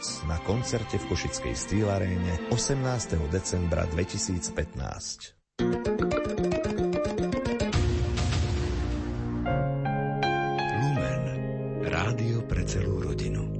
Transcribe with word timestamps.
noc 0.00 0.24
na 0.24 0.40
koncerte 0.48 0.96
v 0.96 1.12
Košickej 1.12 1.52
Stýlaréne 1.52 2.48
18. 2.48 3.20
decembra 3.28 3.84
2015. 3.84 5.60
Lumen. 10.80 11.24
Rádio 11.84 12.48
pre 12.48 12.64
celú 12.64 13.04
rodinu. 13.04 13.59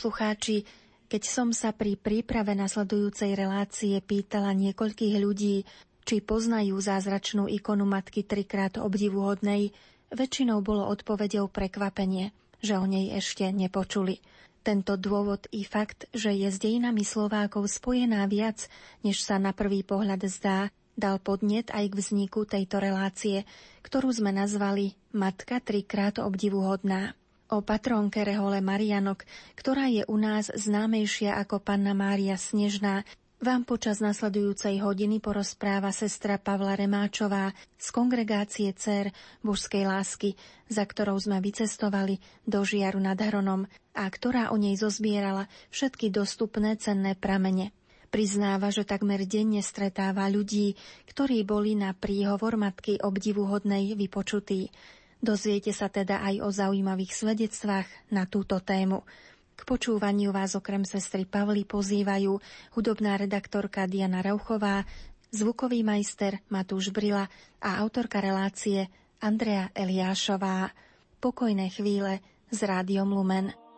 Poslucháči, 0.00 0.64
keď 1.12 1.22
som 1.28 1.52
sa 1.52 1.76
pri 1.76 1.92
príprave 1.92 2.56
nasledujúcej 2.56 3.36
relácie 3.36 4.00
pýtala 4.00 4.56
niekoľkých 4.56 5.20
ľudí, 5.20 5.68
či 6.08 6.24
poznajú 6.24 6.72
zázračnú 6.80 7.44
ikonu 7.52 7.84
Matky 7.84 8.24
trikrát 8.24 8.80
obdivuhodnej, 8.80 9.76
väčšinou 10.08 10.64
bolo 10.64 10.88
odpovedou 10.88 11.52
prekvapenie, 11.52 12.32
že 12.64 12.80
o 12.80 12.88
nej 12.88 13.12
ešte 13.12 13.44
nepočuli. 13.52 14.24
Tento 14.64 14.96
dôvod 14.96 15.52
i 15.52 15.68
fakt, 15.68 16.08
že 16.16 16.32
je 16.32 16.48
s 16.48 16.56
dejinami 16.56 17.04
Slovákov 17.04 17.68
spojená 17.68 18.24
viac, 18.24 18.72
než 19.04 19.20
sa 19.20 19.36
na 19.36 19.52
prvý 19.52 19.84
pohľad 19.84 20.24
zdá, 20.32 20.72
dal 20.96 21.20
podnet 21.20 21.68
aj 21.76 21.92
k 21.92 21.98
vzniku 22.00 22.48
tejto 22.48 22.80
relácie, 22.80 23.44
ktorú 23.84 24.08
sme 24.16 24.32
nazvali 24.32 24.96
Matka 25.12 25.60
trikrát 25.60 26.16
obdivuhodná 26.24 27.19
o 27.50 27.60
patrónke 27.60 28.22
Rehole 28.22 28.62
Marianok, 28.62 29.26
ktorá 29.58 29.90
je 29.90 30.06
u 30.06 30.16
nás 30.16 30.48
známejšia 30.54 31.34
ako 31.42 31.58
Panna 31.58 31.92
Mária 31.92 32.38
Snežná, 32.38 33.02
vám 33.40 33.64
počas 33.64 34.04
nasledujúcej 34.04 34.84
hodiny 34.84 35.16
porozpráva 35.16 35.96
sestra 35.96 36.36
Pavla 36.36 36.76
Remáčová 36.76 37.56
z 37.80 37.88
kongregácie 37.88 38.68
Cer 38.76 39.16
Božskej 39.40 39.88
lásky, 39.88 40.36
za 40.68 40.84
ktorou 40.84 41.16
sme 41.16 41.40
vycestovali 41.40 42.20
do 42.44 42.60
Žiaru 42.60 43.00
nad 43.00 43.16
Hronom 43.16 43.64
a 43.96 44.04
ktorá 44.04 44.52
o 44.52 44.60
nej 44.60 44.76
zozbierala 44.76 45.48
všetky 45.72 46.12
dostupné 46.12 46.76
cenné 46.76 47.16
pramene. 47.16 47.72
Priznáva, 48.12 48.68
že 48.68 48.84
takmer 48.84 49.24
denne 49.24 49.64
stretáva 49.64 50.28
ľudí, 50.28 50.76
ktorí 51.08 51.40
boli 51.46 51.78
na 51.78 51.96
príhovor 51.96 52.60
matky 52.60 53.00
obdivuhodnej 53.00 53.96
vypočutí. 53.96 54.68
Dozviete 55.20 55.76
sa 55.76 55.92
teda 55.92 56.24
aj 56.24 56.40
o 56.40 56.48
zaujímavých 56.48 57.12
svedectvách 57.12 57.84
na 58.08 58.24
túto 58.24 58.56
tému. 58.56 59.04
K 59.52 59.68
počúvaniu 59.68 60.32
vás 60.32 60.56
okrem 60.56 60.88
sestry 60.88 61.28
Pavly 61.28 61.68
pozývajú 61.68 62.40
hudobná 62.72 63.20
redaktorka 63.20 63.84
Diana 63.84 64.24
Rauchová, 64.24 64.88
zvukový 65.28 65.84
majster 65.84 66.40
Matúš 66.48 66.88
Brila 66.88 67.28
a 67.60 67.84
autorka 67.84 68.24
relácie 68.24 68.88
Andrea 69.20 69.68
Eliášová. 69.76 70.72
Pokojné 71.20 71.68
chvíle 71.68 72.24
s 72.48 72.64
Rádiom 72.64 73.12
Lumen. 73.12 73.69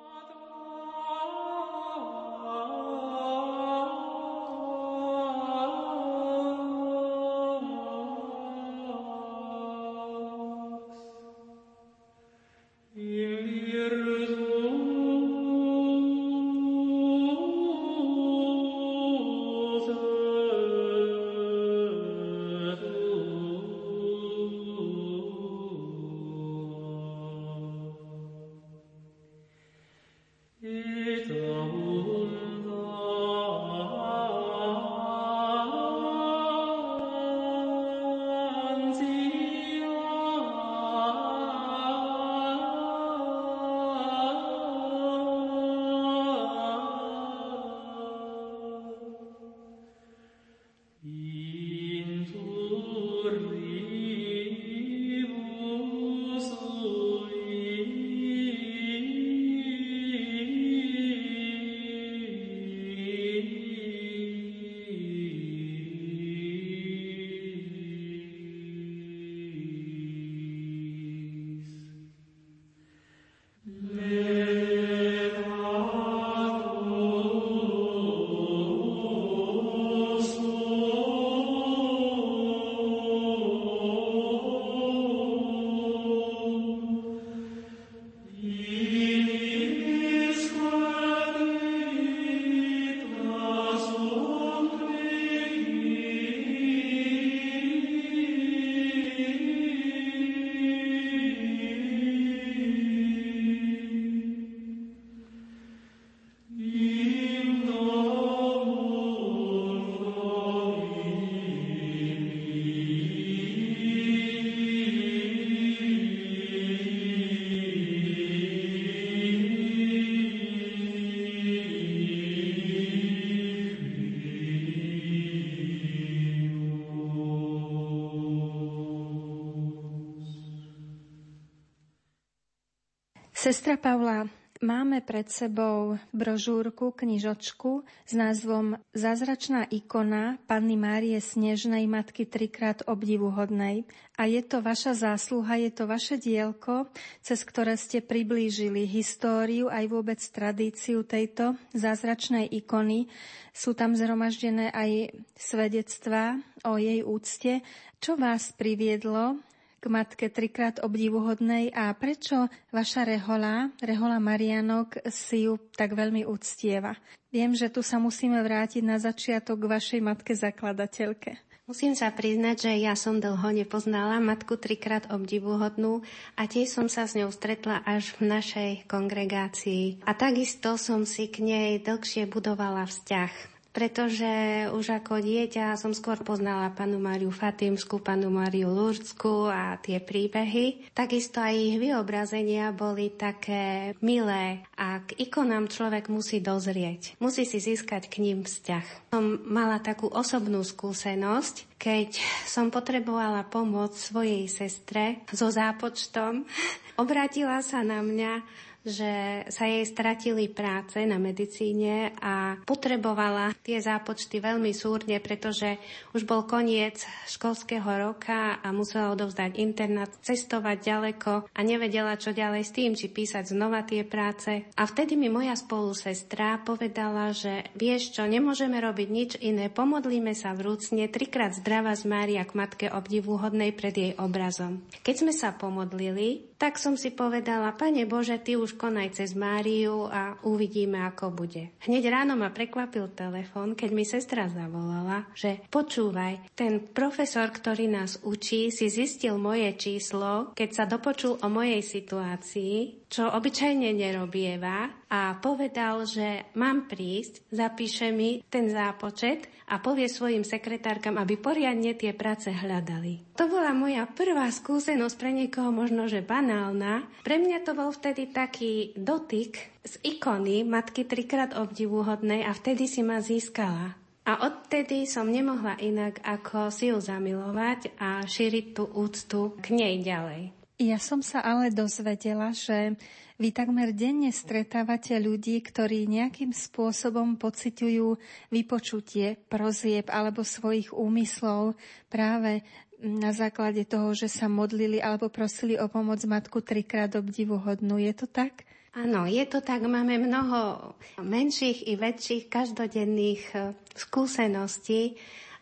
Sestra 133.52 133.76
Pavla, 133.76 134.32
máme 134.64 135.04
pred 135.04 135.28
sebou 135.28 136.00
brožúrku, 136.08 136.88
knižočku 136.88 137.84
s 137.84 138.16
názvom 138.16 138.80
Zázračná 138.96 139.68
ikona 139.68 140.40
Panny 140.48 140.80
Márie 140.80 141.20
Snežnej 141.20 141.84
Matky 141.84 142.24
trikrát 142.24 142.80
obdivuhodnej. 142.88 143.84
A 144.16 144.24
je 144.24 144.40
to 144.40 144.64
vaša 144.64 144.96
zásluha, 144.96 145.60
je 145.60 145.68
to 145.68 145.84
vaše 145.84 146.16
dielko, 146.16 146.88
cez 147.20 147.44
ktoré 147.44 147.76
ste 147.76 148.00
priblížili 148.00 148.88
históriu 148.88 149.68
aj 149.68 149.84
vôbec 149.84 150.24
tradíciu 150.32 151.04
tejto 151.04 151.52
zázračnej 151.76 152.48
ikony. 152.56 153.12
Sú 153.52 153.76
tam 153.76 153.92
zhromaždené 153.92 154.72
aj 154.72 155.12
svedectvá 155.36 156.40
o 156.64 156.80
jej 156.80 157.04
úcte. 157.04 157.60
Čo 158.00 158.16
vás 158.16 158.48
priviedlo 158.56 159.44
k 159.82 159.90
matke 159.90 160.30
trikrát 160.30 160.78
obdivuhodnej 160.78 161.74
a 161.74 161.90
prečo 161.98 162.46
vaša 162.70 163.02
rehola, 163.02 163.74
rehola 163.82 164.22
Marianok, 164.22 165.10
si 165.10 165.50
ju 165.50 165.58
tak 165.74 165.98
veľmi 165.98 166.22
uctieva. 166.22 166.94
Viem, 167.34 167.58
že 167.58 167.66
tu 167.66 167.82
sa 167.82 167.98
musíme 167.98 168.38
vrátiť 168.38 168.86
na 168.86 169.02
začiatok 169.02 169.66
k 169.66 169.70
vašej 169.74 170.00
matke 170.06 170.38
zakladateľke. 170.38 171.42
Musím 171.66 171.94
sa 171.94 172.10
priznať, 172.10 172.68
že 172.68 172.72
ja 172.82 172.94
som 172.98 173.22
dlho 173.22 173.54
nepoznala 173.54 174.18
matku 174.18 174.58
trikrát 174.58 175.06
obdivuhodnú 175.10 176.02
a 176.34 176.46
tiež 176.46 176.68
som 176.68 176.86
sa 176.90 177.06
s 177.06 177.14
ňou 177.14 177.30
stretla 177.30 177.82
až 177.86 178.18
v 178.18 178.28
našej 178.28 178.70
kongregácii. 178.90 180.02
A 180.06 180.12
takisto 180.14 180.74
som 180.74 181.06
si 181.06 181.30
k 181.30 181.42
nej 181.42 181.78
dlhšie 181.82 182.26
budovala 182.26 182.86
vzťah 182.86 183.51
pretože 183.72 184.68
už 184.68 185.00
ako 185.00 185.24
dieťa 185.24 185.80
som 185.80 185.96
skôr 185.96 186.20
poznala 186.20 186.68
panu 186.76 187.00
Máriu 187.00 187.32
Fatimsku, 187.32 188.04
panu 188.04 188.28
Máriu 188.28 188.68
Lurdsku 188.68 189.48
a 189.48 189.80
tie 189.80 189.98
príbehy. 189.98 190.92
Takisto 190.92 191.40
aj 191.40 191.56
ich 191.56 191.76
vyobrazenia 191.80 192.70
boli 192.76 193.16
také 193.16 193.96
milé 194.04 194.60
a 194.76 195.00
k 195.00 195.16
ikonám 195.24 195.72
človek 195.72 196.12
musí 196.12 196.44
dozrieť. 196.44 197.16
Musí 197.16 197.48
si 197.48 197.58
získať 197.64 198.12
k 198.12 198.20
ním 198.20 198.44
vzťah. 198.44 199.10
Som 199.16 199.40
mala 199.48 199.80
takú 199.80 200.12
osobnú 200.12 200.60
skúsenosť, 200.60 201.80
keď 201.80 202.20
som 202.44 202.68
potrebovala 202.68 203.48
pomoc 203.48 203.96
svojej 203.96 204.46
sestre 204.52 205.24
so 205.32 205.48
zápočtom. 205.48 206.44
Obratila 207.02 207.64
sa 207.64 207.80
na 207.80 208.04
mňa 208.04 208.44
že 208.82 209.46
sa 209.46 209.64
jej 209.66 209.86
stratili 209.86 210.50
práce 210.50 210.98
na 211.06 211.16
medicíne 211.18 212.14
a 212.18 212.58
potrebovala 212.66 213.54
tie 213.62 213.78
zápočty 213.78 214.42
veľmi 214.42 214.74
súrne, 214.74 215.22
pretože 215.22 215.78
už 216.12 216.26
bol 216.26 216.42
koniec 216.46 217.02
školského 217.30 217.86
roka 217.86 218.58
a 218.58 218.68
musela 218.74 219.14
odovzdať 219.14 219.58
internát, 219.58 220.10
cestovať 220.22 220.76
ďaleko 220.82 221.32
a 221.54 221.60
nevedela, 221.62 222.18
čo 222.18 222.34
ďalej 222.34 222.62
s 222.66 222.74
tým, 222.74 222.92
či 222.98 223.06
písať 223.06 223.54
znova 223.54 223.86
tie 223.86 224.02
práce. 224.02 224.66
A 224.74 224.82
vtedy 224.82 225.14
mi 225.14 225.30
moja 225.30 225.54
spolusestra 225.54 226.58
povedala, 226.66 227.30
že 227.30 227.70
vieš 227.78 228.18
čo, 228.18 228.26
nemôžeme 228.26 228.82
robiť 228.82 229.08
nič 229.08 229.30
iné, 229.38 229.70
pomodlíme 229.70 230.34
sa 230.34 230.52
vrúcne, 230.58 231.06
trikrát 231.06 231.54
zdravá 231.54 231.94
z 231.94 232.10
Mária 232.10 232.42
k 232.42 232.58
matke 232.58 232.86
obdivuhodnej 232.90 233.70
pred 233.72 233.94
jej 233.94 234.12
obrazom. 234.18 234.82
Keď 235.06 235.14
sme 235.14 235.32
sa 235.32 235.54
pomodlili, 235.54 236.52
tak 236.62 236.78
som 236.78 236.94
si 236.94 237.10
povedala, 237.10 237.74
Pane 237.74 238.06
Bože, 238.06 238.38
Ty 238.38 238.54
už 238.54 238.71
konaj 238.78 239.18
cez 239.18 239.34
Máriu 239.34 240.06
a 240.06 240.38
uvidíme, 240.46 241.02
ako 241.02 241.34
bude. 241.34 241.74
Hneď 241.84 242.04
ráno 242.08 242.38
ma 242.38 242.54
prekvapil 242.54 243.12
telefon, 243.12 243.74
keď 243.74 243.90
mi 243.90 244.04
sestra 244.06 244.46
zavolala, 244.48 245.28
že 245.36 245.64
počúvaj, 245.68 246.54
ten 246.56 246.80
profesor, 246.92 247.50
ktorý 247.50 247.90
nás 247.90 248.22
učí, 248.22 248.70
si 248.70 248.86
zistil 248.88 249.36
moje 249.36 249.74
číslo, 249.76 250.54
keď 250.56 250.70
sa 250.70 250.84
dopočul 250.86 251.42
o 251.42 251.48
mojej 251.50 251.82
situácii, 251.82 253.01
čo 253.12 253.28
obyčajne 253.28 253.92
nerobieva 253.92 254.88
a 255.12 255.36
povedal, 255.36 256.08
že 256.08 256.48
mám 256.56 256.88
prísť, 256.88 257.44
zapíše 257.52 258.08
mi 258.08 258.40
ten 258.48 258.72
zápočet 258.72 259.52
a 259.68 259.84
povie 259.84 260.08
svojim 260.08 260.48
sekretárkam, 260.48 261.20
aby 261.20 261.36
poriadne 261.36 261.92
tie 261.92 262.16
práce 262.16 262.48
hľadali. 262.48 263.36
To 263.36 263.52
bola 263.52 263.76
moja 263.76 264.08
prvá 264.08 264.48
skúsenosť 264.48 265.16
pre 265.20 265.30
niekoho 265.36 265.68
možno, 265.68 266.08
že 266.08 266.24
banálna. 266.24 267.04
Pre 267.20 267.36
mňa 267.36 267.58
to 267.68 267.76
bol 267.76 267.92
vtedy 267.92 268.32
taký 268.32 268.96
dotyk 268.96 269.60
z 269.84 269.94
ikony 270.00 270.64
Matky 270.64 271.04
trikrát 271.04 271.52
obdivuhodnej 271.52 272.48
a 272.48 272.56
vtedy 272.56 272.88
si 272.88 273.04
ma 273.04 273.20
získala. 273.20 274.00
A 274.22 274.46
odtedy 274.46 275.04
som 275.04 275.26
nemohla 275.28 275.76
inak 275.82 276.22
ako 276.22 276.70
si 276.70 276.94
ju 276.94 276.96
zamilovať 277.02 277.98
a 277.98 278.22
šíriť 278.22 278.66
tú 278.72 278.86
úctu 278.86 279.58
k 279.58 279.66
nej 279.74 280.00
ďalej. 280.00 280.61
Ja 280.82 280.98
som 280.98 281.22
sa 281.22 281.38
ale 281.46 281.70
dozvedela, 281.70 282.50
že 282.50 282.98
vy 283.38 283.54
takmer 283.54 283.94
denne 283.94 284.34
stretávate 284.34 285.14
ľudí, 285.14 285.62
ktorí 285.62 286.10
nejakým 286.10 286.50
spôsobom 286.50 287.38
pociťujú 287.38 288.18
vypočutie 288.50 289.38
prozieb 289.46 290.10
alebo 290.10 290.42
svojich 290.42 290.90
úmyslov 290.90 291.78
práve 292.10 292.66
na 292.98 293.30
základe 293.30 293.86
toho, 293.86 294.10
že 294.10 294.26
sa 294.26 294.50
modlili 294.50 294.98
alebo 294.98 295.30
prosili 295.30 295.78
o 295.78 295.86
pomoc 295.86 296.18
matku 296.26 296.58
trikrát 296.66 297.14
obdivuhodnú. 297.14 298.02
Je 298.02 298.10
to 298.18 298.26
tak? 298.26 298.66
Áno, 298.98 299.22
je 299.30 299.46
to 299.46 299.62
tak. 299.62 299.86
Máme 299.86 300.18
mnoho 300.18 300.92
menších 301.22 301.86
i 301.86 301.94
väčších 301.94 302.50
každodenných 302.50 303.42
eh, 303.54 303.70
skúseností 303.94 305.14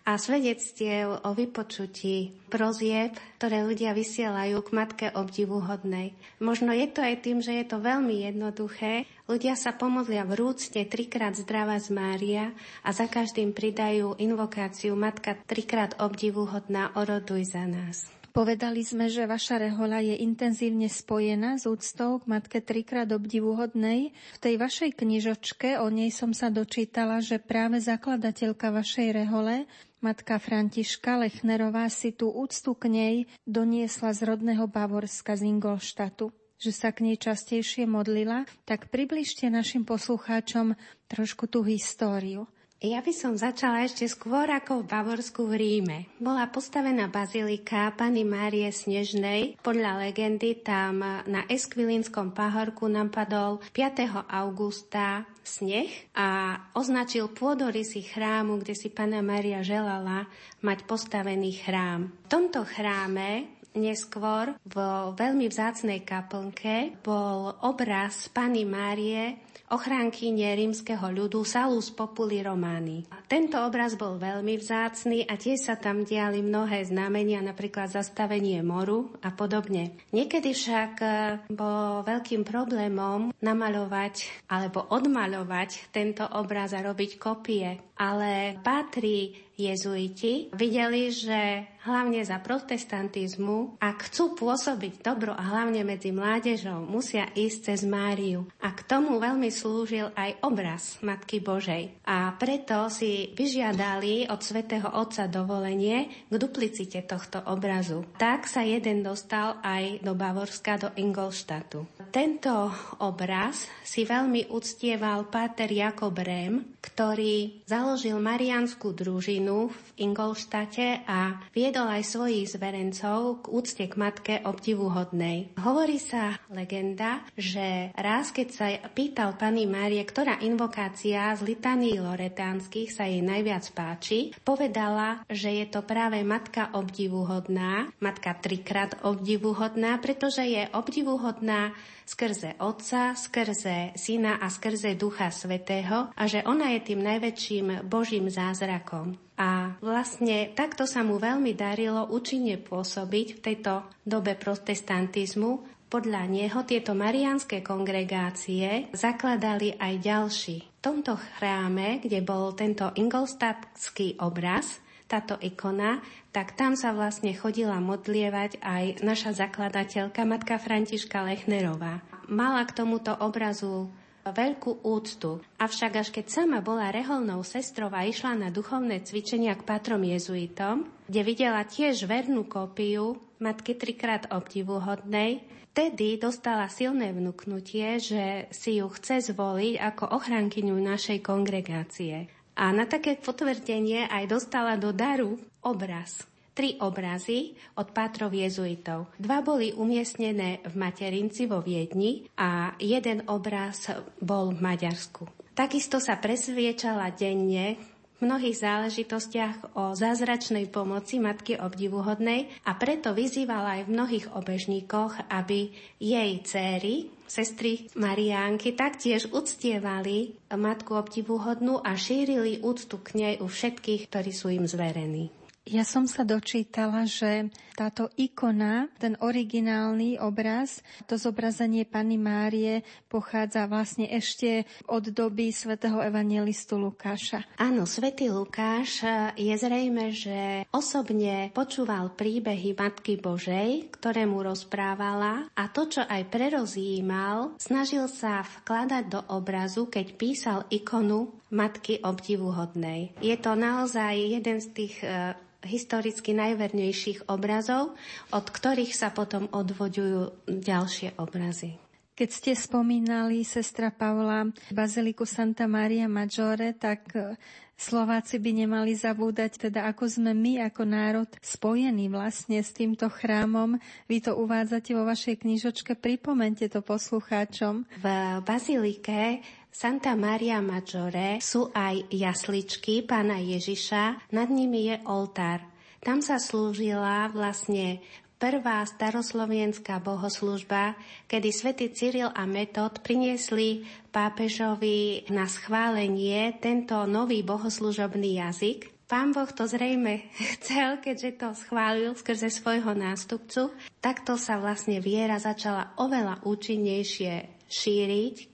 a 0.05 0.17
svedectiev 0.17 1.21
o 1.23 1.31
vypočutí 1.37 2.33
prozieb, 2.49 3.15
ktoré 3.37 3.63
ľudia 3.63 3.93
vysielajú 3.93 4.59
k 4.65 4.71
matke 4.75 5.07
obdivuhodnej. 5.13 6.17
Možno 6.41 6.73
je 6.73 6.89
to 6.89 7.05
aj 7.05 7.15
tým, 7.21 7.39
že 7.45 7.53
je 7.61 7.65
to 7.69 7.79
veľmi 7.79 8.27
jednoduché. 8.27 9.05
Ľudia 9.29 9.55
sa 9.55 9.77
pomodlia 9.77 10.27
vrúcne 10.27 10.89
trikrát 10.89 11.37
zdravá 11.37 11.79
z 11.79 11.95
Mária 11.95 12.45
a 12.83 12.91
za 12.91 13.07
každým 13.07 13.53
pridajú 13.53 14.19
invokáciu 14.19 14.97
Matka 14.97 15.37
trikrát 15.47 15.95
obdivuhodná, 16.01 16.91
oroduj 16.97 17.53
za 17.53 17.69
nás. 17.69 18.11
Povedali 18.31 18.87
sme, 18.87 19.11
že 19.11 19.27
vaša 19.27 19.59
rehola 19.59 19.99
je 20.07 20.23
intenzívne 20.23 20.87
spojená 20.87 21.59
s 21.59 21.67
úctou 21.67 22.23
k 22.23 22.31
matke 22.31 22.63
trikrát 22.63 23.11
obdivuhodnej. 23.11 24.15
V 24.15 24.39
tej 24.39 24.55
vašej 24.55 25.03
knižočke 25.03 25.83
o 25.83 25.91
nej 25.91 26.15
som 26.15 26.31
sa 26.31 26.47
dočítala, 26.47 27.19
že 27.19 27.43
práve 27.43 27.83
zakladateľka 27.83 28.71
vašej 28.71 29.09
rehole 29.19 29.67
Matka 30.01 30.41
Františka 30.41 31.21
Lechnerová 31.21 31.85
si 31.93 32.17
tú 32.17 32.33
úctu 32.33 32.73
k 32.73 32.89
nej 32.89 33.15
doniesla 33.45 34.17
z 34.17 34.25
rodného 34.25 34.65
Bavorska 34.65 35.37
z 35.37 35.45
Ingolštatu 35.45 36.33
že 36.61 36.77
sa 36.77 36.93
k 36.93 37.09
nej 37.09 37.17
častejšie 37.17 37.89
modlila, 37.89 38.45
tak 38.69 38.93
približte 38.93 39.49
našim 39.49 39.89
poslucháčom 39.89 40.77
trošku 41.09 41.49
tú 41.49 41.65
históriu. 41.65 42.45
Ja 42.81 43.05
by 43.05 43.13
som 43.13 43.37
začala 43.37 43.85
ešte 43.85 44.09
skôr 44.09 44.49
ako 44.49 44.81
v 44.81 44.89
Bavorsku 44.89 45.45
v 45.45 45.55
Ríme. 45.61 45.99
Bola 46.17 46.49
postavená 46.49 47.13
bazilika 47.13 47.93
Pany 47.93 48.25
Márie 48.25 48.73
Snežnej. 48.73 49.61
Podľa 49.61 50.09
legendy 50.09 50.65
tam 50.65 51.05
na 51.05 51.45
Eskvilinskom 51.45 52.33
pahorku 52.33 52.89
nám 52.89 53.13
padol 53.13 53.61
5. 53.77 54.33
augusta 54.33 55.29
sneh 55.51 55.91
a 56.15 56.55
označil 56.79 57.27
pôdorysy 57.35 58.07
chrámu, 58.07 58.63
kde 58.63 58.79
si 58.79 58.87
Pana 58.87 59.19
Mária 59.19 59.67
želala 59.67 60.31
mať 60.63 60.87
postavený 60.87 61.59
chrám. 61.59 62.07
V 62.07 62.27
tomto 62.31 62.63
chráme 62.63 63.60
neskôr 63.75 64.57
vo 64.67 65.15
veľmi 65.15 65.47
vzácnej 65.47 66.03
kaplnke 66.03 66.99
bol 67.05 67.55
obraz 67.63 68.31
Pany 68.33 68.67
Márie 68.67 69.51
ochránkyne 69.71 70.51
rímskeho 70.59 71.15
ľudu 71.15 71.47
Salus 71.47 71.95
Populi 71.95 72.43
Romani. 72.43 73.07
Tento 73.31 73.63
obraz 73.63 73.95
bol 73.95 74.19
veľmi 74.19 74.59
vzácný 74.59 75.23
a 75.31 75.39
tiež 75.39 75.71
sa 75.71 75.75
tam 75.79 76.03
diali 76.03 76.43
mnohé 76.43 76.91
znamenia, 76.91 77.39
napríklad 77.39 77.87
zastavenie 77.87 78.59
moru 78.67 79.15
a 79.23 79.31
podobne. 79.31 79.95
Niekedy 80.11 80.51
však 80.51 80.93
e, 80.99 81.09
bol 81.55 82.03
veľkým 82.03 82.43
problémom 82.43 83.31
namaľovať 83.39 84.47
alebo 84.51 84.91
odmaľovať 84.91 85.95
tento 85.95 86.27
obraz 86.27 86.75
a 86.75 86.83
robiť 86.83 87.23
kopie. 87.23 87.79
Ale 87.95 88.59
patrí 88.67 89.39
jezuiti 89.55 90.51
videli, 90.57 91.13
že 91.15 91.41
hlavne 91.85 92.21
za 92.21 92.37
protestantizmu, 92.41 93.81
ak 93.81 94.13
chcú 94.13 94.37
pôsobiť 94.37 95.01
dobro 95.01 95.33
a 95.33 95.41
hlavne 95.41 95.81
medzi 95.87 96.13
mládežou, 96.13 96.85
musia 96.85 97.29
ísť 97.33 97.59
cez 97.73 97.81
Máriu. 97.89 98.45
A 98.61 98.73
k 98.77 98.85
tomu 98.85 99.17
veľmi 99.17 99.49
slúžil 99.49 100.13
aj 100.13 100.45
obraz 100.45 101.01
Matky 101.01 101.41
Božej. 101.41 102.05
A 102.05 102.37
preto 102.37 102.93
si 102.93 103.33
vyžiadali 103.33 104.29
od 104.29 104.41
svätého 104.45 104.89
Otca 104.93 105.25
dovolenie 105.31 106.29
k 106.29 106.35
duplicite 106.37 107.05
tohto 107.09 107.41
obrazu. 107.49 108.05
Tak 108.21 108.45
sa 108.45 108.61
jeden 108.61 109.01
dostal 109.01 109.61
aj 109.65 110.05
do 110.05 110.13
Bavorska, 110.13 110.77
do 110.77 110.89
Ingolštatu. 110.97 112.01
Tento 112.11 112.69
obraz 113.01 113.71
si 113.87 114.03
veľmi 114.03 114.51
uctieval 114.51 115.31
páter 115.31 115.71
Jakob 115.71 116.13
Rem, 116.19 116.77
ktorý 116.83 117.63
založil 117.65 118.19
marianskú 118.19 118.93
družinu 118.93 119.71
v 119.71 119.89
Ingolštate 120.11 121.07
a 121.07 121.39
viedol 121.71 121.87
aj 121.87 122.03
svojich 122.03 122.51
zverencov 122.51 123.47
k 123.47 123.55
úcte 123.55 123.87
k 123.87 123.95
matke 123.95 124.35
obdivuhodnej. 124.43 125.55
Hovorí 125.55 126.03
sa 126.03 126.35
legenda, 126.51 127.23
že 127.39 127.95
raz, 127.95 128.35
keď 128.35 128.49
sa 128.51 128.67
pýtal 128.91 129.39
pani 129.39 129.71
Márie, 129.71 130.03
ktorá 130.03 130.43
invokácia 130.43 131.31
z 131.39 131.47
litaní 131.47 131.95
loretánskych 132.03 132.91
sa 132.91 133.07
jej 133.07 133.23
najviac 133.23 133.71
páči, 133.71 134.35
povedala, 134.43 135.23
že 135.31 135.63
je 135.63 135.71
to 135.71 135.87
práve 135.87 136.19
matka 136.27 136.75
obdivuhodná, 136.75 137.95
matka 138.03 138.35
trikrát 138.35 138.99
obdivuhodná, 139.07 140.03
pretože 140.03 140.43
je 140.43 140.67
obdivuhodná 140.75 141.71
skrze 142.03 142.59
Otca, 142.59 143.15
skrze 143.15 143.95
Syna 143.95 144.43
a 144.43 144.51
skrze 144.51 144.99
Ducha 144.99 145.31
Svetého 145.31 146.11
a 146.19 146.23
že 146.27 146.43
ona 146.43 146.75
je 146.75 146.83
tým 146.83 146.99
najväčším 146.99 147.87
Božím 147.87 148.27
zázrakom. 148.27 149.30
A 149.41 149.73
vlastne 149.81 150.53
takto 150.53 150.85
sa 150.85 151.01
mu 151.01 151.17
veľmi 151.17 151.57
darilo 151.57 152.05
účinne 152.13 152.61
pôsobiť 152.61 153.41
v 153.41 153.41
tejto 153.41 153.89
dobe 154.05 154.37
protestantizmu. 154.37 155.65
Podľa 155.89 156.29
neho 156.29 156.61
tieto 156.69 156.93
marianské 156.93 157.65
kongregácie 157.65 158.93
zakladali 158.93 159.81
aj 159.81 159.95
ďalší. 160.05 160.57
V 160.61 160.81
tomto 160.85 161.17
chráme, 161.17 162.05
kde 162.05 162.21
bol 162.21 162.53
tento 162.53 162.93
ingolstadtský 162.95 164.21
obraz, 164.21 164.85
táto 165.11 165.35
ikona, 165.43 165.99
tak 166.31 166.55
tam 166.55 166.79
sa 166.79 166.95
vlastne 166.95 167.35
chodila 167.35 167.83
modlievať 167.83 168.63
aj 168.63 169.03
naša 169.03 169.35
zakladateľka, 169.35 170.23
matka 170.23 170.61
Františka 170.63 171.27
Lechnerová. 171.27 172.05
Mala 172.31 172.63
k 172.63 172.77
tomuto 172.77 173.11
obrazu 173.19 173.91
veľkú 174.25 174.85
úctu. 174.85 175.41
Avšak 175.57 175.93
až 176.01 176.09
keď 176.13 176.27
sama 176.29 176.61
bola 176.61 176.93
reholnou 176.93 177.41
sestrou 177.45 177.89
a 177.91 178.05
išla 178.05 178.37
na 178.37 178.49
duchovné 178.53 179.01
cvičenia 179.05 179.57
k 179.57 179.65
patrom 179.65 180.05
jezuitom, 180.05 180.85
kde 181.09 181.21
videla 181.25 181.65
tiež 181.65 182.05
vernú 182.05 182.45
kópiu 182.45 183.17
matky 183.41 183.75
trikrát 183.75 184.29
obdivuhodnej, 184.29 185.43
vtedy 185.73 186.21
dostala 186.21 186.69
silné 186.69 187.17
vnúknutie, 187.17 187.97
že 187.99 188.53
si 188.53 188.79
ju 188.79 188.87
chce 188.93 189.33
zvoliť 189.33 189.81
ako 189.81 190.05
ochrankyňu 190.21 190.77
našej 190.77 191.25
kongregácie. 191.25 192.29
A 192.61 192.69
na 192.77 192.85
také 192.85 193.17
potvrdenie 193.17 194.05
aj 194.13 194.25
dostala 194.29 194.77
do 194.77 194.93
daru 194.93 195.41
obraz. 195.65 196.30
Tri 196.51 196.77
obrazy 196.83 197.55
od 197.79 197.95
pátrov 197.95 198.35
jezuitov. 198.35 199.15
Dva 199.17 199.41
boli 199.41 199.71
umiestnené 199.71 200.61
v 200.67 200.75
Materinci 200.75 201.47
vo 201.47 201.63
Viedni 201.63 202.27
a 202.37 202.75
jeden 202.77 203.25
obraz 203.31 203.87
bol 204.19 204.51
v 204.53 204.61
Maďarsku. 204.61 205.31
Takisto 205.55 206.03
sa 206.03 206.19
presviečala 206.19 207.13
denne 207.15 207.79
v 208.21 208.29
mnohých 208.29 208.61
záležitostiach 208.61 209.81
o 209.81 209.97
zázračnej 209.97 210.69
pomoci 210.69 211.17
Matky 211.17 211.57
obdivuhodnej 211.57 212.53
a 212.69 212.77
preto 212.77 213.17
vyzývala 213.17 213.81
aj 213.81 213.83
v 213.89 213.93
mnohých 213.97 214.27
obežníkoch, 214.37 215.33
aby 215.33 215.73
jej 215.97 216.33
céry, 216.45 217.09
sestry 217.25 217.89
Mariánky, 217.97 218.77
taktiež 218.77 219.33
uctievali 219.33 220.37
Matku 220.53 221.01
obdivuhodnú 221.01 221.81
a 221.81 221.97
šírili 221.97 222.61
úctu 222.61 223.01
k 223.01 223.09
nej 223.17 223.35
u 223.41 223.49
všetkých, 223.49 224.13
ktorí 224.13 224.31
sú 224.37 224.53
im 224.53 224.69
zverení. 224.69 225.33
Ja 225.69 225.85
som 225.85 226.09
sa 226.09 226.25
dočítala, 226.25 227.05
že 227.05 227.53
táto 227.77 228.09
ikona, 228.17 228.89
ten 228.97 229.13
originálny 229.21 230.17
obraz, 230.17 230.81
to 231.05 231.21
zobrazenie 231.21 231.85
Pany 231.85 232.17
Márie 232.17 232.81
pochádza 233.13 233.69
vlastne 233.69 234.09
ešte 234.09 234.65
od 234.89 235.13
doby 235.13 235.53
svätého 235.53 236.01
evangelistu 236.01 236.81
Lukáša. 236.81 237.45
Áno, 237.61 237.85
svätý 237.85 238.33
Lukáš 238.33 239.05
je 239.37 239.53
zrejme, 239.53 240.17
že 240.17 240.65
osobne 240.73 241.53
počúval 241.53 242.17
príbehy 242.17 242.73
Matky 242.73 243.21
Božej, 243.21 243.93
ktoré 244.01 244.25
mu 244.25 244.41
rozprávala 244.41 245.53
a 245.53 245.69
to, 245.69 245.93
čo 245.93 246.03
aj 246.09 246.25
prerozímal, 246.33 247.61
snažil 247.61 248.09
sa 248.09 248.41
vkladať 248.65 249.05
do 249.13 249.21
obrazu, 249.29 249.93
keď 249.93 250.07
písal 250.17 250.59
ikonu 250.73 251.37
Matky 251.53 252.01
obdivuhodnej. 252.01 253.13
Je 253.21 253.37
to 253.37 253.59
naozaj 253.59 254.17
jeden 254.17 254.63
z 254.63 254.69
tých 254.71 254.95
e, 255.03 255.35
historicky 255.65 256.33
najvernejších 256.33 257.29
obrazov, 257.29 257.97
od 258.33 258.47
ktorých 258.49 258.93
sa 258.97 259.13
potom 259.13 259.49
odvoďujú 259.53 260.49
ďalšie 260.49 261.17
obrazy. 261.21 261.77
Keď 262.21 262.29
ste 262.29 262.53
spomínali 262.53 263.49
sestra 263.49 263.89
Pavla 263.89 264.53
Baziliku 264.69 265.25
Santa 265.25 265.65
Maria 265.65 266.05
Maggiore, 266.05 266.77
tak 266.77 267.17
e, 267.17 267.33
Slováci 267.81 268.37
by 268.37 268.61
nemali 268.61 268.93
zabúdať, 268.93 269.57
teda 269.57 269.89
ako 269.89 270.05
sme 270.05 270.37
my 270.37 270.69
ako 270.69 270.85
národ 270.85 271.31
spojení 271.41 272.13
vlastne 272.13 272.61
s 272.61 272.77
týmto 272.77 273.09
chrámom. 273.09 273.81
Vy 274.05 274.21
to 274.21 274.37
uvádzate 274.37 274.93
vo 274.93 275.09
vašej 275.09 275.41
knižočke, 275.41 275.97
pripomente 275.97 276.69
to 276.69 276.85
poslucháčom. 276.85 277.89
V 278.05 278.07
bazilike 278.45 279.41
Santa 279.71 280.19
Maria 280.19 280.59
Maggiore 280.59 281.39
sú 281.39 281.71
aj 281.71 282.11
jasličky 282.11 283.07
pána 283.07 283.39
Ježiša, 283.39 284.35
nad 284.35 284.51
nimi 284.51 284.91
je 284.91 284.99
oltár. 285.07 285.63
Tam 286.03 286.19
sa 286.19 286.43
slúžila 286.43 287.31
vlastne 287.31 288.03
prvá 288.41 288.83
staroslovenská 288.83 290.03
bohoslužba, 290.03 290.99
kedy 291.31 291.49
svätý 291.55 291.87
Cyril 291.95 292.35
a 292.35 292.51
Metod 292.51 292.99
priniesli 293.05 293.87
pápežovi 294.11 295.31
na 295.31 295.47
schválenie 295.47 296.57
tento 296.59 297.07
nový 297.07 297.47
bohoslužobný 297.47 298.43
jazyk. 298.43 298.91
Pán 299.07 299.31
Boh 299.31 299.51
to 299.55 299.71
zrejme 299.71 300.27
chcel, 300.59 300.99
keďže 300.99 301.31
to 301.39 301.49
schválil 301.55 302.19
skrze 302.19 302.51
svojho 302.51 302.91
nástupcu. 302.97 303.71
Takto 304.03 304.35
sa 304.35 304.59
vlastne 304.59 304.99
viera 304.99 305.39
začala 305.39 305.95
oveľa 306.01 306.43
účinnejšie 306.43 307.61
šíriť, 307.71 308.50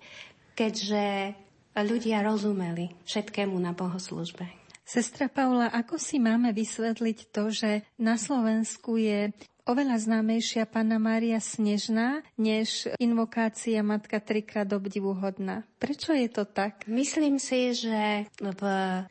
keďže 0.56 1.36
ľudia 1.76 2.24
rozumeli 2.24 2.96
všetkému 3.04 3.54
na 3.60 3.76
bohoslužbe. 3.76 4.48
Sestra 4.86 5.26
Paula, 5.26 5.68
ako 5.68 5.98
si 5.98 6.16
máme 6.22 6.54
vysvetliť 6.54 7.18
to, 7.34 7.50
že 7.50 7.82
na 7.98 8.14
Slovensku 8.14 8.96
je 8.96 9.34
oveľa 9.66 9.98
známejšia 9.98 10.62
Panna 10.70 11.02
Mária 11.02 11.42
Snežná, 11.42 12.22
než 12.38 12.86
invokácia 13.02 13.82
Matka 13.82 14.22
trikrát 14.22 14.70
obdivuhodná. 14.70 15.66
Prečo 15.82 16.14
je 16.14 16.30
to 16.30 16.46
tak? 16.46 16.86
Myslím 16.86 17.42
si, 17.42 17.74
že 17.74 18.30
v 18.38 18.62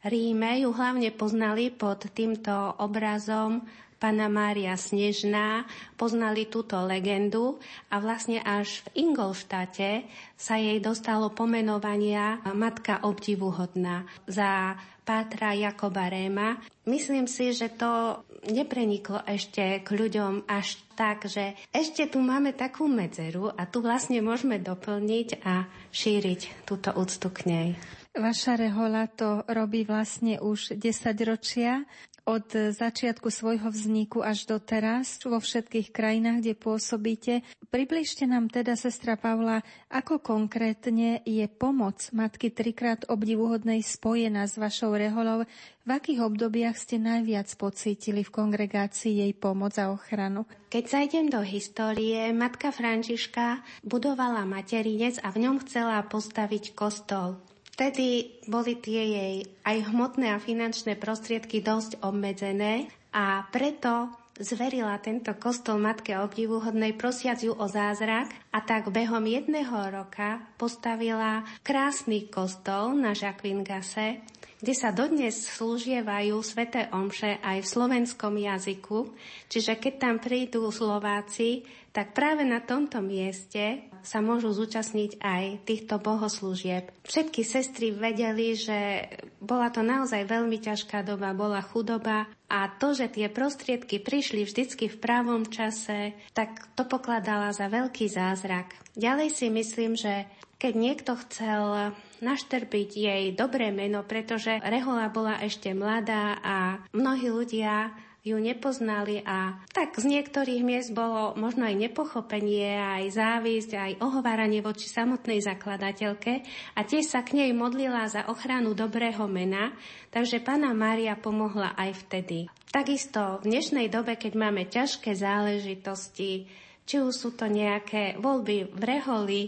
Ríme 0.07 0.63
ju 0.63 0.71
hlavne 0.71 1.11
poznali 1.11 1.75
pod 1.75 2.07
týmto 2.15 2.79
obrazom 2.79 3.67
Pana 4.05 4.29
Mária 4.29 4.77
Snežná 4.77 5.65
poznali 5.97 6.45
túto 6.45 6.77
legendu 6.85 7.57
a 7.89 7.97
vlastne 7.97 8.37
až 8.37 8.85
v 8.85 9.09
Ingolštate 9.09 10.05
sa 10.37 10.61
jej 10.61 10.77
dostalo 10.77 11.33
pomenovania 11.33 12.37
Matka 12.53 13.01
obdivuhodná 13.01 14.05
za 14.29 14.77
Pátra 15.01 15.57
Jakoba 15.57 16.05
Réma. 16.05 16.61
Myslím 16.85 17.25
si, 17.25 17.49
že 17.49 17.73
to 17.73 18.21
nepreniklo 18.45 19.25
ešte 19.25 19.81
k 19.81 19.89
ľuďom 19.89 20.45
až 20.45 20.77
tak, 20.93 21.25
že 21.25 21.57
ešte 21.73 22.05
tu 22.05 22.21
máme 22.21 22.53
takú 22.53 22.85
medzeru 22.85 23.49
a 23.49 23.65
tu 23.65 23.81
vlastne 23.81 24.21
môžeme 24.21 24.61
doplniť 24.61 25.41
a 25.41 25.65
šíriť 25.89 26.69
túto 26.69 26.93
úctu 26.93 27.33
k 27.33 27.39
nej. 27.49 27.67
Vaša 28.13 28.53
rehola 28.53 29.09
to 29.09 29.41
robí 29.49 29.81
vlastne 29.81 30.37
už 30.37 30.77
10 30.77 30.93
ročia 31.25 31.89
od 32.25 32.73
začiatku 32.73 33.29
svojho 33.29 33.69
vzniku 33.69 34.25
až 34.25 34.49
do 34.49 34.57
teraz 34.57 35.21
vo 35.21 35.37
všetkých 35.37 35.93
krajinách, 35.93 36.41
kde 36.41 36.53
pôsobíte. 36.57 37.33
Približte 37.69 38.25
nám 38.25 38.49
teda, 38.49 38.73
sestra 38.73 39.13
Pavla, 39.13 39.61
ako 39.93 40.17
konkrétne 40.17 41.21
je 41.21 41.45
pomoc 41.45 42.09
Matky 42.09 42.49
trikrát 42.49 43.05
obdivuhodnej 43.05 43.85
spojená 43.85 44.49
s 44.49 44.57
vašou 44.57 44.97
reholou. 44.97 45.45
V 45.85 45.89
akých 45.93 46.25
obdobiach 46.25 46.81
ste 46.81 46.97
najviac 46.97 47.45
pocítili 47.61 48.25
v 48.25 48.33
kongregácii 48.33 49.21
jej 49.21 49.33
pomoc 49.37 49.77
a 49.77 49.93
ochranu? 49.93 50.49
Keď 50.73 50.83
zajdem 50.89 51.29
do 51.29 51.45
histórie, 51.45 52.33
matka 52.33 52.73
Františka 52.73 53.61
budovala 53.85 54.49
materinec 54.49 55.21
a 55.21 55.29
v 55.29 55.45
ňom 55.45 55.61
chcela 55.61 56.01
postaviť 56.09 56.73
kostol. 56.73 57.37
Vtedy 57.75 58.39
boli 58.47 58.79
tie 58.79 59.03
jej 59.03 59.35
aj 59.67 59.91
hmotné 59.91 60.31
a 60.31 60.39
finančné 60.39 60.95
prostriedky 60.95 61.59
dosť 61.59 61.99
obmedzené 62.07 62.87
a 63.11 63.43
preto 63.51 64.15
zverila 64.39 64.95
tento 65.03 65.35
kostol 65.35 65.83
matke 65.83 66.15
obdivuhodnej 66.15 66.95
prosiac 66.95 67.43
ju 67.43 67.51
o 67.51 67.67
zázrak 67.67 68.31
a 68.55 68.63
tak 68.63 68.95
behom 68.95 69.27
jedného 69.27 69.91
roka 69.91 70.39
postavila 70.55 71.43
krásny 71.67 72.31
kostol 72.31 72.95
na 72.95 73.11
Žakvingase, 73.11 74.23
kde 74.63 74.73
sa 74.75 74.95
dodnes 74.95 75.35
slúžievajú 75.43 76.39
sveté 76.39 76.87
omše 76.95 77.43
aj 77.43 77.59
v 77.59 77.71
slovenskom 77.75 78.39
jazyku. 78.39 79.11
Čiže 79.51 79.83
keď 79.83 79.93
tam 79.99 80.15
prídu 80.23 80.71
Slováci, 80.71 81.67
tak 81.91 82.15
práve 82.15 82.47
na 82.47 82.63
tomto 82.63 83.03
mieste 83.03 83.87
sa 84.05 84.21
môžu 84.21 84.53
zúčastniť 84.53 85.17
aj 85.19 85.43
týchto 85.65 85.97
bohoslúžieb. 85.97 86.93
Všetky 87.03 87.41
sestry 87.41 87.89
vedeli, 87.89 88.53
že 88.53 89.09
bola 89.41 89.73
to 89.73 89.81
naozaj 89.81 90.29
veľmi 90.29 90.61
ťažká 90.61 91.01
doba, 91.01 91.33
bola 91.33 91.65
chudoba 91.65 92.29
a 92.45 92.69
to, 92.77 92.93
že 92.93 93.17
tie 93.17 93.27
prostriedky 93.27 93.97
prišli 93.97 94.45
vždycky 94.45 94.87
v 94.87 95.01
právom 95.01 95.49
čase, 95.49 96.13
tak 96.37 96.69
to 96.77 96.85
pokladala 96.85 97.49
za 97.49 97.65
veľký 97.65 98.05
zázrak. 98.05 98.77
Ďalej 98.93 99.29
si 99.33 99.47
myslím, 99.49 99.97
že 99.97 100.29
keď 100.55 100.73
niekto 100.77 101.11
chcel 101.27 101.91
našterbiť 102.23 102.89
jej 102.95 103.23
dobré 103.35 103.75
meno, 103.75 104.07
pretože 104.07 104.55
Rehola 104.63 105.11
bola 105.11 105.35
ešte 105.43 105.75
mladá 105.75 106.39
a 106.39 106.79
mnohí 106.95 107.27
ľudia 107.27 107.91
ju 108.25 108.41
nepoznali 108.41 109.21
a 109.21 109.61
tak 109.69 110.01
z 110.01 110.09
niektorých 110.09 110.65
miest 110.65 110.97
bolo 110.97 111.37
možno 111.37 111.69
aj 111.69 111.77
nepochopenie, 111.77 112.73
aj 112.73 113.13
závisť, 113.13 113.71
aj 113.77 113.91
ohováranie 114.01 114.65
voči 114.65 114.89
samotnej 114.89 115.45
zakladateľke 115.45 116.41
a 116.73 116.79
tiež 116.81 117.05
sa 117.05 117.21
k 117.21 117.37
nej 117.37 117.53
modlila 117.53 118.09
za 118.09 118.25
ochranu 118.25 118.73
dobrého 118.73 119.29
mena, 119.29 119.77
takže 120.09 120.41
pána 120.41 120.73
Mária 120.73 121.13
pomohla 121.13 121.77
aj 121.77 122.09
vtedy. 122.09 122.49
Takisto 122.73 123.45
v 123.45 123.53
dnešnej 123.53 123.93
dobe, 123.93 124.17
keď 124.17 124.33
máme 124.33 124.65
ťažké 124.73 125.13
záležitosti, 125.13 126.49
či 126.81 126.95
už 126.97 127.13
sú 127.13 127.29
to 127.37 127.45
nejaké 127.45 128.17
voľby 128.17 128.73
v 128.73 128.81
reholi, 128.81 129.41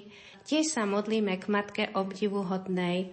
tiež 0.45 0.69
sa 0.69 0.85
modlíme 0.85 1.33
k 1.41 1.49
matke 1.49 1.83
obdivuhodnej, 1.97 3.09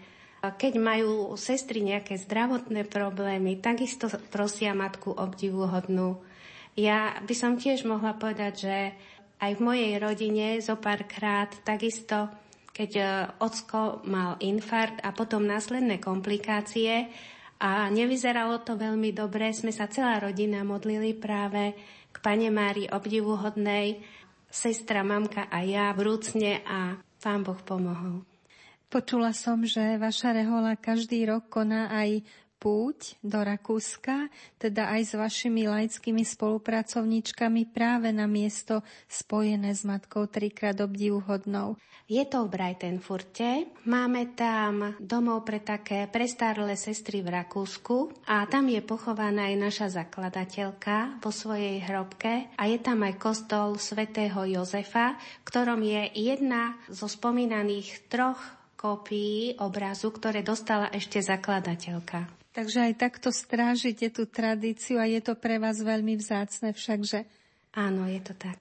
keď 0.52 0.76
majú 0.76 1.32
sestry 1.40 1.80
nejaké 1.80 2.20
zdravotné 2.20 2.84
problémy, 2.84 3.56
takisto 3.62 4.12
prosia 4.28 4.76
matku 4.76 5.14
obdivuhodnú. 5.16 6.20
Ja 6.74 7.16
by 7.22 7.34
som 7.38 7.56
tiež 7.56 7.86
mohla 7.88 8.18
povedať, 8.18 8.52
že 8.58 8.76
aj 9.40 9.52
v 9.56 9.64
mojej 9.64 9.92
rodine 10.02 10.58
zo 10.60 10.74
párkrát 10.76 11.48
takisto, 11.62 12.28
keď 12.74 12.90
e, 12.98 13.04
ocko 13.38 14.02
mal 14.04 14.34
infarkt 14.42 14.98
a 15.06 15.14
potom 15.14 15.46
následné 15.46 16.02
komplikácie 16.02 17.08
a 17.62 17.86
nevyzeralo 17.88 18.66
to 18.66 18.74
veľmi 18.74 19.14
dobre, 19.14 19.54
sme 19.54 19.70
sa 19.70 19.86
celá 19.86 20.18
rodina 20.18 20.66
modlili 20.66 21.14
práve 21.14 21.78
k 22.10 22.16
Pane 22.18 22.50
Mári 22.50 22.90
obdivuhodnej, 22.90 24.02
sestra, 24.50 25.06
mamka 25.06 25.46
a 25.46 25.62
ja 25.62 25.90
vrúcne 25.94 26.62
a 26.66 26.98
Pán 27.22 27.40
Boh 27.40 27.56
pomohol. 27.64 28.33
Počula 28.94 29.34
som, 29.34 29.66
že 29.66 29.98
vaša 29.98 30.38
rehola 30.38 30.78
každý 30.78 31.26
rok 31.26 31.50
koná 31.50 31.90
aj 31.90 32.22
púť 32.62 33.18
do 33.26 33.42
Rakúska, 33.42 34.30
teda 34.54 34.86
aj 34.94 35.02
s 35.02 35.12
vašimi 35.18 35.66
laickými 35.66 36.22
spolupracovníčkami 36.22 37.74
práve 37.74 38.14
na 38.14 38.30
miesto 38.30 38.86
spojené 39.10 39.74
s 39.74 39.82
Matkou 39.82 40.30
trikrát 40.30 40.78
obdivuhodnou. 40.78 41.74
Je 42.06 42.22
to 42.22 42.46
v 42.46 42.54
Breitenfurte. 42.54 43.66
Máme 43.82 44.30
tam 44.38 44.94
domov 45.02 45.42
pre 45.42 45.58
také 45.58 46.06
prestárle 46.06 46.78
sestry 46.78 47.26
v 47.26 47.34
Rakúsku 47.34 48.14
a 48.30 48.46
tam 48.46 48.70
je 48.70 48.78
pochovaná 48.78 49.50
aj 49.50 49.56
naša 49.58 49.86
zakladateľka 49.90 51.18
vo 51.18 51.34
svojej 51.34 51.82
hrobke 51.82 52.46
a 52.54 52.62
je 52.70 52.78
tam 52.78 53.02
aj 53.02 53.18
kostol 53.18 53.74
svätého 53.74 54.38
Jozefa, 54.46 55.18
ktorom 55.42 55.82
je 55.82 56.14
jedna 56.14 56.78
zo 56.86 57.10
spomínaných 57.10 58.06
troch 58.06 58.62
kópií 58.84 59.56
obrazu, 59.64 60.12
ktoré 60.12 60.44
dostala 60.44 60.92
ešte 60.92 61.16
zakladateľka. 61.24 62.28
Takže 62.52 62.92
aj 62.92 63.00
takto 63.00 63.32
strážite 63.32 64.12
tú 64.12 64.28
tradíciu 64.28 65.00
a 65.00 65.08
je 65.08 65.24
to 65.24 65.32
pre 65.32 65.56
vás 65.56 65.80
veľmi 65.80 66.20
vzácne 66.20 66.76
všakže. 66.76 67.24
Áno, 67.72 68.04
je 68.04 68.20
to 68.20 68.36
tak. 68.36 68.60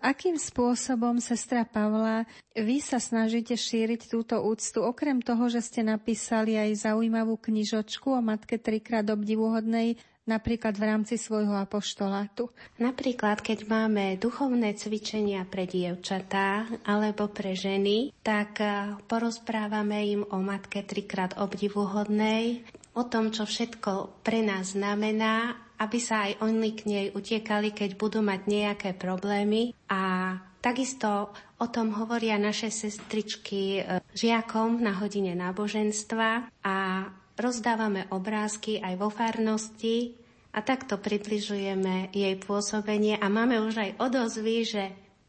Akým 0.00 0.36
spôsobom, 0.36 1.20
sestra 1.20 1.64
Pavla, 1.64 2.24
vy 2.56 2.80
sa 2.80 2.96
snažíte 2.96 3.52
šíriť 3.52 4.08
túto 4.08 4.36
úctu, 4.40 4.80
okrem 4.80 5.20
toho, 5.20 5.48
že 5.52 5.60
ste 5.60 5.84
napísali 5.84 6.56
aj 6.56 6.88
zaujímavú 6.88 7.36
knižočku 7.36 8.12
o 8.12 8.20
matke 8.24 8.56
trikrát 8.56 9.04
obdivuhodnej, 9.08 10.00
napríklad 10.28 10.76
v 10.76 10.84
rámci 10.86 11.14
svojho 11.16 11.56
apoštolátu? 11.56 12.52
Napríklad, 12.80 13.40
keď 13.40 13.66
máme 13.68 14.16
duchovné 14.20 14.76
cvičenia 14.76 15.46
pre 15.48 15.64
dievčatá 15.64 16.68
alebo 16.84 17.30
pre 17.30 17.56
ženy, 17.56 18.12
tak 18.20 18.60
eh, 18.60 18.94
porozprávame 19.08 20.04
im 20.10 20.22
o 20.28 20.38
matke 20.40 20.84
trikrát 20.84 21.36
obdivuhodnej, 21.40 22.64
o 22.96 23.06
tom, 23.06 23.30
čo 23.30 23.46
všetko 23.46 24.22
pre 24.26 24.42
nás 24.42 24.74
znamená, 24.74 25.56
aby 25.80 25.98
sa 26.02 26.28
aj 26.28 26.44
oni 26.44 26.70
k 26.76 26.80
nej 26.84 27.06
utiekali, 27.14 27.72
keď 27.72 27.96
budú 27.96 28.20
mať 28.20 28.40
nejaké 28.50 28.90
problémy 28.98 29.72
a 29.88 30.36
Takisto 30.60 31.32
o 31.56 31.66
tom 31.72 31.96
hovoria 31.96 32.36
naše 32.36 32.68
sestričky 32.68 33.80
eh, 33.80 34.04
žiakom 34.12 34.84
na 34.84 34.92
hodine 35.00 35.32
náboženstva 35.32 36.52
a 36.60 36.76
rozdávame 37.40 38.06
obrázky 38.12 38.78
aj 38.78 38.94
vo 39.00 39.08
farnosti 39.08 40.14
a 40.52 40.60
takto 40.60 41.00
približujeme 41.00 42.12
jej 42.12 42.34
pôsobenie 42.38 43.16
a 43.16 43.26
máme 43.32 43.58
už 43.64 43.74
aj 43.80 43.90
odozvy, 43.98 44.56
že 44.68 44.82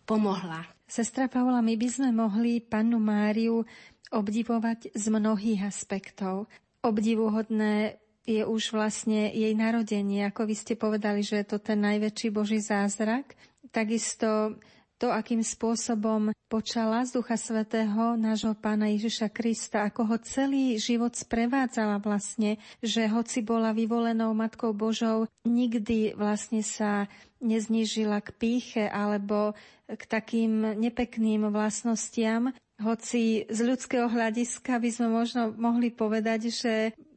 pomohla. 0.04 0.68
Sestra 0.92 1.32
Paula, 1.32 1.64
my 1.64 1.80
by 1.80 1.88
sme 1.88 2.10
mohli 2.12 2.60
pannu 2.60 3.00
Máriu 3.00 3.64
obdivovať 4.12 4.92
z 4.92 5.06
mnohých 5.08 5.64
aspektov. 5.64 6.52
Obdivuhodné 6.84 7.96
je 8.28 8.44
už 8.44 8.76
vlastne 8.76 9.32
jej 9.32 9.56
narodenie, 9.56 10.28
ako 10.28 10.46
vy 10.46 10.56
ste 10.58 10.76
povedali, 10.76 11.24
že 11.24 11.42
je 11.42 11.48
to 11.48 11.58
ten 11.64 11.80
najväčší 11.80 12.30
Boží 12.36 12.60
zázrak. 12.60 13.34
Takisto 13.72 14.60
to, 15.02 15.10
akým 15.10 15.42
spôsobom 15.42 16.30
počala 16.46 17.02
z 17.10 17.18
Ducha 17.18 17.34
Svetého 17.34 18.14
nášho 18.14 18.54
pána 18.54 18.86
Ježiša 18.94 19.34
Krista, 19.34 19.90
ako 19.90 20.14
ho 20.14 20.18
celý 20.22 20.78
život 20.78 21.18
sprevádzala 21.18 21.98
vlastne, 21.98 22.62
že 22.86 23.10
hoci 23.10 23.42
bola 23.42 23.74
vyvolenou 23.74 24.38
Matkou 24.38 24.78
Božou, 24.78 25.26
nikdy 25.42 26.14
vlastne 26.14 26.62
sa 26.62 27.10
neznížila 27.42 28.22
k 28.22 28.30
píche 28.38 28.86
alebo 28.86 29.58
k 29.90 30.04
takým 30.06 30.78
nepekným 30.78 31.50
vlastnostiam, 31.50 32.54
hoci 32.78 33.50
z 33.50 33.60
ľudského 33.66 34.06
hľadiska 34.06 34.78
by 34.78 34.90
sme 34.94 35.08
možno 35.10 35.50
mohli 35.58 35.90
povedať, 35.90 36.54
že 36.54 36.74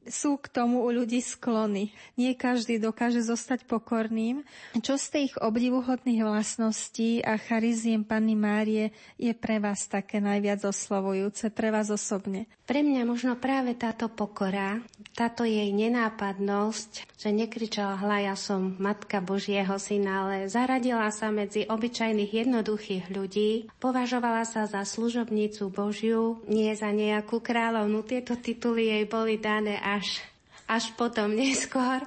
sú 0.08 0.36
k 0.40 0.46
tomu 0.52 0.84
u 0.84 0.90
ľudí 0.92 1.20
sklony. 1.20 1.92
Nie 2.14 2.36
každý 2.36 2.80
dokáže 2.80 3.24
zostať 3.24 3.64
pokorným. 3.64 4.44
Čo 4.78 5.00
z 5.00 5.06
tých 5.10 5.32
obdivuhodných 5.40 6.24
vlastností 6.24 7.24
a 7.24 7.40
chariziem 7.40 8.04
Panny 8.04 8.36
Márie 8.36 8.92
je 9.16 9.32
pre 9.32 9.60
vás 9.60 9.86
také 9.88 10.20
najviac 10.20 10.64
oslovujúce, 10.64 11.52
pre 11.52 11.68
vás 11.72 11.88
osobne? 11.88 12.48
Pre 12.64 12.80
mňa 12.80 13.04
možno 13.04 13.36
práve 13.36 13.76
táto 13.76 14.08
pokora, 14.08 14.80
táto 15.12 15.44
jej 15.44 15.68
nenápadnosť, 15.68 17.20
že 17.20 17.28
nekričala 17.28 18.00
hla, 18.00 18.32
ja 18.32 18.36
som 18.40 18.80
Matka 18.80 19.20
Božieho 19.20 19.76
syna, 19.76 20.24
ale 20.24 20.48
zaradila 20.48 21.12
sa 21.12 21.28
medzi 21.28 21.68
obyčajných 21.68 22.32
jednoduchých 22.32 23.12
ľudí, 23.12 23.68
považovala 23.84 24.48
sa 24.48 24.64
za 24.64 24.80
služobnicu 24.80 25.68
Božiu, 25.68 26.40
nie 26.48 26.72
za 26.72 26.88
nejakú 26.88 27.44
kráľovnu. 27.44 28.00
Tieto 28.00 28.32
tituly 28.40 28.88
jej 28.88 29.04
boli 29.04 29.36
dané 29.36 29.76
až, 29.94 30.22
až 30.66 30.90
potom 30.98 31.30
neskôr 31.38 32.02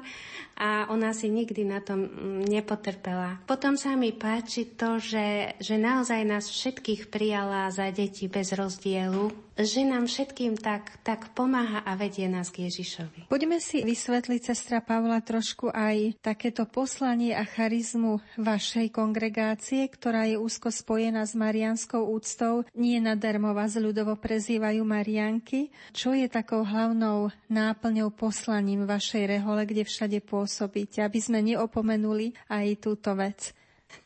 a 0.58 0.90
ona 0.90 1.14
si 1.14 1.30
nikdy 1.30 1.62
na 1.64 1.80
tom 1.86 2.10
mm, 2.10 2.50
nepotrpela. 2.50 3.38
Potom 3.46 3.78
sa 3.78 3.94
mi 3.94 4.10
páči 4.10 4.74
to, 4.74 4.98
že, 4.98 5.54
že 5.62 5.78
naozaj 5.78 6.26
nás 6.26 6.50
všetkých 6.50 7.14
prijala 7.14 7.70
za 7.70 7.94
deti 7.94 8.26
bez 8.26 8.58
rozdielu, 8.58 9.47
že 9.58 9.82
nám 9.82 10.06
všetkým 10.06 10.54
tak, 10.56 11.02
tak 11.02 11.34
pomáha 11.34 11.82
a 11.82 11.98
vedie 11.98 12.30
nás 12.30 12.54
k 12.54 12.70
Ježišovi. 12.70 13.26
Poďme 13.26 13.58
si 13.58 13.82
vysvetliť, 13.82 14.42
sestra 14.54 14.80
Pavla, 14.86 15.20
trošku 15.26 15.74
aj 15.74 16.22
takéto 16.22 16.70
poslanie 16.70 17.34
a 17.34 17.42
charizmu 17.42 18.22
vašej 18.38 18.94
kongregácie, 18.94 19.90
ktorá 19.90 20.30
je 20.30 20.38
úzko 20.38 20.70
spojená 20.70 21.26
s 21.26 21.34
marianskou 21.34 22.06
úctou. 22.06 22.64
Nie 22.78 23.02
nadarmo 23.02 23.58
vás 23.58 23.74
ľudovo 23.74 24.14
prezývajú 24.16 24.86
Marianky. 24.86 25.74
Čo 25.90 26.14
je 26.14 26.30
takou 26.30 26.62
hlavnou 26.62 27.34
náplňou 27.50 28.14
poslaním 28.14 28.86
vašej 28.86 29.42
rehole, 29.42 29.66
kde 29.66 29.84
všade 29.84 30.22
pôsobíte, 30.22 31.02
aby 31.02 31.20
sme 31.20 31.42
neopomenuli 31.42 32.38
aj 32.48 32.66
túto 32.78 33.18
vec? 33.18 33.58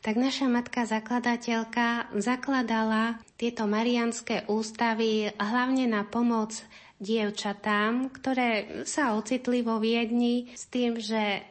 Tak 0.02 0.18
naša 0.18 0.50
matka 0.50 0.82
zakladateľka 0.82 2.10
zakladala 2.18 3.22
tieto 3.38 3.70
marianské 3.70 4.46
ústavy 4.50 5.30
hlavne 5.38 5.86
na 5.86 6.02
pomoc 6.02 6.54
dievčatám, 7.02 8.14
ktoré 8.14 8.82
sa 8.86 9.18
ocitli 9.18 9.62
vo 9.66 9.82
Viedni 9.82 10.54
s 10.54 10.70
tým, 10.70 10.98
že 11.02 11.42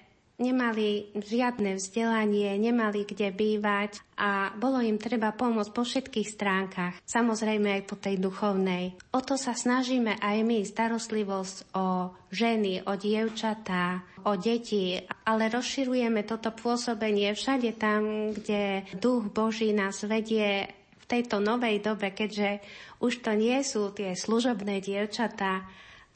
nemali 0.41 1.13
žiadne 1.13 1.77
vzdelanie, 1.77 2.57
nemali 2.57 3.05
kde 3.05 3.29
bývať 3.29 4.01
a 4.17 4.49
bolo 4.57 4.81
im 4.81 4.97
treba 4.97 5.29
pomôcť 5.31 5.71
po 5.71 5.85
všetkých 5.85 6.27
stránkach, 6.27 6.97
samozrejme 7.05 7.79
aj 7.79 7.83
po 7.85 7.95
tej 7.95 8.17
duchovnej. 8.17 8.97
O 9.13 9.21
to 9.21 9.37
sa 9.37 9.53
snažíme 9.53 10.17
aj 10.17 10.37
my, 10.41 10.65
starostlivosť 10.65 11.77
o 11.77 12.11
ženy, 12.33 12.81
o 12.89 12.97
dievčatá, 12.97 14.01
o 14.25 14.33
deti, 14.35 14.97
ale 15.29 15.53
rozširujeme 15.53 16.25
toto 16.25 16.49
pôsobenie 16.51 17.31
všade 17.37 17.77
tam, 17.77 18.33
kde 18.33 18.89
duch 18.97 19.29
Boží 19.29 19.71
nás 19.71 20.01
vedie 20.03 20.69
v 21.01 21.05
tejto 21.05 21.37
novej 21.37 21.81
dobe, 21.85 22.09
keďže 22.13 22.61
už 23.01 23.25
to 23.25 23.31
nie 23.37 23.61
sú 23.61 23.93
tie 23.93 24.13
služobné 24.17 24.81
dievčatá, 24.81 25.65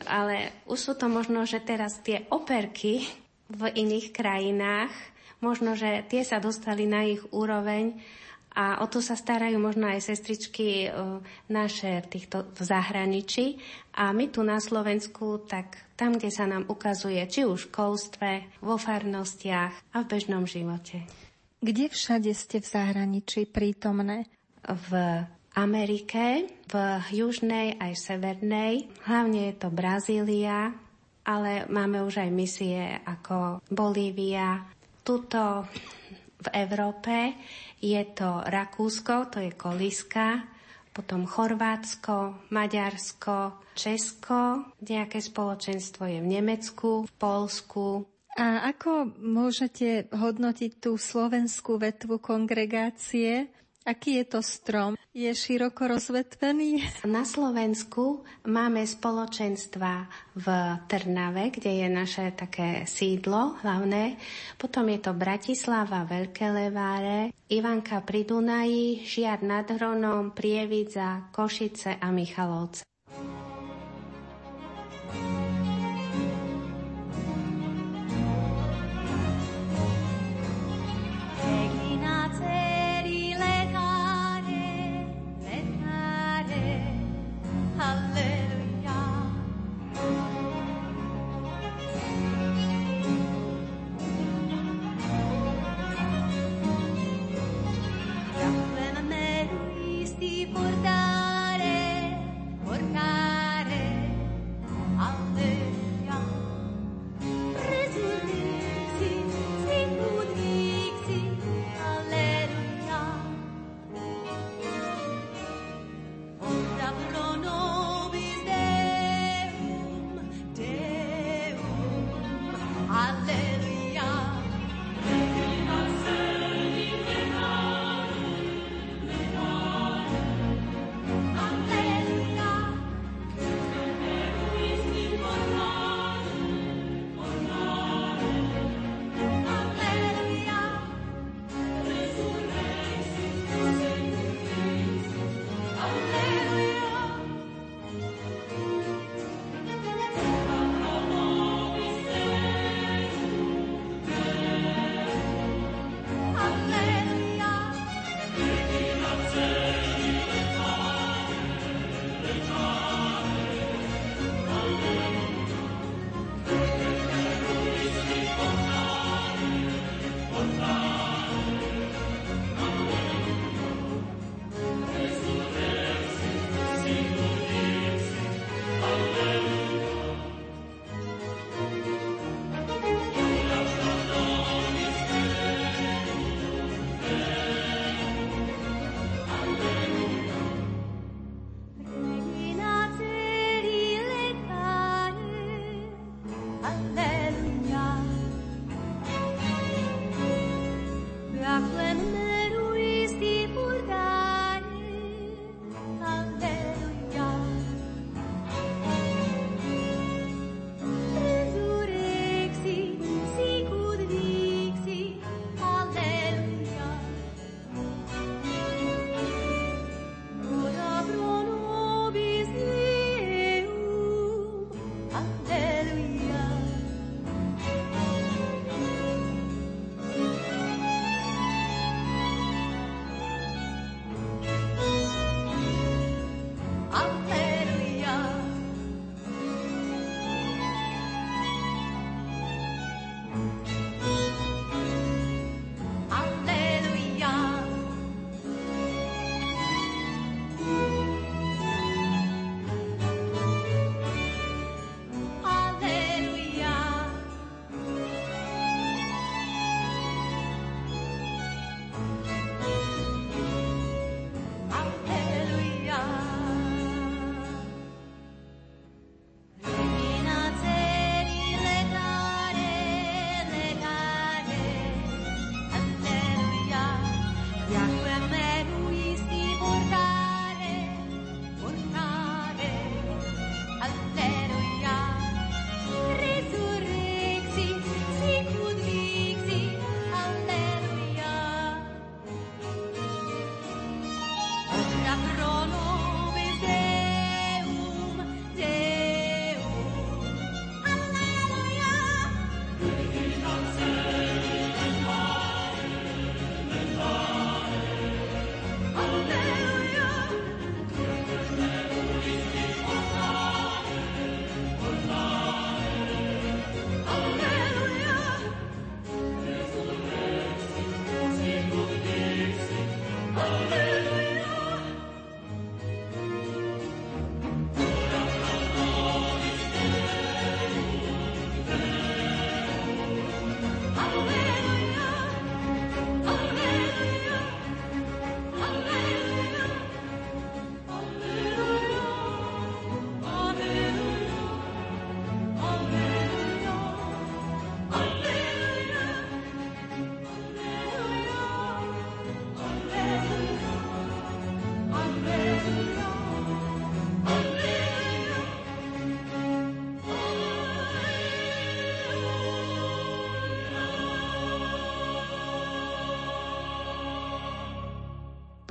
ale 0.04 0.52
už 0.68 0.80
sú 0.80 0.94
to 1.00 1.08
možno, 1.08 1.48
že 1.48 1.64
teraz 1.64 2.04
tie 2.04 2.28
operky, 2.30 3.08
v 3.50 3.62
iných 3.70 4.14
krajinách. 4.16 4.94
Možno, 5.44 5.78
že 5.78 6.02
tie 6.10 6.26
sa 6.26 6.42
dostali 6.42 6.90
na 6.90 7.06
ich 7.06 7.22
úroveň 7.30 8.00
A 8.56 8.80
o 8.80 8.88
to 8.88 9.04
sa 9.04 9.20
starajú 9.20 9.60
možno 9.60 9.92
aj 9.92 10.00
sestričky 10.00 10.88
naše 11.52 12.00
v, 12.00 12.08
týchto, 12.08 12.48
v 12.56 12.62
zahraničí. 12.64 13.60
A 14.00 14.16
my 14.16 14.32
tu 14.32 14.48
na 14.48 14.64
Slovensku, 14.64 15.44
tak 15.44 15.76
tam, 16.00 16.16
kde 16.16 16.32
sa 16.32 16.48
nám 16.48 16.64
ukazuje, 16.72 17.20
či 17.28 17.44
už 17.44 17.68
v 17.68 17.70
školstve, 17.76 18.32
vo 18.64 18.80
farnostiach 18.80 19.76
a 19.92 19.98
v 20.00 20.08
bežnom 20.08 20.48
živote. 20.48 21.04
Kde 21.60 21.92
všade 21.92 22.32
ste 22.32 22.64
v 22.64 22.68
zahraničí 22.72 23.44
prítomné? 23.44 24.32
V 24.64 24.92
Amerike, 25.60 26.48
v 26.72 26.76
južnej 27.12 27.76
aj 27.76 27.92
severnej. 28.00 28.88
Hlavne 29.04 29.52
je 29.52 29.56
to 29.60 29.68
Brazília, 29.68 30.72
ale 31.26 31.66
máme 31.68 32.06
už 32.06 32.22
aj 32.22 32.30
misie 32.30 33.02
ako 33.02 33.66
Bolívia. 33.68 34.62
Tuto 35.02 35.66
v 36.42 36.48
Európe 36.54 37.34
je 37.82 38.02
to 38.14 38.46
Rakúsko, 38.46 39.34
to 39.34 39.42
je 39.42 39.52
Koliska, 39.58 40.46
potom 40.94 41.28
Chorvátsko, 41.28 42.48
Maďarsko, 42.54 43.60
Česko, 43.76 44.72
nejaké 44.80 45.20
spoločenstvo 45.20 46.08
je 46.08 46.20
v 46.24 46.28
Nemecku, 46.40 47.04
v 47.04 47.14
Polsku. 47.20 48.08
A 48.36 48.68
ako 48.72 49.16
môžete 49.20 50.12
hodnotiť 50.12 50.80
tú 50.80 50.96
slovenskú 50.96 51.80
vetvu 51.80 52.20
kongregácie? 52.20 53.52
Aký 53.86 54.18
je 54.18 54.26
to 54.26 54.42
strom? 54.42 54.98
Je 55.14 55.30
široko 55.30 55.86
rozvetvený? 55.86 56.82
Na 57.06 57.22
Slovensku 57.22 58.26
máme 58.50 58.82
spoločenstva 58.82 60.10
v 60.34 60.48
Trnave, 60.90 61.54
kde 61.54 61.86
je 61.86 61.88
naše 61.94 62.34
také 62.34 62.90
sídlo 62.90 63.62
hlavné. 63.62 64.18
Potom 64.58 64.90
je 64.90 65.00
to 65.06 65.14
Bratislava, 65.14 66.02
Veľké 66.02 66.50
Leváre, 66.50 67.30
Ivanka 67.46 68.02
pri 68.02 68.26
Dunaji, 68.26 69.06
Žiar 69.06 69.46
nad 69.46 69.70
Hronom, 69.70 70.34
Prievidza, 70.34 71.30
Košice 71.30 72.02
a 72.02 72.10
Michalovce. 72.10 72.82
portare, 73.16 73.36
portare 75.14 75.45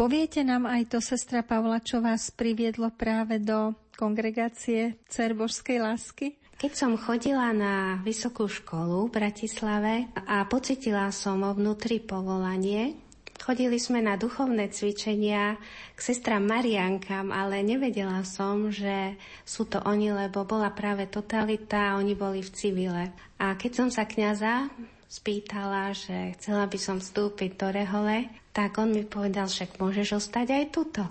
Poviete 0.05 0.45
nám 0.45 0.69
aj 0.69 0.93
to, 0.93 0.99
sestra 1.01 1.41
Pavla, 1.41 1.81
čo 1.81 2.05
vás 2.05 2.29
priviedlo 2.29 2.93
práve 2.93 3.41
do 3.41 3.73
kongregácie 3.97 5.01
Cer 5.09 5.33
Božskej 5.33 5.81
lásky? 5.81 6.37
Keď 6.61 6.73
som 6.77 7.01
chodila 7.01 7.57
na 7.57 8.05
vysokú 8.05 8.45
školu 8.45 9.09
v 9.09 9.15
Bratislave 9.17 10.13
a 10.29 10.45
pocitila 10.45 11.09
som 11.09 11.41
o 11.41 11.57
vnútri 11.57 12.05
povolanie, 12.05 13.01
chodili 13.41 13.81
sme 13.81 14.05
na 14.05 14.21
duchovné 14.21 14.69
cvičenia 14.77 15.57
k 15.97 15.99
sestram 16.05 16.45
Mariankám, 16.53 17.33
ale 17.33 17.65
nevedela 17.65 18.29
som, 18.29 18.69
že 18.69 19.17
sú 19.49 19.65
to 19.65 19.81
oni, 19.89 20.13
lebo 20.13 20.45
bola 20.45 20.69
práve 20.77 21.09
totalita 21.09 21.81
a 21.81 21.97
oni 21.97 22.13
boli 22.13 22.45
v 22.45 22.53
civile. 22.53 23.05
A 23.41 23.57
keď 23.57 23.73
som 23.73 23.89
sa 23.89 24.05
kňaza 24.05 24.69
spýtala, 25.15 25.95
že 25.95 26.35
chcela 26.35 26.67
by 26.67 26.79
som 26.79 26.99
vstúpiť 26.99 27.55
do 27.55 27.71
rehole, 27.71 28.27
tak 28.51 28.83
on 28.83 28.91
mi 28.91 29.07
povedal, 29.07 29.47
však 29.47 29.79
môžeš 29.79 30.19
ostať 30.19 30.47
aj 30.51 30.65
tuto. 30.75 31.07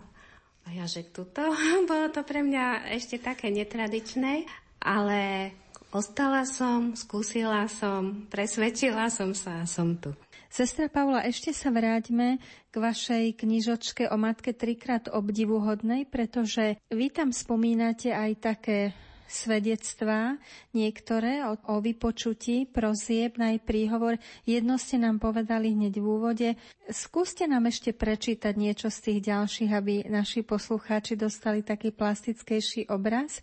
A 0.63 0.67
ja, 0.75 0.83
že 0.83 1.07
tuto? 1.07 1.39
Bolo 1.89 2.11
to 2.11 2.27
pre 2.27 2.43
mňa 2.43 2.91
ešte 2.91 3.23
také 3.23 3.47
netradičné, 3.47 4.43
ale 4.83 5.51
ostala 5.95 6.43
som, 6.43 6.99
skúsila 6.99 7.71
som, 7.71 8.27
presvedčila 8.27 9.07
som 9.07 9.31
sa 9.31 9.63
a 9.63 9.69
som 9.69 9.95
tu. 9.95 10.11
Sestra 10.53 10.85
Paula, 10.85 11.25
ešte 11.25 11.49
sa 11.49 11.73
vráťme 11.73 12.37
k 12.69 12.75
vašej 12.77 13.41
knižočke 13.41 14.05
o 14.13 14.15
matke 14.21 14.53
trikrát 14.53 15.09
obdivuhodnej, 15.09 16.05
pretože 16.05 16.77
vy 16.93 17.09
tam 17.09 17.33
spomínate 17.33 18.13
aj 18.13 18.31
také 18.37 18.93
svedectvá, 19.27 20.37
niektoré 20.75 21.43
o, 21.47 21.57
o 21.69 21.75
vypočutí 21.79 22.69
prosieb 22.69 23.35
na 23.41 23.55
jej 23.55 23.61
príhovor. 23.61 24.21
Jedno 24.45 24.77
ste 24.77 25.01
nám 25.01 25.17
povedali 25.17 25.73
hneď 25.73 25.99
v 25.99 26.05
úvode. 26.05 26.49
Skúste 26.91 27.49
nám 27.49 27.67
ešte 27.69 27.95
prečítať 27.95 28.53
niečo 28.53 28.91
z 28.93 28.99
tých 29.09 29.19
ďalších, 29.33 29.71
aby 29.71 29.93
naši 30.07 30.45
poslucháči 30.45 31.17
dostali 31.17 31.65
taký 31.65 31.95
plastickejší 31.95 32.91
obraz. 32.91 33.41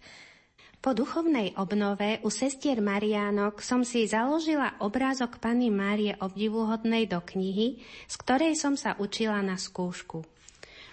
Po 0.81 0.97
duchovnej 0.97 1.53
obnove 1.61 2.25
u 2.25 2.33
sestier 2.33 2.81
Mariánok 2.81 3.61
som 3.61 3.85
si 3.85 4.09
založila 4.09 4.81
obrázok 4.81 5.37
Panny 5.37 5.69
Márie 5.69 6.17
obdivuhodnej 6.17 7.05
do 7.05 7.21
knihy, 7.21 7.85
z 8.09 8.15
ktorej 8.17 8.57
som 8.57 8.81
sa 8.81 8.97
učila 8.97 9.45
na 9.45 9.61
skúšku. 9.61 10.25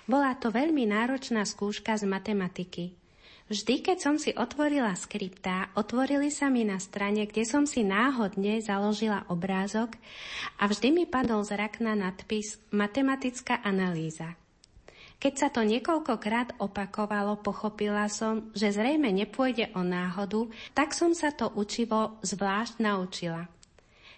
Bola 0.04 0.36
to 0.36 0.52
veľmi 0.52 0.92
náročná 0.92 1.48
skúška 1.48 1.96
z 1.96 2.04
matematiky. 2.04 3.07
Vždy, 3.48 3.80
keď 3.80 3.98
som 4.04 4.16
si 4.20 4.36
otvorila 4.36 4.92
skriptá, 4.92 5.72
otvorili 5.80 6.28
sa 6.28 6.52
mi 6.52 6.68
na 6.68 6.84
strane, 6.84 7.24
kde 7.24 7.48
som 7.48 7.64
si 7.64 7.80
náhodne 7.80 8.60
založila 8.60 9.24
obrázok 9.32 9.96
a 10.60 10.68
vždy 10.68 10.92
mi 10.92 11.06
padol 11.08 11.48
zrak 11.48 11.80
na 11.80 11.96
nadpis 11.96 12.60
Matematická 12.76 13.64
analýza. 13.64 14.36
Keď 15.18 15.34
sa 15.34 15.48
to 15.48 15.64
niekoľkokrát 15.64 16.60
opakovalo, 16.60 17.40
pochopila 17.40 18.12
som, 18.12 18.52
že 18.52 18.76
zrejme 18.76 19.16
nepôjde 19.16 19.72
o 19.74 19.82
náhodu, 19.82 20.52
tak 20.76 20.92
som 20.92 21.16
sa 21.16 21.32
to 21.32 21.48
učivo 21.56 22.20
zvlášť 22.28 22.84
naučila. 22.84 23.48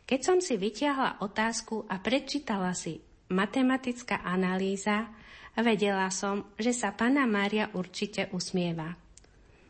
Keď 0.09 0.19
som 0.25 0.41
si 0.41 0.57
vytiahla 0.57 1.21
otázku 1.21 1.85
a 1.85 2.01
prečítala 2.01 2.73
si 2.73 2.97
matematická 3.29 4.25
analýza, 4.25 5.05
vedela 5.53 6.09
som, 6.09 6.49
že 6.57 6.73
sa 6.73 6.97
pána 6.97 7.29
Mária 7.29 7.69
určite 7.77 8.25
usmieva. 8.33 8.97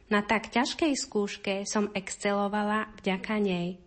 Na 0.09 0.25
tak 0.25 0.49
ťažkej 0.49 0.93
skúške 0.97 1.53
som 1.69 1.93
excelovala 1.93 2.89
vďaka 2.97 3.37
nej. 3.37 3.77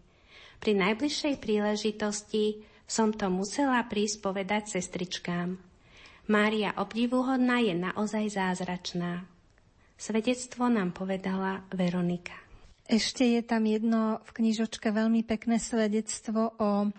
Pri 0.62 0.78
najbližšej 0.78 1.34
príležitosti 1.42 2.62
som 2.86 3.10
to 3.10 3.26
musela 3.26 3.82
prísť 3.90 4.22
povedať 4.22 4.78
sestričkám. 4.78 5.58
Mária 6.30 6.70
obdivuhodná 6.78 7.58
je 7.58 7.74
naozaj 7.74 8.38
zázračná. 8.38 9.26
Svedectvo 9.98 10.70
nám 10.70 10.94
povedala 10.94 11.66
Veronika. 11.74 12.38
Ešte 12.86 13.26
je 13.26 13.42
tam 13.42 13.66
jedno 13.66 14.22
v 14.22 14.30
knižočke 14.30 14.94
veľmi 14.94 15.26
pekné 15.26 15.58
svedectvo 15.58 16.54
o 16.58 16.90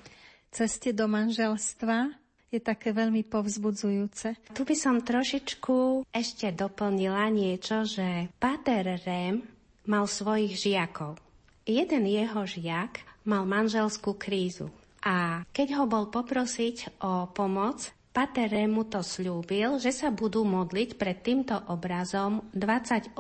ceste 0.52 0.92
do 0.92 1.08
manželstva 1.08 2.23
je 2.54 2.62
také 2.62 2.94
veľmi 2.94 3.26
povzbudzujúce. 3.26 4.38
Tu 4.54 4.62
by 4.62 4.76
som 4.78 5.02
trošičku 5.02 6.06
ešte 6.14 6.54
doplnila 6.54 7.26
niečo, 7.34 7.82
že 7.82 8.30
Pater 8.38 9.02
Rem 9.02 9.42
mal 9.90 10.06
svojich 10.06 10.54
žiakov. 10.54 11.18
Jeden 11.66 12.06
jeho 12.06 12.46
žiak 12.46 13.02
mal 13.26 13.50
manželskú 13.50 14.14
krízu 14.14 14.70
a 15.04 15.44
keď 15.52 15.68
ho 15.82 15.86
bol 15.86 16.08
poprosiť 16.08 17.04
o 17.04 17.28
pomoc, 17.28 17.92
Pater 18.16 18.48
Rem 18.48 18.72
mu 18.72 18.88
to 18.88 19.04
slúbil, 19.04 19.82
že 19.82 19.92
sa 19.92 20.14
budú 20.14 20.48
modliť 20.48 20.96
pred 20.96 21.20
týmto 21.20 21.60
obrazom 21.68 22.46
28 22.56 23.18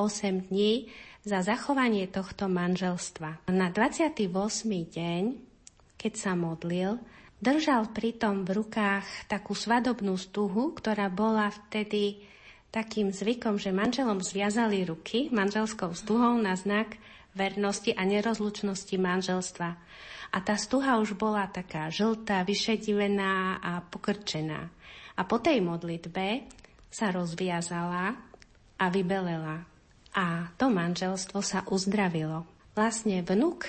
dní 0.47 0.87
za 1.25 1.43
zachovanie 1.43 2.07
tohto 2.07 2.47
manželstva. 2.47 3.49
Na 3.51 3.67
28. 3.67 4.31
deň, 4.69 5.23
keď 5.97 6.13
sa 6.13 6.37
modlil, 6.39 7.01
Držal 7.43 7.91
pritom 7.91 8.47
v 8.47 8.63
rukách 8.63 9.27
takú 9.27 9.51
svadobnú 9.51 10.15
stuhu, 10.15 10.71
ktorá 10.71 11.11
bola 11.11 11.51
vtedy 11.51 12.23
takým 12.71 13.11
zvykom, 13.11 13.59
že 13.59 13.75
manželom 13.75 14.23
zviazali 14.23 14.87
ruky 14.87 15.27
manželskou 15.27 15.91
stuhou 15.91 16.39
na 16.39 16.55
znak 16.55 16.95
vernosti 17.35 17.91
a 17.91 18.07
nerozlučnosti 18.07 18.95
manželstva. 18.95 19.69
A 20.31 20.37
tá 20.39 20.55
stuha 20.55 20.95
už 21.03 21.19
bola 21.19 21.43
taká 21.51 21.91
žltá, 21.91 22.47
vyšedivená 22.47 23.59
a 23.59 23.83
pokrčená. 23.91 24.71
A 25.19 25.27
po 25.27 25.43
tej 25.43 25.59
modlitbe 25.59 26.47
sa 26.87 27.11
rozviazala 27.11 28.23
a 28.79 28.85
vybelela. 28.87 29.67
A 30.15 30.47
to 30.55 30.71
manželstvo 30.71 31.43
sa 31.43 31.67
uzdravilo. 31.67 32.47
Vlastne 32.71 33.19
vnuk 33.19 33.67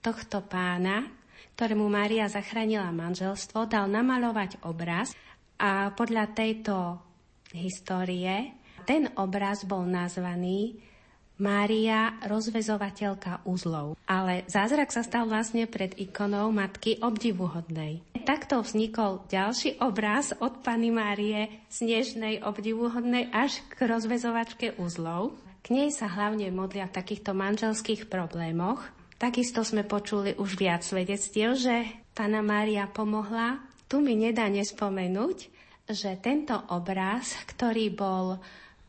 tohto 0.00 0.40
pána 0.40 1.20
ktorému 1.62 1.86
Mária 1.86 2.26
zachránila 2.26 2.90
manželstvo, 2.90 3.70
dal 3.70 3.86
namalovať 3.86 4.66
obraz 4.66 5.14
a 5.62 5.94
podľa 5.94 6.34
tejto 6.34 6.98
histórie 7.54 8.58
ten 8.82 9.06
obraz 9.14 9.62
bol 9.62 9.86
nazvaný 9.86 10.82
Mária 11.38 12.18
rozvezovateľka 12.26 13.46
uzlov. 13.46 13.94
Ale 14.10 14.42
zázrak 14.50 14.90
sa 14.90 15.06
stal 15.06 15.30
vlastne 15.30 15.70
pred 15.70 15.94
ikonou 16.02 16.50
Matky 16.50 16.98
obdivuhodnej. 16.98 18.02
Takto 18.26 18.66
vznikol 18.66 19.22
ďalší 19.30 19.78
obraz 19.78 20.34
od 20.42 20.66
Pany 20.66 20.90
Márie 20.90 21.62
snežnej 21.70 22.42
obdivuhodnej 22.42 23.30
až 23.30 23.62
k 23.70 23.86
rozvezovačke 23.86 24.82
uzlov. 24.82 25.38
K 25.62 25.78
nej 25.78 25.94
sa 25.94 26.10
hlavne 26.10 26.50
modlia 26.50 26.90
v 26.90 26.98
takýchto 26.98 27.38
manželských 27.38 28.10
problémoch 28.10 28.82
Takisto 29.22 29.62
sme 29.62 29.86
počuli 29.86 30.34
už 30.34 30.58
viac 30.58 30.82
svedectiev, 30.82 31.54
že 31.54 31.86
Pána 32.10 32.42
Mária 32.42 32.90
pomohla. 32.90 33.62
Tu 33.86 34.02
mi 34.02 34.18
nedá 34.18 34.50
nespomenúť, 34.50 35.46
že 35.86 36.18
tento 36.18 36.58
obraz, 36.74 37.38
ktorý 37.46 37.94
bol 37.94 38.42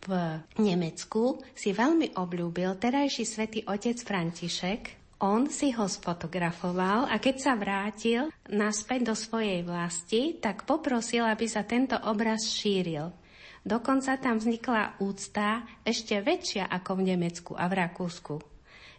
v 0.10 0.42
Nemecku, 0.58 1.38
si 1.54 1.70
veľmi 1.70 2.18
obľúbil 2.18 2.82
terajší 2.82 3.30
svätý 3.30 3.60
otec 3.70 3.94
František. 4.02 4.82
On 5.22 5.46
si 5.54 5.70
ho 5.70 5.86
sfotografoval 5.86 7.14
a 7.14 7.22
keď 7.22 7.36
sa 7.38 7.54
vrátil 7.54 8.34
naspäť 8.50 9.14
do 9.14 9.16
svojej 9.16 9.62
vlasti, 9.62 10.42
tak 10.42 10.66
poprosil, 10.66 11.30
aby 11.30 11.46
sa 11.46 11.62
tento 11.62 11.96
obraz 12.10 12.50
šíril. 12.50 13.14
Dokonca 13.62 14.18
tam 14.18 14.42
vznikla 14.42 14.98
úcta 14.98 15.62
ešte 15.86 16.20
väčšia 16.20 16.74
ako 16.74 17.00
v 17.00 17.16
Nemecku 17.16 17.54
a 17.54 17.70
v 17.70 17.86
Rakúsku. 17.86 18.53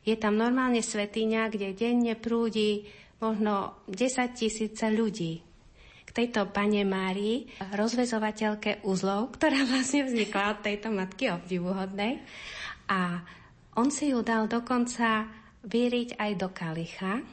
Je 0.05 0.15
tam 0.21 0.37
normálne 0.37 0.85
svetiňa, 0.85 1.49
kde 1.49 1.73
denne 1.73 2.15
prúdi 2.15 2.85
možno 3.19 3.81
10 3.89 4.37
tisíce 4.37 4.85
ľudí 4.93 5.41
k 6.05 6.11
tejto 6.13 6.53
pane 6.53 6.85
Márii, 6.85 7.49
rozvezovateľke 7.73 8.85
uzlov, 8.85 9.29
ktorá 9.41 9.65
vlastne 9.65 10.05
vznikla 10.05 10.55
od 10.55 10.59
tejto 10.61 10.89
matky 10.93 11.33
obdivuhodnej. 11.33 12.21
A 12.93 13.25
on 13.81 13.89
si 13.89 14.13
ju 14.13 14.21
dal 14.21 14.45
dokonca 14.47 15.27
vyriť 15.65 16.21
aj 16.21 16.31
do 16.37 16.49
kalicha, 16.53 17.25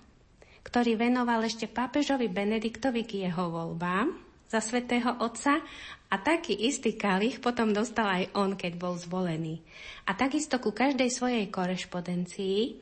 ktorý 0.63 0.95
venoval 0.95 1.43
ešte 1.43 1.67
pápežovi 1.67 2.31
Benediktovi 2.31 3.03
k 3.03 3.27
jeho 3.27 3.51
voľbám 3.51 4.30
za 4.51 4.59
svätého 4.59 5.15
Otca 5.23 5.63
a 6.11 6.15
taký 6.19 6.51
istý 6.51 6.99
kalich 6.99 7.39
potom 7.39 7.71
dostal 7.71 8.03
aj 8.03 8.23
on, 8.35 8.59
keď 8.59 8.75
bol 8.75 8.99
zvolený. 8.99 9.63
A 10.03 10.11
takisto 10.11 10.59
ku 10.59 10.75
každej 10.75 11.07
svojej 11.07 11.47
korešpondencii 11.47 12.75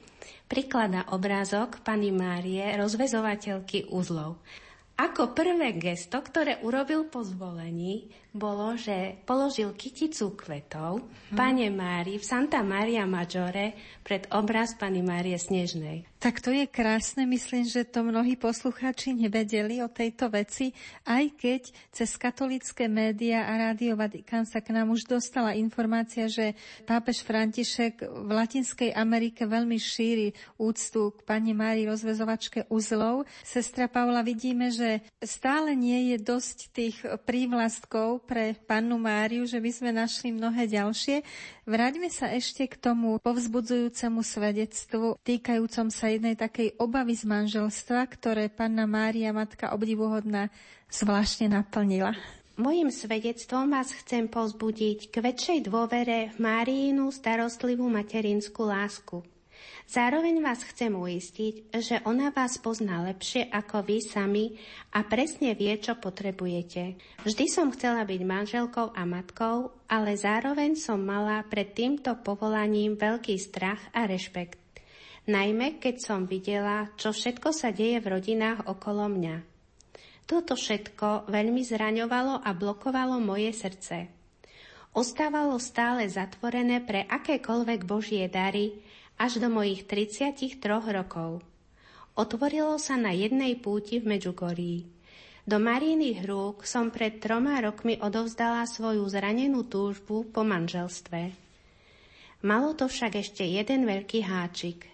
priklada 0.49 1.05
obrázok 1.13 1.85
pani 1.85 2.09
Márie, 2.09 2.73
rozvezovateľky 2.73 3.93
uzlov. 3.93 4.41
Ako 4.99 5.31
prvé 5.31 5.77
gesto, 5.79 6.19
ktoré 6.19 6.59
urobil 6.59 7.07
po 7.07 7.23
zvolení, 7.23 8.11
bolo, 8.35 8.75
že 8.75 9.15
položil 9.23 9.71
kyticu 9.77 10.35
kvetov 10.35 11.05
hmm. 11.05 11.37
pane 11.37 11.71
Mári 11.71 12.19
v 12.19 12.25
Santa 12.25 12.65
Maria 12.65 13.05
Maggiore 13.05 13.77
pred 14.03 14.25
obraz 14.33 14.75
pani 14.75 14.99
Márie 15.05 15.37
Snežnej. 15.37 16.08
Tak 16.19 16.43
to 16.43 16.51
je 16.51 16.67
krásne, 16.67 17.23
myslím, 17.23 17.63
že 17.63 17.87
to 17.87 18.03
mnohí 18.03 18.35
poslucháči 18.35 19.15
nevedeli 19.15 19.79
o 19.79 19.87
tejto 19.87 20.27
veci, 20.27 20.75
aj 21.07 21.31
keď 21.39 21.61
cez 21.95 22.19
katolické 22.19 22.91
médiá 22.91 23.47
a 23.47 23.71
Rádio 23.71 23.95
Vatikán 23.95 24.43
sa 24.43 24.59
k 24.59 24.75
nám 24.75 24.91
už 24.91 25.07
dostala 25.07 25.55
informácia, 25.55 26.27
že 26.27 26.59
pápež 26.83 27.23
František 27.23 28.03
v 28.03 28.29
Latinskej 28.35 28.91
Amerike 28.91 29.47
veľmi 29.47 29.79
šíri 29.79 30.35
úctu 30.59 31.15
k 31.15 31.23
pani 31.23 31.55
Mári 31.55 31.87
rozvezovačke 31.87 32.67
uzlov. 32.67 33.23
Sestra 33.39 33.87
Paula, 33.87 34.19
vidíme, 34.19 34.75
že 34.75 34.99
stále 35.23 35.71
nie 35.71 36.11
je 36.11 36.17
dosť 36.19 36.57
tých 36.75 36.99
prívlastkov 37.23 38.27
pre 38.27 38.59
pannu 38.67 38.99
Máriu, 38.99 39.47
že 39.47 39.63
by 39.63 39.71
sme 39.71 39.95
našli 39.95 40.35
mnohé 40.35 40.67
ďalšie. 40.67 41.23
Vráťme 41.63 42.11
sa 42.11 42.27
ešte 42.35 42.67
k 42.67 42.75
tomu 42.75 43.23
povzbudzujúcemu 43.23 44.19
svedectvu 44.19 45.15
týkajúcom 45.23 45.87
sa 45.87 46.08
jednej 46.09 46.35
takej 46.35 46.75
obavy 46.81 47.13
z 47.13 47.29
manželstva, 47.29 48.09
ktoré 48.09 48.49
panna 48.49 48.89
Mária, 48.89 49.29
matka 49.29 49.71
obdivuhodná, 49.71 50.49
zvláštne 50.89 51.53
naplnila. 51.53 52.17
Mojím 52.59 52.91
svedectvom 52.91 53.71
vás 53.71 53.95
chcem 53.95 54.27
pozbudiť 54.27 55.15
k 55.15 55.15
väčšej 55.23 55.71
dôvere 55.71 56.35
v 56.35 56.37
Máriinu 56.43 57.07
starostlivú 57.07 57.87
materinskú 57.87 58.67
lásku. 58.67 59.23
Zároveň 59.89 60.37
vás 60.45 60.61
chcem 60.61 60.93
uistiť, 60.93 61.73
že 61.81 61.97
ona 62.05 62.29
vás 62.29 62.61
pozná 62.61 63.01
lepšie 63.09 63.49
ako 63.49 63.81
vy 63.81 63.97
sami 64.05 64.45
a 64.93 65.01
presne 65.01 65.57
vie, 65.57 65.73
čo 65.81 65.97
potrebujete. 65.97 66.93
Vždy 67.25 67.45
som 67.49 67.73
chcela 67.73 68.05
byť 68.05 68.21
manželkou 68.21 68.93
a 68.93 69.01
matkou, 69.09 69.73
ale 69.89 70.13
zároveň 70.13 70.77
som 70.77 71.01
mala 71.01 71.41
pred 71.47 71.73
týmto 71.73 72.21
povolaním 72.21 73.01
veľký 73.01 73.33
strach 73.41 73.81
a 73.89 74.05
rešpekt. 74.05 74.68
Najmä 75.27 75.81
keď 75.83 75.95
som 75.99 76.29
videla, 76.29 76.87
čo 76.95 77.11
všetko 77.11 77.51
sa 77.51 77.75
deje 77.75 77.99
v 77.99 78.15
rodinách 78.15 78.69
okolo 78.69 79.11
mňa. 79.11 79.35
Toto 80.29 80.53
všetko 80.53 81.27
veľmi 81.27 81.65
zraňovalo 81.65 82.45
a 82.45 82.49
blokovalo 82.53 83.17
moje 83.17 83.49
srdce. 83.49 84.07
Ostávalo 84.93 85.57
stále 85.57 86.05
zatvorené 86.05 86.81
pre 86.81 87.05
akékoľvek 87.09 87.85
Božie 87.85 88.25
dary, 88.29 88.77
až 89.19 89.37
do 89.41 89.49
mojich 89.51 89.85
33 89.85 90.59
rokov. 90.93 91.43
Otvorilo 92.17 92.75
sa 92.81 92.97
na 92.97 93.13
jednej 93.13 93.55
púti 93.55 94.01
v 94.01 94.17
Medžugorí. 94.17 94.89
Do 95.45 95.61
Marínych 95.61 96.25
rúk 96.25 96.65
som 96.65 96.89
pred 96.89 97.21
troma 97.21 97.61
rokmi 97.61 98.01
odovzdala 98.01 98.65
svoju 98.65 99.05
zranenú 99.07 99.65
túžbu 99.65 100.25
po 100.29 100.41
manželstve. 100.45 101.33
Malo 102.43 102.73
to 102.73 102.89
však 102.89 103.17
ešte 103.17 103.45
jeden 103.45 103.85
veľký 103.85 104.25
háčik. 104.25 104.88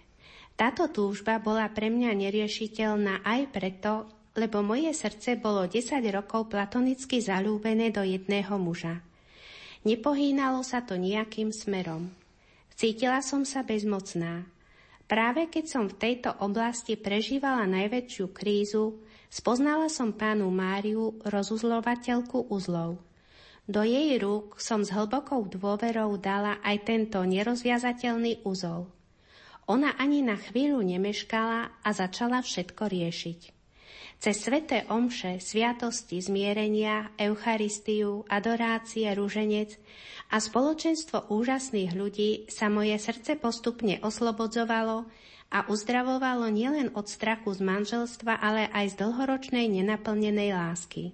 Táto 0.56 0.88
túžba 0.88 1.36
bola 1.36 1.68
pre 1.68 1.92
mňa 1.92 2.16
neriešiteľná 2.16 3.20
aj 3.28 3.40
preto, 3.52 4.08
lebo 4.40 4.64
moje 4.64 4.88
srdce 4.96 5.36
bolo 5.36 5.68
10 5.68 6.00
rokov 6.08 6.48
platonicky 6.48 7.20
zalúbené 7.20 7.92
do 7.92 8.00
jedného 8.00 8.56
muža. 8.56 9.04
Nepohýnalo 9.84 10.64
sa 10.64 10.80
to 10.80 10.96
nejakým 10.96 11.52
smerom. 11.52 12.08
Cítila 12.72 13.20
som 13.20 13.44
sa 13.44 13.68
bezmocná. 13.68 14.48
Práve 15.04 15.46
keď 15.52 15.64
som 15.68 15.84
v 15.86 15.96
tejto 15.96 16.32
oblasti 16.40 16.96
prežívala 16.96 17.68
najväčšiu 17.68 18.26
krízu, 18.32 18.98
spoznala 19.28 19.92
som 19.92 20.16
pánu 20.16 20.48
Máriu, 20.48 21.20
rozuzlovateľku 21.22 22.48
uzlov. 22.48 22.98
Do 23.68 23.84
jej 23.84 24.16
rúk 24.18 24.56
som 24.56 24.80
s 24.80 24.88
hlbokou 24.88 25.46
dôverou 25.52 26.16
dala 26.16 26.58
aj 26.64 26.76
tento 26.88 27.20
nerozviazateľný 27.22 28.42
úzol. 28.42 28.95
Ona 29.66 29.98
ani 29.98 30.22
na 30.22 30.38
chvíľu 30.38 30.78
nemeškala 30.78 31.82
a 31.82 31.88
začala 31.90 32.38
všetko 32.38 32.86
riešiť. 32.86 33.40
Cez 34.16 34.48
sveté 34.48 34.88
omše, 34.88 35.42
sviatosti 35.42 36.22
zmierenia, 36.24 37.12
Eucharistiu, 37.20 38.24
adorácie, 38.30 39.04
rúženec 39.12 39.76
a 40.32 40.40
spoločenstvo 40.40 41.28
úžasných 41.28 41.92
ľudí 41.92 42.30
sa 42.48 42.72
moje 42.72 42.96
srdce 42.96 43.36
postupne 43.36 44.00
oslobodzovalo 44.00 45.04
a 45.52 45.58
uzdravovalo 45.68 46.48
nielen 46.48 46.96
od 46.96 47.06
strachu 47.06 47.54
z 47.54 47.60
manželstva, 47.60 48.40
ale 48.40 48.72
aj 48.72 48.96
z 48.96 49.04
dlhoročnej 49.04 49.66
nenaplnenej 49.68 50.54
lásky. 50.56 51.12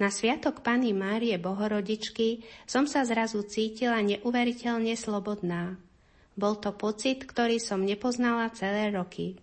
Na 0.00 0.08
sviatok 0.08 0.64
Pany 0.64 0.96
Márie 0.96 1.36
Bohorodičky 1.36 2.46
som 2.64 2.88
sa 2.88 3.04
zrazu 3.04 3.44
cítila 3.44 4.00
neuveriteľne 4.00 4.96
slobodná. 4.96 5.76
Bol 6.32 6.56
to 6.58 6.72
pocit, 6.72 7.28
ktorý 7.28 7.60
som 7.60 7.84
nepoznala 7.84 8.48
celé 8.56 8.88
roky. 8.88 9.36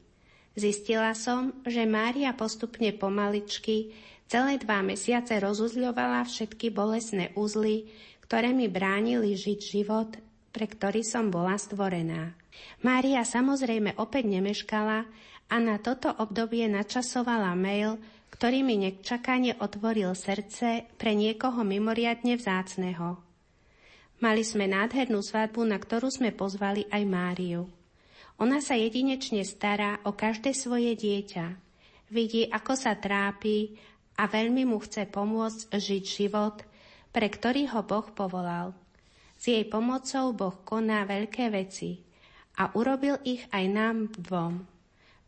Zistila 0.57 1.13
som, 1.13 1.53
že 1.63 1.85
Mária 1.85 2.33
postupne 2.33 2.89
pomaličky 2.91 3.93
celé 4.25 4.57
dva 4.57 4.81
mesiace 4.81 5.37
rozuzľovala 5.37 6.25
všetky 6.25 6.73
bolesné 6.73 7.31
úzly, 7.37 7.89
ktoré 8.25 8.51
mi 8.51 8.65
bránili 8.67 9.37
žiť 9.37 9.59
život, 9.61 10.17
pre 10.49 10.65
ktorý 10.65 11.05
som 11.05 11.29
bola 11.29 11.55
stvorená. 11.55 12.33
Mária 12.81 13.21
samozrejme 13.23 13.95
opäť 14.01 14.25
nemeškala 14.27 14.99
a 15.49 15.55
na 15.57 15.77
toto 15.81 16.11
obdobie 16.11 16.65
načasovala 16.67 17.53
mail, 17.53 18.01
ktorý 18.33 18.61
mi 18.65 18.77
nečakane 18.81 19.57
otvoril 19.57 20.13
srdce 20.13 20.89
pre 20.97 21.11
niekoho 21.17 21.61
mimoriadne 21.65 22.37
vzácného. 22.37 23.28
Mali 24.19 24.43
sme 24.43 24.67
nádhernú 24.67 25.23
svadbu, 25.23 25.63
na 25.63 25.79
ktorú 25.79 26.11
sme 26.11 26.35
pozvali 26.35 26.83
aj 26.91 27.03
Máriu. 27.07 27.71
Ona 28.39 28.59
sa 28.59 28.75
jedinečne 28.75 29.43
stará 29.47 30.03
o 30.03 30.15
každé 30.15 30.51
svoje 30.55 30.95
dieťa. 30.95 31.55
Vidí, 32.11 32.47
ako 32.47 32.75
sa 32.75 32.99
trápi 32.99 33.79
a 34.19 34.27
veľmi 34.27 34.67
mu 34.67 34.79
chce 34.83 35.07
pomôcť 35.07 35.71
žiť 35.71 36.03
život, 36.03 36.63
pre 37.15 37.31
ktorý 37.31 37.71
ho 37.71 37.81
Boh 37.83 38.07
povolal. 38.11 38.75
S 39.39 39.47
jej 39.47 39.63
pomocou 39.63 40.35
Boh 40.35 40.55
koná 40.67 41.07
veľké 41.07 41.47
veci 41.51 42.03
a 42.59 42.75
urobil 42.75 43.23
ich 43.23 43.47
aj 43.55 43.65
nám 43.71 44.11
dvom. 44.19 44.67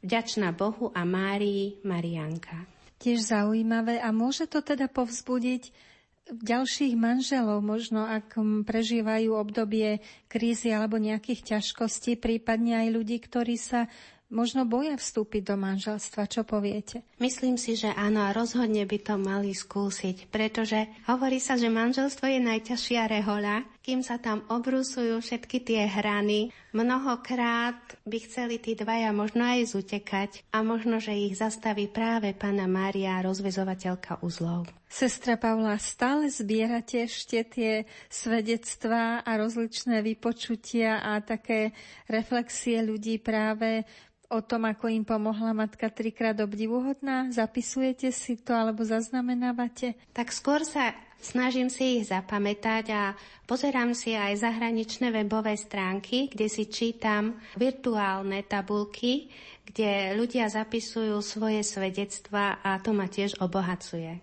Vďačná 0.03 0.51
Bohu 0.51 0.91
a 0.91 1.07
Márii 1.07 1.79
Marianka. 1.87 2.67
Tiež 2.99 3.23
zaujímavé 3.23 4.03
a 4.03 4.11
môže 4.11 4.51
to 4.51 4.59
teda 4.59 4.91
povzbudiť 4.91 5.90
ďalších 6.29 6.93
manželov, 6.93 7.65
možno 7.65 8.05
ak 8.05 8.37
prežívajú 8.67 9.33
obdobie 9.33 9.99
krízy 10.29 10.69
alebo 10.69 11.01
nejakých 11.01 11.57
ťažkostí, 11.57 12.19
prípadne 12.21 12.85
aj 12.85 12.87
ľudí, 12.93 13.17
ktorí 13.17 13.57
sa 13.57 13.89
možno 14.31 14.63
boja 14.63 14.95
vstúpiť 14.95 15.43
do 15.43 15.55
manželstva. 15.59 16.31
Čo 16.31 16.47
poviete? 16.47 17.03
Myslím 17.19 17.59
si, 17.59 17.75
že 17.75 17.91
áno 17.91 18.23
a 18.23 18.31
rozhodne 18.31 18.87
by 18.87 18.97
to 19.03 19.15
mali 19.19 19.51
skúsiť, 19.51 20.31
pretože 20.31 20.87
hovorí 21.05 21.43
sa, 21.43 21.59
že 21.59 21.67
manželstvo 21.67 22.25
je 22.31 22.39
najťažšia 22.39 23.11
rehoľa, 23.11 23.67
kým 23.81 24.05
sa 24.05 24.21
tam 24.21 24.45
obrúsujú 24.45 25.17
všetky 25.21 25.57
tie 25.65 25.89
hrany. 25.89 26.53
Mnohokrát 26.71 27.77
by 28.05 28.17
chceli 28.29 28.61
tí 28.61 28.77
dvaja 28.77 29.09
možno 29.09 29.41
aj 29.41 29.73
zutekať 29.73 30.45
a 30.53 30.61
možno, 30.61 31.01
že 31.01 31.17
ich 31.17 31.33
zastaví 31.33 31.89
práve 31.89 32.37
pána 32.37 32.69
Mária, 32.69 33.19
rozvezovateľka 33.25 34.21
uzlov. 34.21 34.69
Sestra 34.85 35.39
Pavla, 35.39 35.79
stále 35.81 36.29
zbierate 36.29 37.07
ešte 37.07 37.41
tie 37.47 37.73
svedectvá 38.11 39.23
a 39.25 39.31
rozličné 39.39 40.03
vypočutia 40.03 41.01
a 41.01 41.17
také 41.23 41.73
reflexie 42.11 42.83
ľudí 42.85 43.17
práve 43.17 43.87
o 44.31 44.39
tom, 44.39 44.65
ako 44.65 44.87
im 44.87 45.03
pomohla 45.03 45.51
matka 45.51 45.91
trikrát 45.91 46.39
obdivuhodná? 46.39 47.27
Zapisujete 47.29 48.15
si 48.15 48.39
to 48.39 48.55
alebo 48.55 48.87
zaznamenávate? 48.87 49.99
Tak 50.15 50.31
skôr 50.31 50.63
sa 50.63 50.95
snažím 51.21 51.69
si 51.69 52.01
ich 52.01 52.09
zapamätať 52.09 52.85
a 52.91 53.13
pozerám 53.45 53.93
si 53.93 54.17
aj 54.17 54.41
zahraničné 54.41 55.13
webové 55.13 55.53
stránky, 55.59 56.31
kde 56.31 56.49
si 56.49 56.65
čítam 56.71 57.37
virtuálne 57.55 58.41
tabulky, 58.47 59.29
kde 59.61 60.17
ľudia 60.17 60.49
zapisujú 60.49 61.21
svoje 61.21 61.61
svedectva 61.61 62.59
a 62.65 62.81
to 62.81 62.91
ma 62.91 63.05
tiež 63.05 63.37
obohacuje. 63.37 64.17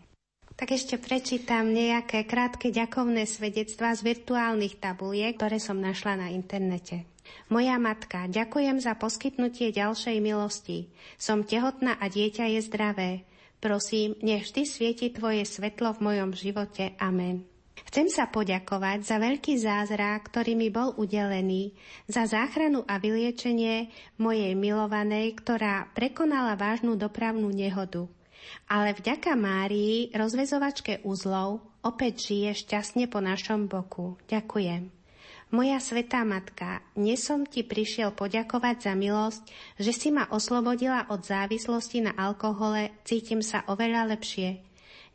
Tak 0.59 0.75
ešte 0.75 0.99
prečítam 0.99 1.71
nejaké 1.71 2.27
krátke 2.27 2.75
ďakovné 2.75 3.31
svedectvá 3.31 3.95
z 3.95 4.03
virtuálnych 4.03 4.83
tabuliek, 4.83 5.39
ktoré 5.39 5.63
som 5.63 5.79
našla 5.79 6.19
na 6.19 6.29
internete. 6.35 7.07
Moja 7.49 7.81
matka, 7.81 8.29
ďakujem 8.29 8.77
za 8.83 8.93
poskytnutie 8.99 9.73
ďalšej 9.73 10.17
milosti. 10.21 10.93
Som 11.17 11.49
tehotná 11.49 11.97
a 11.97 12.13
dieťa 12.13 12.45
je 12.57 12.61
zdravé. 12.61 13.11
Prosím, 13.59 14.15
nech 14.23 14.47
vždy 14.47 14.63
svieti 14.69 15.09
Tvoje 15.11 15.43
svetlo 15.43 15.97
v 15.97 16.05
mojom 16.05 16.31
živote. 16.37 16.95
Amen. 17.03 17.49
Chcem 17.89 18.13
sa 18.13 18.29
poďakovať 18.29 19.01
za 19.01 19.17
veľký 19.17 19.57
zázrak, 19.57 20.29
ktorý 20.29 20.53
mi 20.59 20.69
bol 20.69 20.93
udelený, 21.01 21.73
za 22.05 22.29
záchranu 22.29 22.85
a 22.85 23.01
vyliečenie 23.01 23.89
mojej 24.21 24.53
milovanej, 24.53 25.33
ktorá 25.41 25.89
prekonala 25.97 26.53
vážnu 26.53 27.01
dopravnú 27.01 27.49
nehodu. 27.49 28.05
Ale 28.69 28.93
vďaka 28.93 29.33
Márii, 29.33 30.13
rozvezovačke 30.13 31.01
uzlov, 31.01 31.65
opäť 31.81 32.29
žije 32.29 32.61
šťastne 32.67 33.09
po 33.09 33.25
našom 33.25 33.73
boku. 33.73 34.21
Ďakujem. 34.29 34.98
Moja 35.49 35.81
svetá 35.81 36.29
matka, 36.29 36.85
dnes 36.93 37.25
som 37.25 37.49
ti 37.49 37.65
prišiel 37.65 38.13
poďakovať 38.13 38.85
za 38.85 38.93
milosť, 38.93 39.43
že 39.81 39.97
si 39.97 40.13
ma 40.13 40.29
oslobodila 40.29 41.09
od 41.09 41.25
závislosti 41.25 42.05
na 42.05 42.13
alkohole, 42.21 42.93
cítim 43.09 43.41
sa 43.41 43.65
oveľa 43.65 44.13
lepšie. 44.13 44.61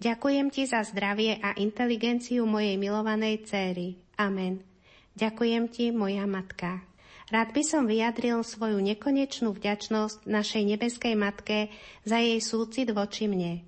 Ďakujem 0.02 0.50
ti 0.50 0.66
za 0.66 0.82
zdravie 0.90 1.38
a 1.38 1.54
inteligenciu 1.54 2.50
mojej 2.50 2.82
milovanej 2.82 3.46
céry. 3.46 3.94
Amen. 4.18 4.66
Ďakujem 5.14 5.70
ti, 5.70 5.94
moja 5.94 6.26
matka. 6.26 6.82
Rád 7.30 7.54
by 7.54 7.62
som 7.62 7.86
vyjadril 7.86 8.42
svoju 8.42 8.82
nekonečnú 8.82 9.54
vďačnosť 9.54 10.26
našej 10.26 10.64
nebeskej 10.66 11.14
matke 11.14 11.70
za 12.10 12.18
jej 12.18 12.42
súcit 12.42 12.90
voči 12.90 13.30
mne. 13.30 13.62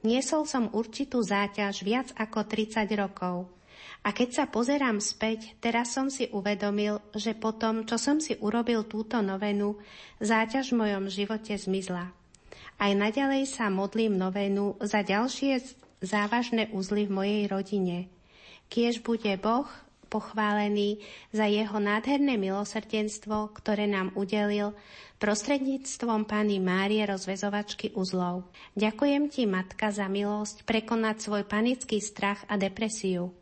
Niesol 0.00 0.48
som 0.48 0.72
určitú 0.72 1.20
záťaž 1.20 1.84
viac 1.84 2.08
ako 2.16 2.40
30 2.48 2.88
rokov. 2.96 3.55
A 4.06 4.14
keď 4.14 4.28
sa 4.30 4.44
pozerám 4.46 5.02
späť, 5.02 5.58
teraz 5.58 5.90
som 5.90 6.06
si 6.06 6.30
uvedomil, 6.30 7.02
že 7.10 7.34
po 7.34 7.50
tom, 7.50 7.82
čo 7.90 7.98
som 7.98 8.22
si 8.22 8.38
urobil 8.38 8.86
túto 8.86 9.18
novenu, 9.18 9.82
záťaž 10.22 10.70
v 10.70 10.78
mojom 10.86 11.04
živote 11.10 11.58
zmizla. 11.58 12.14
Aj 12.78 12.92
naďalej 12.94 13.50
sa 13.50 13.66
modlím 13.66 14.14
novenu 14.14 14.78
za 14.78 15.02
ďalšie 15.02 15.58
závažné 16.06 16.70
uzly 16.70 17.10
v 17.10 17.18
mojej 17.18 17.42
rodine. 17.50 18.06
Kiež 18.70 19.02
bude 19.02 19.34
Boh 19.42 19.66
pochválený 20.06 21.02
za 21.34 21.50
jeho 21.50 21.82
nádherné 21.82 22.38
milosrdenstvo, 22.38 23.50
ktoré 23.58 23.90
nám 23.90 24.14
udelil 24.14 24.70
prostredníctvom 25.18 26.30
Pani 26.30 26.62
Márie 26.62 27.02
rozvezovačky 27.10 27.90
uzlov. 27.98 28.46
Ďakujem 28.78 29.34
ti, 29.34 29.50
Matka, 29.50 29.90
za 29.90 30.06
milosť 30.06 30.62
prekonať 30.62 31.26
svoj 31.26 31.42
panický 31.42 31.98
strach 31.98 32.46
a 32.46 32.54
depresiu. 32.54 33.34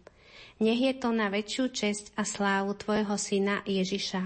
Nech 0.63 0.79
je 0.79 0.95
to 0.95 1.11
na 1.11 1.27
väčšiu 1.31 1.65
česť 1.75 2.05
a 2.15 2.23
slávu 2.23 2.79
Tvojho 2.79 3.19
Syna 3.19 3.67
Ježiša. 3.67 4.23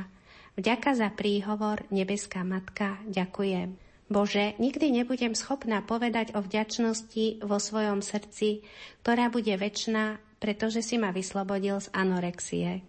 Vďaka 0.60 0.90
za 0.92 1.08
príhovor, 1.08 1.88
Nebeská 1.88 2.44
Matka, 2.44 3.00
ďakujem. 3.08 3.78
Bože, 4.08 4.56
nikdy 4.56 4.92
nebudem 4.92 5.36
schopná 5.36 5.84
povedať 5.84 6.32
o 6.36 6.40
vďačnosti 6.40 7.44
vo 7.44 7.60
svojom 7.60 8.00
srdci, 8.00 8.64
ktorá 9.04 9.28
bude 9.28 9.52
väčšiná, 9.52 10.20
pretože 10.40 10.80
si 10.80 10.96
ma 10.96 11.12
vyslobodil 11.12 11.80
z 11.80 11.88
anorexie. 11.92 12.84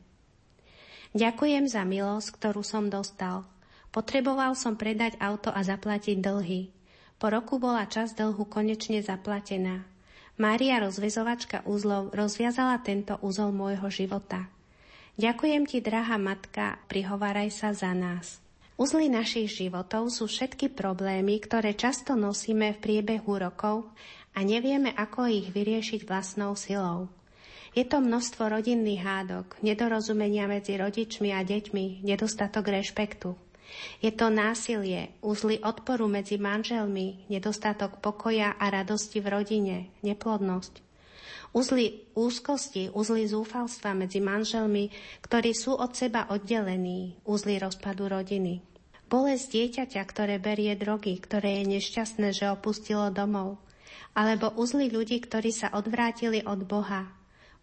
Ďakujem 1.11 1.67
za 1.67 1.83
milosť, 1.83 2.27
ktorú 2.39 2.63
som 2.63 2.87
dostal. 2.87 3.43
Potreboval 3.89 4.53
som 4.53 4.79
predať 4.79 5.19
auto 5.19 5.49
a 5.51 5.59
zaplatiť 5.65 6.21
dlhy. 6.21 6.69
Po 7.19 7.27
roku 7.27 7.59
bola 7.59 7.83
časť 7.83 8.15
dlhu 8.15 8.47
konečne 8.47 9.03
zaplatená. 9.03 9.83
Mária 10.39 10.79
rozvezovačka 10.79 11.67
úzlov 11.67 12.15
rozviazala 12.15 12.79
tento 12.79 13.19
úzol 13.19 13.51
môjho 13.51 13.91
života. 13.91 14.47
Ďakujem 15.19 15.67
ti, 15.67 15.83
drahá 15.83 16.15
matka, 16.15 16.79
prihováraj 16.87 17.51
sa 17.51 17.75
za 17.75 17.91
nás. 17.91 18.39
Uzly 18.79 19.11
našich 19.11 19.51
životov 19.51 20.07
sú 20.07 20.31
všetky 20.31 20.71
problémy, 20.71 21.43
ktoré 21.43 21.75
často 21.75 22.15
nosíme 22.15 22.71
v 22.71 22.79
priebehu 22.79 23.35
rokov 23.35 23.91
a 24.31 24.39
nevieme, 24.39 24.95
ako 24.95 25.27
ich 25.27 25.51
vyriešiť 25.51 26.07
vlastnou 26.07 26.55
silou. 26.55 27.11
Je 27.75 27.83
to 27.83 27.99
množstvo 27.99 28.47
rodinných 28.47 29.03
hádok, 29.03 29.59
nedorozumenia 29.59 30.47
medzi 30.47 30.79
rodičmi 30.79 31.35
a 31.35 31.43
deťmi, 31.43 31.99
nedostatok 32.07 32.71
rešpektu. 32.71 33.35
Je 33.99 34.11
to 34.15 34.31
násilie, 34.31 35.11
úzly 35.19 35.59
odporu 35.59 36.07
medzi 36.07 36.39
manželmi, 36.39 37.27
nedostatok 37.27 37.99
pokoja 37.99 38.55
a 38.55 38.71
radosti 38.71 39.19
v 39.19 39.27
rodine, 39.27 39.77
neplodnosť. 40.01 40.85
Uzly 41.49 42.05
úzkosti, 42.13 42.93
uzly 42.93 43.25
zúfalstva 43.25 43.97
medzi 43.97 44.21
manželmi, 44.21 44.93
ktorí 45.25 45.57
sú 45.57 45.73
od 45.73 45.97
seba 45.97 46.29
oddelení, 46.29 47.17
uzly 47.25 47.57
rozpadu 47.57 48.05
rodiny. 48.05 48.61
Bolesť 49.09 49.45
dieťaťa, 49.57 50.01
ktoré 50.05 50.37
berie 50.37 50.77
drogy, 50.77 51.17
ktoré 51.17 51.65
je 51.65 51.81
nešťastné, 51.81 52.29
že 52.29 52.53
opustilo 52.53 53.09
domov. 53.09 53.57
Alebo 54.13 54.53
uzly 54.53 54.93
ľudí, 54.93 55.17
ktorí 55.17 55.49
sa 55.49 55.73
odvrátili 55.73 56.45
od 56.45 56.69
Boha. 56.69 57.09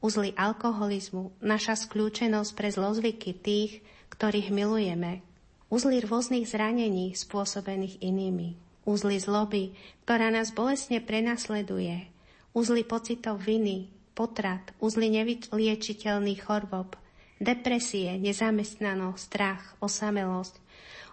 Uzly 0.02 0.34
alkoholizmu, 0.34 1.38
naša 1.38 1.78
skľúčenosť 1.78 2.50
pre 2.58 2.68
zlozvyky 2.74 3.30
tých, 3.38 3.86
ktorých 4.10 4.50
milujeme, 4.50 5.22
Uzly 5.66 5.98
rôznych 5.98 6.46
zranení 6.46 7.18
spôsobených 7.18 7.98
inými. 7.98 8.54
Uzly 8.86 9.18
zloby, 9.18 9.74
ktorá 10.06 10.30
nás 10.30 10.54
bolesne 10.54 11.02
prenasleduje. 11.02 12.06
Uzly 12.54 12.86
pocitov 12.86 13.42
viny, 13.42 13.90
potrat, 14.14 14.70
uzly 14.78 15.10
nevyliečiteľných 15.10 16.40
chorôb, 16.46 16.94
depresie, 17.42 18.14
nezamestnanosť, 18.16 19.18
strach, 19.20 19.74
osamelosť, 19.82 20.54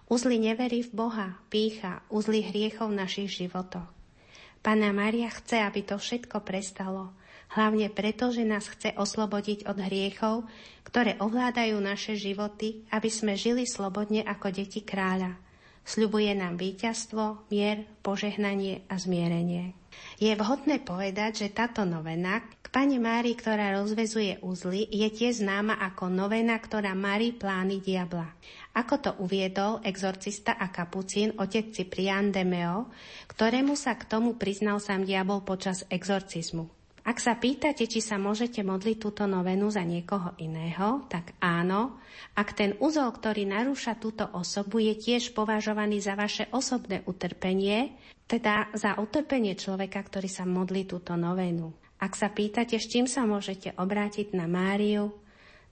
uzly 0.06 0.38
neverí 0.38 0.86
v 0.86 0.92
Boha, 0.94 1.28
pícha, 1.50 2.06
uzly 2.08 2.46
hriechov 2.46 2.94
v 2.94 2.98
našich 3.02 3.34
životoch. 3.34 3.90
Pána 4.64 4.94
Maria 4.94 5.28
chce, 5.28 5.60
aby 5.60 5.84
to 5.84 6.00
všetko 6.00 6.40
prestalo 6.46 7.12
hlavne 7.54 7.88
preto, 7.90 8.34
že 8.34 8.42
nás 8.42 8.66
chce 8.66 8.92
oslobodiť 8.98 9.70
od 9.70 9.78
hriechov, 9.78 10.44
ktoré 10.84 11.16
ovládajú 11.22 11.78
naše 11.78 12.18
životy, 12.18 12.84
aby 12.90 13.08
sme 13.10 13.38
žili 13.38 13.64
slobodne 13.64 14.26
ako 14.26 14.50
deti 14.50 14.82
kráľa. 14.82 15.38
Sľubuje 15.84 16.32
nám 16.32 16.56
víťazstvo, 16.56 17.48
mier, 17.52 17.84
požehnanie 18.00 18.88
a 18.88 18.96
zmierenie. 18.96 19.76
Je 20.16 20.32
vhodné 20.34 20.80
povedať, 20.80 21.46
že 21.46 21.54
táto 21.54 21.84
novena 21.84 22.40
k 22.64 22.66
Pane 22.72 22.98
Mári, 22.98 23.36
ktorá 23.36 23.76
rozvezuje 23.78 24.40
uzly, 24.42 24.88
je 24.90 25.06
tiež 25.12 25.44
známa 25.44 25.78
ako 25.78 26.10
novena, 26.10 26.58
ktorá 26.58 26.96
marí 26.96 27.36
plány 27.36 27.78
diabla. 27.84 28.32
Ako 28.74 28.94
to 28.98 29.10
uviedol 29.22 29.78
exorcista 29.86 30.58
a 30.58 30.72
kapucín 30.72 31.36
otec 31.38 31.70
Ciprian 31.70 32.34
de 32.34 32.42
Meo, 32.42 32.90
ktorému 33.30 33.78
sa 33.78 33.94
k 33.94 34.08
tomu 34.08 34.34
priznal 34.34 34.82
sám 34.82 35.06
diabol 35.06 35.46
počas 35.46 35.86
exorcizmu. 35.92 36.83
Ak 37.04 37.20
sa 37.20 37.36
pýtate, 37.36 37.84
či 37.84 38.00
sa 38.00 38.16
môžete 38.16 38.64
modliť 38.64 38.96
túto 38.96 39.28
novenu 39.28 39.68
za 39.68 39.84
niekoho 39.84 40.32
iného, 40.40 41.04
tak 41.12 41.36
áno, 41.36 42.00
ak 42.32 42.56
ten 42.56 42.72
úzol, 42.80 43.12
ktorý 43.12 43.44
narúša 43.44 44.00
túto 44.00 44.24
osobu, 44.32 44.80
je 44.80 44.96
tiež 44.96 45.36
považovaný 45.36 46.00
za 46.00 46.16
vaše 46.16 46.48
osobné 46.48 47.04
utrpenie, 47.04 47.92
teda 48.24 48.72
za 48.72 48.96
utrpenie 48.96 49.52
človeka, 49.52 50.00
ktorý 50.00 50.32
sa 50.32 50.48
modlí 50.48 50.88
túto 50.88 51.12
novenu. 51.12 51.76
Ak 52.00 52.16
sa 52.16 52.32
pýtate, 52.32 52.80
s 52.80 52.88
čím 52.88 53.04
sa 53.04 53.28
môžete 53.28 53.76
obrátiť 53.76 54.32
na 54.32 54.48
Máriu, 54.48 55.12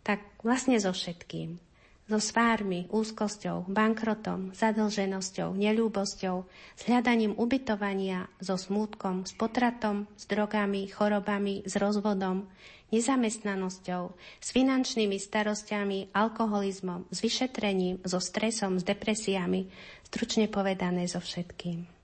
tak 0.04 0.20
vlastne 0.44 0.76
so 0.76 0.92
všetkým 0.92 1.71
so 2.12 2.20
svármi, 2.20 2.92
úzkosťou, 2.92 3.72
bankrotom, 3.72 4.52
zadlženosťou, 4.52 5.56
neľúbosťou, 5.56 6.36
s 6.76 6.82
hľadaním 6.84 7.32
ubytovania, 7.40 8.28
so 8.36 8.60
smútkom, 8.60 9.24
s 9.24 9.32
potratom, 9.32 10.04
s 10.12 10.28
drogami, 10.28 10.92
chorobami, 10.92 11.64
s 11.64 11.80
rozvodom, 11.80 12.52
nezamestnanosťou, 12.92 14.12
s 14.44 14.48
finančnými 14.52 15.16
starostiami, 15.16 16.12
alkoholizmom, 16.12 17.08
s 17.08 17.24
vyšetrením, 17.24 18.04
so 18.04 18.20
stresom, 18.20 18.76
s 18.76 18.84
depresiami, 18.84 19.72
stručne 20.04 20.52
povedané 20.52 21.08
so 21.08 21.16
všetkým. 21.16 22.01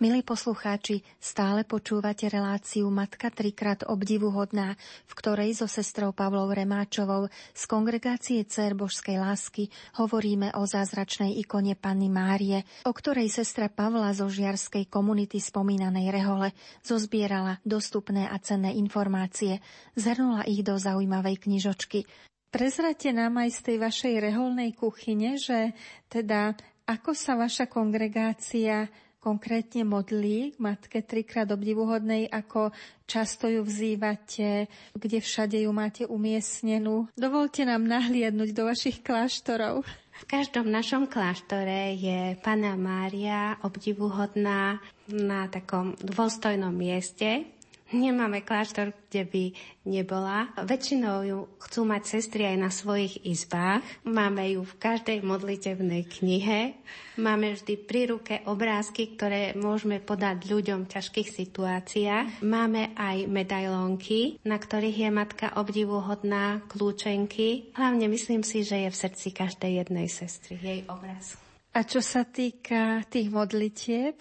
Milí 0.00 0.24
poslucháči, 0.24 1.04
stále 1.20 1.60
počúvate 1.60 2.24
reláciu 2.24 2.88
Matka 2.88 3.28
trikrát 3.28 3.84
obdivuhodná, 3.84 4.80
v 5.04 5.12
ktorej 5.12 5.52
so 5.52 5.68
sestrou 5.68 6.16
Pavlou 6.16 6.48
Remáčovou 6.48 7.28
z 7.52 7.62
kongregácie 7.68 8.40
Cer 8.48 8.72
Božskej 8.72 9.20
lásky 9.20 9.68
hovoríme 10.00 10.56
o 10.56 10.64
zázračnej 10.64 11.36
ikone 11.44 11.76
Panny 11.76 12.08
Márie, 12.08 12.64
o 12.88 12.96
ktorej 12.96 13.28
sestra 13.28 13.68
Pavla 13.68 14.16
zo 14.16 14.24
žiarskej 14.24 14.88
komunity 14.88 15.36
spomínanej 15.36 16.08
Rehole 16.08 16.56
zozbierala 16.80 17.60
dostupné 17.60 18.24
a 18.24 18.40
cenné 18.40 18.72
informácie, 18.80 19.60
zhrnula 20.00 20.48
ich 20.48 20.64
do 20.64 20.80
zaujímavej 20.80 21.44
knižočky. 21.44 22.08
Prezrate 22.48 23.12
nám 23.12 23.36
aj 23.36 23.52
z 23.52 23.60
tej 23.68 23.76
vašej 23.76 24.14
reholnej 24.16 24.72
kuchyne, 24.72 25.36
že 25.36 25.76
teda 26.08 26.56
ako 26.88 27.12
sa 27.12 27.36
vaša 27.36 27.68
kongregácia 27.68 28.88
konkrétne 29.20 29.84
modlí 29.84 30.56
k 30.56 30.58
Matke 30.58 31.04
trikrát 31.04 31.46
obdivuhodnej, 31.52 32.26
ako 32.26 32.72
často 33.04 33.46
ju 33.46 33.60
vzývate, 33.60 34.66
kde 34.96 35.18
všade 35.20 35.60
ju 35.60 35.70
máte 35.70 36.08
umiestnenú. 36.08 37.12
Dovolte 37.14 37.68
nám 37.68 37.84
nahliadnúť 37.84 38.50
do 38.56 38.64
vašich 38.64 39.04
kláštorov. 39.04 39.84
V 40.20 40.24
každom 40.28 40.68
našom 40.68 41.08
kláštore 41.08 41.96
je 41.96 42.36
Pana 42.44 42.76
Mária 42.76 43.56
obdivuhodná 43.60 44.80
na 45.08 45.48
takom 45.48 45.96
dôstojnom 46.00 46.72
mieste, 46.72 47.48
Nemáme 47.90 48.46
kláštor, 48.46 48.94
kde 49.10 49.26
by 49.26 49.44
nebola. 49.82 50.54
Väčšinou 50.62 51.26
ju 51.26 51.38
chcú 51.58 51.82
mať 51.82 52.02
sestry 52.06 52.46
aj 52.46 52.56
na 52.62 52.70
svojich 52.70 53.26
izbách. 53.26 53.82
Máme 54.06 54.46
ju 54.54 54.62
v 54.62 54.78
každej 54.78 55.18
modlitevnej 55.26 56.06
knihe. 56.06 56.78
Máme 57.18 57.58
vždy 57.58 57.74
pri 57.82 58.14
ruke 58.14 58.34
obrázky, 58.46 59.18
ktoré 59.18 59.58
môžeme 59.58 59.98
podať 59.98 60.46
ľuďom 60.46 60.86
v 60.86 60.92
ťažkých 60.94 61.28
situáciách. 61.34 62.46
Máme 62.46 62.94
aj 62.94 63.26
medailónky, 63.26 64.38
na 64.46 64.62
ktorých 64.62 64.98
je 65.04 65.10
matka 65.10 65.46
obdivuhodná, 65.58 66.62
kľúčenky. 66.70 67.74
Hlavne 67.74 68.06
myslím 68.06 68.46
si, 68.46 68.62
že 68.62 68.86
je 68.86 68.94
v 68.94 69.00
srdci 69.02 69.34
každej 69.34 69.82
jednej 69.82 70.06
sestry 70.06 70.54
jej 70.62 70.80
obraz. 70.86 71.34
A 71.70 71.86
čo 71.86 72.02
sa 72.02 72.26
týka 72.26 73.06
tých 73.06 73.30
modlitieb, 73.30 74.18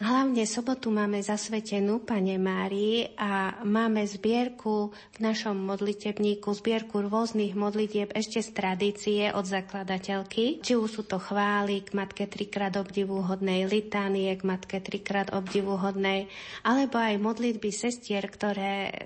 Hlavne 0.00 0.48
sobotu 0.48 0.88
máme 0.88 1.20
zasvetenú 1.20 2.00
Pane 2.08 2.40
Márii 2.40 3.12
a 3.20 3.60
máme 3.68 4.00
zbierku 4.08 4.96
v 4.96 5.18
našom 5.20 5.52
modlitebníku, 5.60 6.56
zbierku 6.56 7.04
rôznych 7.04 7.52
modlitieb 7.52 8.08
ešte 8.16 8.40
z 8.40 8.48
tradície 8.56 9.28
od 9.28 9.44
zakladateľky. 9.44 10.64
Či 10.64 10.72
už 10.72 10.88
sú 10.88 11.02
to 11.04 11.20
chvály 11.20 11.84
k 11.84 11.92
Matke 11.92 12.24
trikrát 12.24 12.80
obdivuhodnej, 12.80 13.68
litánie 13.68 14.32
k 14.40 14.48
Matke 14.48 14.80
trikrát 14.80 15.36
obdivuhodnej, 15.36 16.32
alebo 16.64 16.96
aj 16.96 17.20
modlitby 17.20 17.68
sestier, 17.68 18.24
ktoré 18.24 18.96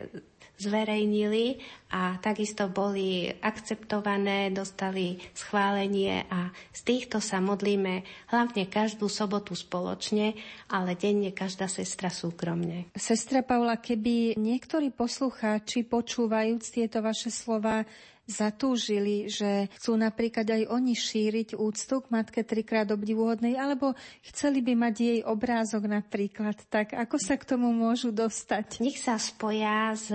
zverejnili 0.58 1.58
a 1.90 2.18
takisto 2.22 2.70
boli 2.70 3.30
akceptované, 3.42 4.50
dostali 4.54 5.18
schválenie 5.34 6.26
a 6.30 6.50
z 6.70 6.80
týchto 6.82 7.18
sa 7.18 7.38
modlíme 7.42 8.02
hlavne 8.30 8.66
každú 8.70 9.10
sobotu 9.10 9.54
spoločne, 9.58 10.34
ale 10.70 10.94
denne 10.98 11.34
každá 11.34 11.66
sestra 11.66 12.10
súkromne. 12.10 12.90
Sestra 12.94 13.42
Paula, 13.42 13.78
keby 13.78 14.38
niektorí 14.38 14.90
poslucháči 14.94 15.86
počúvajúc 15.86 16.64
tieto 16.70 17.02
vaše 17.02 17.30
slova 17.30 17.86
zatúžili, 18.24 19.28
že 19.28 19.68
chcú 19.76 20.00
napríklad 20.00 20.48
aj 20.48 20.62
oni 20.72 20.96
šíriť 20.96 21.56
úctu 21.60 22.00
k 22.00 22.10
Matke 22.12 22.40
trikrát 22.40 22.88
obdivuhodnej, 22.88 23.60
alebo 23.60 23.92
chceli 24.24 24.64
by 24.64 24.72
mať 24.72 24.94
jej 24.96 25.20
obrázok 25.24 25.84
napríklad, 25.88 26.56
tak 26.72 26.96
ako 26.96 27.16
sa 27.20 27.36
k 27.36 27.44
tomu 27.44 27.68
môžu 27.72 28.10
dostať? 28.10 28.80
Nech 28.80 28.96
sa 28.96 29.20
spoja 29.20 29.92
s 29.92 30.08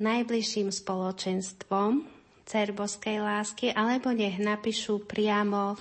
najbližším 0.00 0.72
spoločenstvom 0.72 2.06
Cerboskej 2.48 3.20
lásky, 3.20 3.76
alebo 3.76 4.08
nech 4.08 4.40
napíšu 4.40 5.04
priamo 5.04 5.76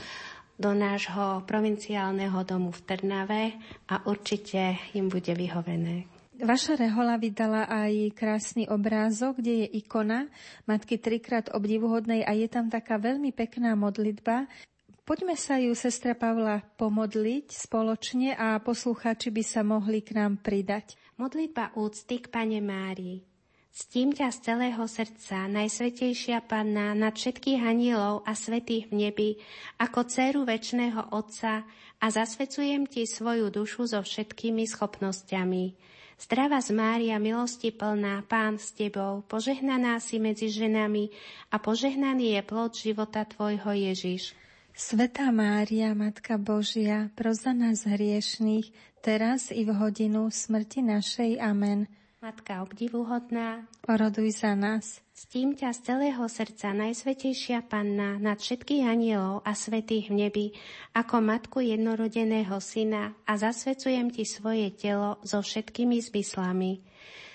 do 0.58 0.74
nášho 0.74 1.46
provinciálneho 1.46 2.44
domu 2.44 2.74
v 2.74 2.82
Trnave 2.84 3.44
a 3.88 4.04
určite 4.10 4.76
im 4.98 5.08
bude 5.08 5.32
vyhovené. 5.32 6.17
Vaša 6.38 6.78
rehola 6.78 7.18
vydala 7.18 7.66
aj 7.66 8.14
krásny 8.14 8.70
obrázok, 8.70 9.42
kde 9.42 9.66
je 9.66 9.68
ikona 9.82 10.30
Matky 10.70 11.02
trikrát 11.02 11.50
obdivuhodnej 11.50 12.22
a 12.22 12.38
je 12.38 12.46
tam 12.46 12.70
taká 12.70 13.02
veľmi 13.02 13.34
pekná 13.34 13.74
modlitba. 13.74 14.46
Poďme 15.02 15.34
sa 15.34 15.58
ju, 15.58 15.74
sestra 15.74 16.14
Pavla, 16.14 16.62
pomodliť 16.78 17.50
spoločne 17.50 18.38
a 18.38 18.62
poslucháči 18.62 19.34
by 19.34 19.42
sa 19.42 19.66
mohli 19.66 20.06
k 20.06 20.14
nám 20.14 20.38
pridať. 20.38 20.94
Modlitba 21.18 21.74
úcty 21.74 22.22
k 22.22 22.30
Pane 22.30 22.62
Márii. 22.62 23.26
Ctím 23.74 24.14
ťa 24.14 24.30
z 24.30 24.38
celého 24.38 24.84
srdca, 24.86 25.50
Najsvetejšia 25.50 26.46
Panna, 26.46 26.94
nad 26.94 27.18
všetkých 27.18 27.66
anielov 27.66 28.22
a 28.30 28.38
svetých 28.38 28.94
v 28.94 29.10
nebi, 29.10 29.30
ako 29.82 30.06
dceru 30.06 30.46
väčšného 30.46 31.18
Otca 31.18 31.66
a 31.98 32.06
zasvecujem 32.14 32.86
Ti 32.86 33.10
svoju 33.10 33.50
dušu 33.50 33.90
so 33.90 34.06
všetkými 34.06 34.70
schopnosťami 34.70 35.97
Zdravá 36.18 36.66
z 36.66 36.74
Mária, 36.74 37.22
milosti 37.22 37.70
plná, 37.70 38.26
Pán 38.26 38.58
s 38.58 38.74
Tebou, 38.74 39.22
požehnaná 39.30 40.02
si 40.02 40.18
medzi 40.18 40.50
ženami 40.50 41.14
a 41.54 41.62
požehnaný 41.62 42.34
je 42.34 42.42
plod 42.42 42.74
života 42.74 43.22
Tvojho 43.22 43.70
Ježiš. 43.70 44.34
Svetá 44.74 45.30
Mária, 45.30 45.94
Matka 45.94 46.42
Božia, 46.42 47.14
pros 47.14 47.46
za 47.46 47.54
nás 47.54 47.86
hriešných, 47.86 48.74
teraz 49.06 49.54
i 49.54 49.62
v 49.62 49.78
hodinu 49.78 50.34
smrti 50.34 50.82
našej. 50.82 51.38
Amen. 51.38 51.86
Matka 52.18 52.66
obdivuhodná, 52.66 53.70
oroduj 53.86 54.42
za 54.42 54.58
nás. 54.58 55.06
Ctím 55.18 55.58
ťa 55.58 55.74
z 55.74 55.80
celého 55.82 56.22
srdca, 56.30 56.78
Najsvetejšia 56.78 57.66
Panna, 57.66 58.22
nad 58.22 58.38
všetkých 58.38 58.86
anielov 58.86 59.42
a 59.50 59.58
svetých 59.58 60.14
v 60.14 60.30
nebi, 60.30 60.46
ako 60.94 61.26
Matku 61.26 61.58
jednorodeného 61.58 62.62
Syna 62.62 63.18
a 63.26 63.34
zasvecujem 63.34 64.14
Ti 64.14 64.30
svoje 64.30 64.70
telo 64.78 65.18
so 65.26 65.42
všetkými 65.42 65.98
zmyslami. 66.06 66.86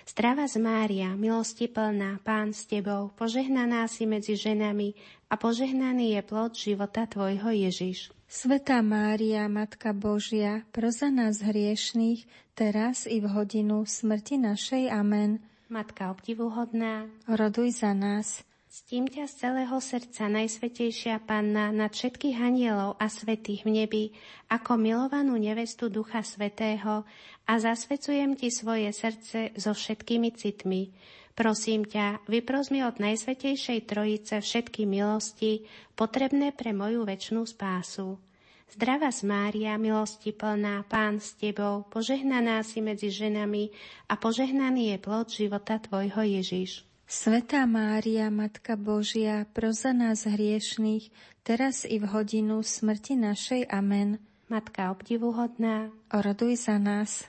Zdrava 0.07 0.47
z 0.47 0.63
Mária, 0.63 1.19
milosti 1.19 1.67
plná, 1.67 2.23
Pán 2.23 2.55
s 2.55 2.71
Tebou, 2.71 3.11
požehnaná 3.19 3.91
si 3.91 4.07
medzi 4.07 4.39
ženami 4.39 4.95
a 5.27 5.35
požehnaný 5.35 6.15
je 6.15 6.23
plod 6.23 6.55
života 6.55 7.11
Tvojho 7.11 7.51
Ježiš. 7.51 8.15
Svetá 8.31 8.79
Mária, 8.79 9.51
Matka 9.51 9.91
Božia, 9.91 10.63
proza 10.71 11.11
nás 11.11 11.43
hriešných, 11.43 12.31
teraz 12.55 13.11
i 13.11 13.19
v 13.19 13.27
hodinu 13.27 13.83
smrti 13.83 14.39
našej. 14.39 14.87
Amen. 14.87 15.52
Matka 15.73 16.13
obdivuhodná, 16.13 17.09
roduj 17.25 17.81
za 17.81 17.97
nás. 17.97 18.45
Ctím 18.69 19.09
ťa 19.09 19.25
z 19.25 19.35
celého 19.41 19.73
srdca, 19.81 20.29
Najsvetejšia 20.29 21.25
Panna, 21.25 21.73
nad 21.73 21.97
všetkých 21.97 22.37
anielov 22.45 23.01
a 23.01 23.09
svetých 23.09 23.65
v 23.65 23.81
nebi, 23.81 24.05
ako 24.53 24.77
milovanú 24.77 25.33
nevestu 25.41 25.89
Ducha 25.89 26.21
Svetého 26.21 27.09
a 27.49 27.53
zasvecujem 27.57 28.37
Ti 28.37 28.53
svoje 28.53 28.93
srdce 28.93 29.57
so 29.57 29.73
všetkými 29.73 30.37
citmi. 30.37 30.93
Prosím 31.33 31.89
ťa, 31.89 32.29
vypros 32.29 32.69
mi 32.69 32.85
od 32.85 33.01
Najsvetejšej 33.01 33.89
Trojice 33.89 34.45
všetky 34.45 34.85
milosti, 34.85 35.65
potrebné 35.97 36.53
pre 36.53 36.77
moju 36.77 37.09
väčšnú 37.09 37.49
spásu. 37.49 38.21
Zdrava 38.73 39.13
z 39.13 39.29
Mária, 39.29 39.77
milosti 39.77 40.33
plná, 40.33 40.89
Pán 40.89 41.21
s 41.21 41.37
Tebou, 41.37 41.85
požehnaná 41.93 42.65
si 42.65 42.81
medzi 42.81 43.13
ženami 43.13 43.69
a 44.09 44.17
požehnaný 44.17 44.97
je 44.97 44.99
plod 44.99 45.29
života 45.29 45.77
Tvojho 45.77 46.41
Ježiš. 46.41 46.81
Svetá 47.05 47.69
Mária, 47.69 48.33
Matka 48.33 48.81
Božia, 48.81 49.45
proza 49.53 49.93
nás 49.93 50.25
hriešných, 50.25 51.13
teraz 51.45 51.85
i 51.85 52.01
v 52.01 52.09
hodinu 52.17 52.65
smrti 52.65 53.13
našej. 53.13 53.69
Amen. 53.69 54.17
Matka 54.49 54.89
obdivuhodná, 54.89 55.93
oroduj 56.09 56.65
za 56.65 56.81
nás. 56.81 57.29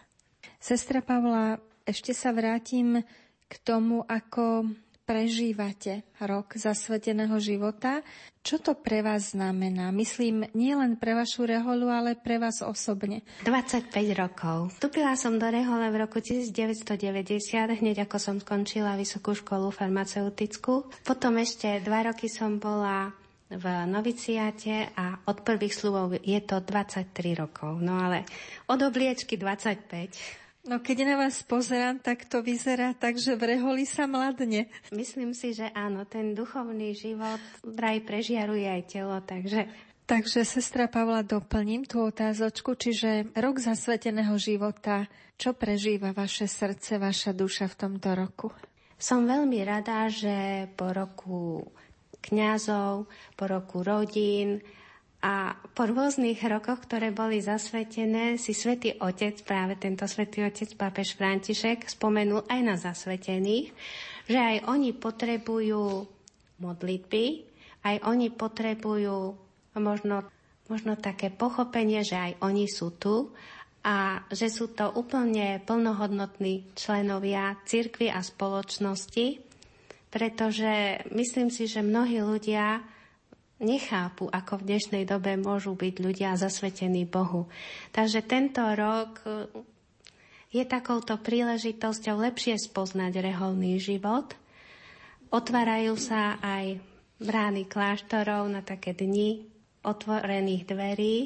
Sestra 0.64 1.04
Pavla, 1.04 1.60
ešte 1.84 2.16
sa 2.16 2.32
vrátim 2.32 3.04
k 3.52 3.54
tomu, 3.68 4.08
ako 4.08 4.72
prežívate 5.14 6.02
rok 6.26 6.58
zasveteného 6.58 7.38
života. 7.38 8.02
Čo 8.42 8.58
to 8.58 8.74
pre 8.74 9.06
vás 9.06 9.38
znamená? 9.38 9.94
Myslím, 9.94 10.42
nie 10.58 10.74
len 10.74 10.98
pre 10.98 11.14
vašu 11.14 11.46
reholu, 11.46 11.86
ale 11.86 12.18
pre 12.18 12.42
vás 12.42 12.66
osobne. 12.66 13.22
25 13.46 13.94
rokov. 14.18 14.74
Vstúpila 14.74 15.14
som 15.14 15.38
do 15.38 15.46
rehole 15.46 15.86
v 15.94 16.02
roku 16.02 16.18
1990, 16.18 16.98
hneď 17.78 18.10
ako 18.10 18.18
som 18.18 18.42
skončila 18.42 18.98
vysokú 18.98 19.38
školu 19.38 19.70
farmaceutickú. 19.70 20.90
Potom 21.06 21.38
ešte 21.38 21.78
dva 21.86 22.10
roky 22.10 22.26
som 22.26 22.58
bola 22.58 23.14
v 23.54 23.66
noviciáte 23.86 24.98
a 24.98 25.30
od 25.30 25.46
prvých 25.46 25.78
sluvov 25.78 26.18
je 26.26 26.42
to 26.42 26.58
23 26.58 27.14
rokov. 27.38 27.78
No 27.78 28.02
ale 28.02 28.26
od 28.66 28.82
obliečky 28.82 29.38
25. 29.38 30.43
No 30.64 30.80
keď 30.80 31.04
na 31.04 31.16
vás 31.20 31.44
pozerám, 31.44 32.00
tak 32.00 32.24
to 32.24 32.40
vyzerá 32.40 32.96
tak, 32.96 33.20
že 33.20 33.36
v 33.36 33.60
reholi 33.60 33.84
sa 33.84 34.08
mladne. 34.08 34.72
Myslím 34.96 35.36
si, 35.36 35.52
že 35.52 35.68
áno, 35.76 36.08
ten 36.08 36.32
duchovný 36.32 36.96
život 36.96 37.44
vraj 37.68 38.00
prežiaruje 38.00 38.72
aj 38.72 38.84
telo, 38.88 39.20
takže 39.20 39.68
Takže, 40.04 40.44
sestra 40.44 40.92
Pavla, 40.92 41.24
doplním 41.24 41.88
tú 41.88 42.04
otázočku, 42.04 42.76
čiže 42.76 43.32
rok 43.40 43.64
zasveteného 43.64 44.36
života, 44.36 45.08
čo 45.40 45.56
prežíva 45.56 46.12
vaše 46.12 46.44
srdce, 46.44 47.00
vaša 47.00 47.32
duša 47.32 47.72
v 47.72 47.76
tomto 47.80 48.12
roku? 48.12 48.52
Som 49.00 49.24
veľmi 49.24 49.64
rada, 49.64 50.12
že 50.12 50.68
po 50.76 50.92
roku 50.92 51.64
kňazov, 52.20 53.08
po 53.40 53.46
roku 53.48 53.80
rodín 53.80 54.60
a 55.24 55.56
po 55.56 55.88
rôznych 55.88 56.44
rokoch, 56.44 56.84
ktoré 56.84 57.16
boli 57.16 57.40
zasvetené, 57.40 58.36
si 58.36 58.52
svätý 58.52 59.00
Otec, 59.00 59.40
práve 59.48 59.80
tento 59.80 60.04
svätý 60.04 60.44
Otec, 60.44 60.76
pápež 60.76 61.16
František, 61.16 61.88
spomenul 61.88 62.44
aj 62.52 62.60
na 62.60 62.76
zasvetených, 62.76 63.72
že 64.28 64.36
aj 64.36 64.68
oni 64.68 64.92
potrebujú 64.92 66.04
modlitby, 66.60 67.26
aj 67.88 67.96
oni 68.04 68.36
potrebujú 68.36 69.40
možno, 69.80 70.28
možno 70.68 71.00
také 71.00 71.32
pochopenie, 71.32 72.04
že 72.04 72.20
aj 72.20 72.32
oni 72.44 72.68
sú 72.68 72.92
tu 73.00 73.32
a 73.88 74.28
že 74.28 74.52
sú 74.52 74.76
to 74.76 74.92
úplne 74.92 75.64
plnohodnotní 75.64 76.76
členovia 76.76 77.56
cirkvy 77.64 78.12
a 78.12 78.20
spoločnosti, 78.20 79.40
pretože 80.12 81.00
myslím 81.16 81.48
si, 81.48 81.64
že 81.72 81.80
mnohí 81.80 82.20
ľudia 82.20 82.84
nechápu, 83.62 84.32
ako 84.32 84.62
v 84.62 84.68
dnešnej 84.74 85.04
dobe 85.06 85.38
môžu 85.38 85.78
byť 85.78 85.96
ľudia 86.02 86.34
zasvetení 86.40 87.06
Bohu. 87.06 87.52
Takže 87.94 88.26
tento 88.26 88.64
rok 88.64 89.22
je 90.54 90.64
takouto 90.66 91.18
príležitosťou 91.18 92.22
lepšie 92.30 92.62
spoznať 92.62 93.14
reholný 93.22 93.82
život. 93.82 94.38
Otvárajú 95.34 95.98
sa 95.98 96.38
aj 96.42 96.78
brány 97.18 97.66
kláštorov 97.66 98.46
na 98.54 98.62
také 98.62 98.94
dni 98.94 99.50
otvorených 99.82 100.64
dverí, 100.70 101.18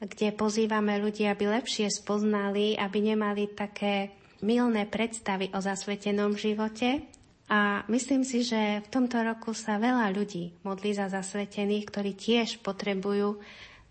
kde 0.00 0.28
pozývame 0.32 0.96
ľudí, 1.00 1.28
aby 1.28 1.48
lepšie 1.60 1.92
spoznali, 1.92 2.76
aby 2.76 2.98
nemali 3.14 3.52
také 3.52 4.16
milné 4.44 4.84
predstavy 4.84 5.48
o 5.52 5.60
zasvetenom 5.60 6.36
živote. 6.36 7.13
A 7.44 7.84
myslím 7.92 8.24
si, 8.24 8.40
že 8.40 8.80
v 8.80 8.88
tomto 8.88 9.20
roku 9.20 9.52
sa 9.52 9.76
veľa 9.76 10.08
ľudí 10.16 10.56
modlí 10.64 10.96
za 10.96 11.12
zasvetených, 11.12 11.84
ktorí 11.92 12.16
tiež 12.16 12.64
potrebujú 12.64 13.36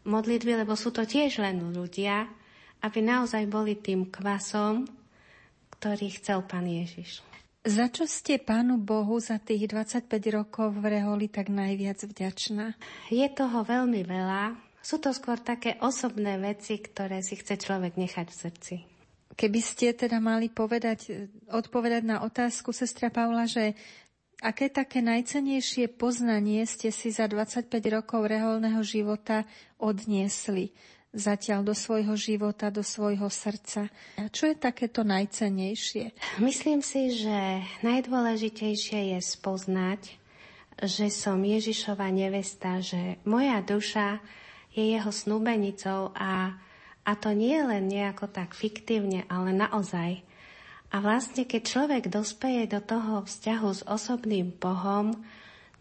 modlitby, 0.09 0.65
lebo 0.65 0.73
sú 0.73 0.89
to 0.89 1.05
tiež 1.05 1.37
len 1.37 1.61
ľudia, 1.69 2.25
aby 2.81 2.99
naozaj 2.99 3.45
boli 3.45 3.77
tým 3.77 4.09
kvasom, 4.09 4.89
ktorý 5.77 6.07
chcel 6.17 6.41
Pán 6.49 6.65
Ježiš. 6.65 7.21
Za 7.63 7.87
čo 7.87 8.03
ste 8.03 8.43
Pánu 8.43 8.75
Bohu 8.75 9.23
za 9.23 9.39
tých 9.39 9.71
25 9.71 10.11
rokov 10.35 10.75
v 10.75 10.99
Reholi 10.99 11.31
tak 11.31 11.47
najviac 11.47 12.03
vďačná? 12.03 12.75
Je 13.07 13.23
toho 13.31 13.63
veľmi 13.63 14.03
veľa. 14.03 14.59
Sú 14.83 14.99
to 14.99 15.15
skôr 15.15 15.39
také 15.39 15.79
osobné 15.79 16.35
veci, 16.43 16.75
ktoré 16.75 17.23
si 17.23 17.39
chce 17.39 17.55
človek 17.55 17.95
nechať 17.95 18.27
v 18.27 18.35
srdci. 18.35 18.75
Keby 19.33 19.59
ste 19.59 19.97
teda 19.97 20.21
mali 20.21 20.47
povedať, 20.49 21.29
odpovedať 21.49 22.03
na 22.05 22.21
otázku 22.21 22.69
sestra 22.69 23.09
Paula, 23.09 23.49
že 23.49 23.73
aké 24.39 24.69
také 24.69 25.01
najcenejšie 25.01 25.89
poznanie 25.93 26.65
ste 26.69 26.93
si 26.93 27.09
za 27.09 27.25
25 27.25 27.69
rokov 27.89 28.29
reholného 28.29 28.81
života 28.85 29.45
odniesli? 29.81 30.73
zatiaľ 31.13 31.61
do 31.61 31.77
svojho 31.77 32.17
života, 32.17 32.73
do 32.73 32.81
svojho 32.81 33.29
srdca. 33.29 33.85
A 34.17 34.33
čo 34.33 34.49
je 34.49 34.57
takéto 34.57 35.05
najcenejšie? 35.05 36.09
Myslím 36.41 36.81
si, 36.81 37.13
že 37.13 37.61
najdôležitejšie 37.85 39.13
je 39.13 39.19
spoznať, 39.21 40.01
že 40.81 41.13
som 41.13 41.37
Ježišova 41.37 42.09
nevesta, 42.09 42.81
že 42.81 43.21
moja 43.29 43.61
duša 43.61 44.17
je 44.73 44.97
jeho 44.97 45.13
snúbenicou 45.13 46.09
a, 46.17 46.57
a 47.03 47.11
to 47.19 47.35
nie 47.35 47.59
len 47.59 47.91
nejako 47.91 48.31
tak 48.31 48.55
fiktívne, 48.55 49.27
ale 49.27 49.51
naozaj. 49.51 50.23
A 50.93 51.01
vlastne, 51.01 51.43
keď 51.43 51.61
človek 51.65 52.03
dospeje 52.07 52.69
do 52.69 52.79
toho 52.79 53.25
vzťahu 53.25 53.69
s 53.73 53.81
osobným 53.83 54.53
Bohom, 54.55 55.17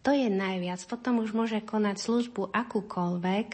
to 0.02 0.10
je 0.10 0.26
najviac. 0.26 0.82
Potom 0.90 1.22
už 1.22 1.30
môže 1.30 1.62
konať 1.62 1.96
službu 2.02 2.50
akúkoľvek, 2.50 3.48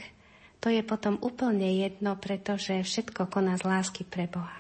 to 0.58 0.68
je 0.72 0.82
potom 0.82 1.20
úplne 1.22 1.66
jedno, 1.66 2.18
pretože 2.18 2.82
všetko 2.82 3.30
koná 3.30 3.54
z 3.60 3.68
lásky 3.68 4.02
pre 4.02 4.26
Boha. 4.26 4.58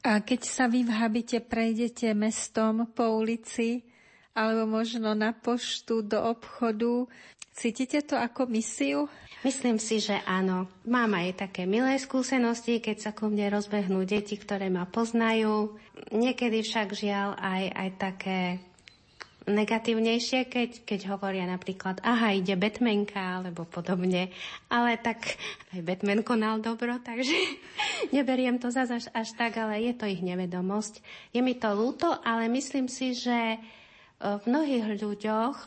A 0.00 0.22
keď 0.22 0.40
sa 0.48 0.64
vy 0.70 0.86
v 0.86 0.92
habite 0.96 1.38
prejdete 1.44 2.14
mestom 2.16 2.88
po 2.88 3.20
ulici, 3.20 3.84
alebo 4.32 4.64
možno 4.70 5.12
na 5.12 5.34
poštu, 5.34 6.06
do 6.06 6.16
obchodu, 6.16 7.10
cítite 7.60 8.00
to 8.00 8.16
ako 8.16 8.48
misiu? 8.48 9.04
Myslím 9.44 9.76
si, 9.76 10.00
že 10.00 10.16
áno. 10.24 10.68
Mám 10.88 11.12
aj 11.12 11.44
také 11.44 11.68
milé 11.68 12.00
skúsenosti, 12.00 12.80
keď 12.80 12.96
sa 12.96 13.10
ku 13.12 13.28
mne 13.28 13.52
rozbehnú 13.52 14.00
deti, 14.08 14.40
ktoré 14.40 14.72
ma 14.72 14.88
poznajú. 14.88 15.76
Niekedy 16.08 16.64
však 16.64 16.96
žiaľ 16.96 17.36
aj, 17.36 17.62
aj 17.68 17.88
také 18.00 18.40
negatívnejšie, 19.48 20.46
keď, 20.48 20.70
keď 20.84 21.00
hovoria 21.16 21.48
napríklad, 21.48 22.04
aha, 22.04 22.36
ide 22.36 22.56
Batmanka, 22.56 23.40
alebo 23.40 23.64
podobne. 23.64 24.28
Ale 24.68 25.00
tak 25.00 25.40
aj 25.72 25.80
Batman 25.80 26.20
konal 26.20 26.60
dobro, 26.60 27.00
takže 27.08 27.36
neberiem 28.12 28.60
to 28.60 28.68
zase 28.68 29.04
až, 29.04 29.06
až 29.12 29.28
tak, 29.36 29.56
ale 29.56 29.80
je 29.84 29.92
to 29.96 30.04
ich 30.04 30.20
nevedomosť. 30.20 31.00
Je 31.32 31.40
mi 31.40 31.56
to 31.56 31.72
ľúto, 31.72 32.08
ale 32.24 32.48
myslím 32.52 32.88
si, 32.88 33.16
že 33.16 33.56
v 34.20 34.44
mnohých 34.44 35.00
ľuďoch, 35.00 35.56
e, 35.56 35.66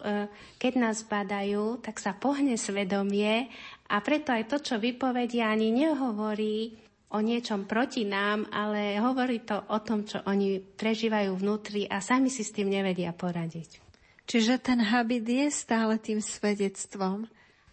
keď 0.62 0.74
nás 0.78 1.02
badajú, 1.10 1.82
tak 1.82 1.98
sa 1.98 2.14
pohne 2.14 2.54
svedomie 2.54 3.50
a 3.90 3.98
preto 4.06 4.30
aj 4.30 4.46
to, 4.46 4.58
čo 4.62 4.76
vypovedia, 4.78 5.50
ani 5.50 5.74
nehovorí 5.74 6.78
o 7.14 7.18
niečom 7.22 7.66
proti 7.66 8.06
nám, 8.06 8.46
ale 8.54 8.98
hovorí 9.02 9.42
to 9.42 9.58
o 9.58 9.78
tom, 9.82 10.06
čo 10.06 10.22
oni 10.26 10.62
prežívajú 10.62 11.34
vnútri 11.34 11.90
a 11.90 12.02
sami 12.02 12.30
si 12.30 12.46
s 12.46 12.54
tým 12.54 12.70
nevedia 12.70 13.14
poradiť. 13.14 13.82
Čiže 14.30 14.62
ten 14.62 14.82
habit 14.82 15.26
je 15.26 15.48
stále 15.50 15.98
tým 15.98 16.22
svedectvom. 16.22 17.26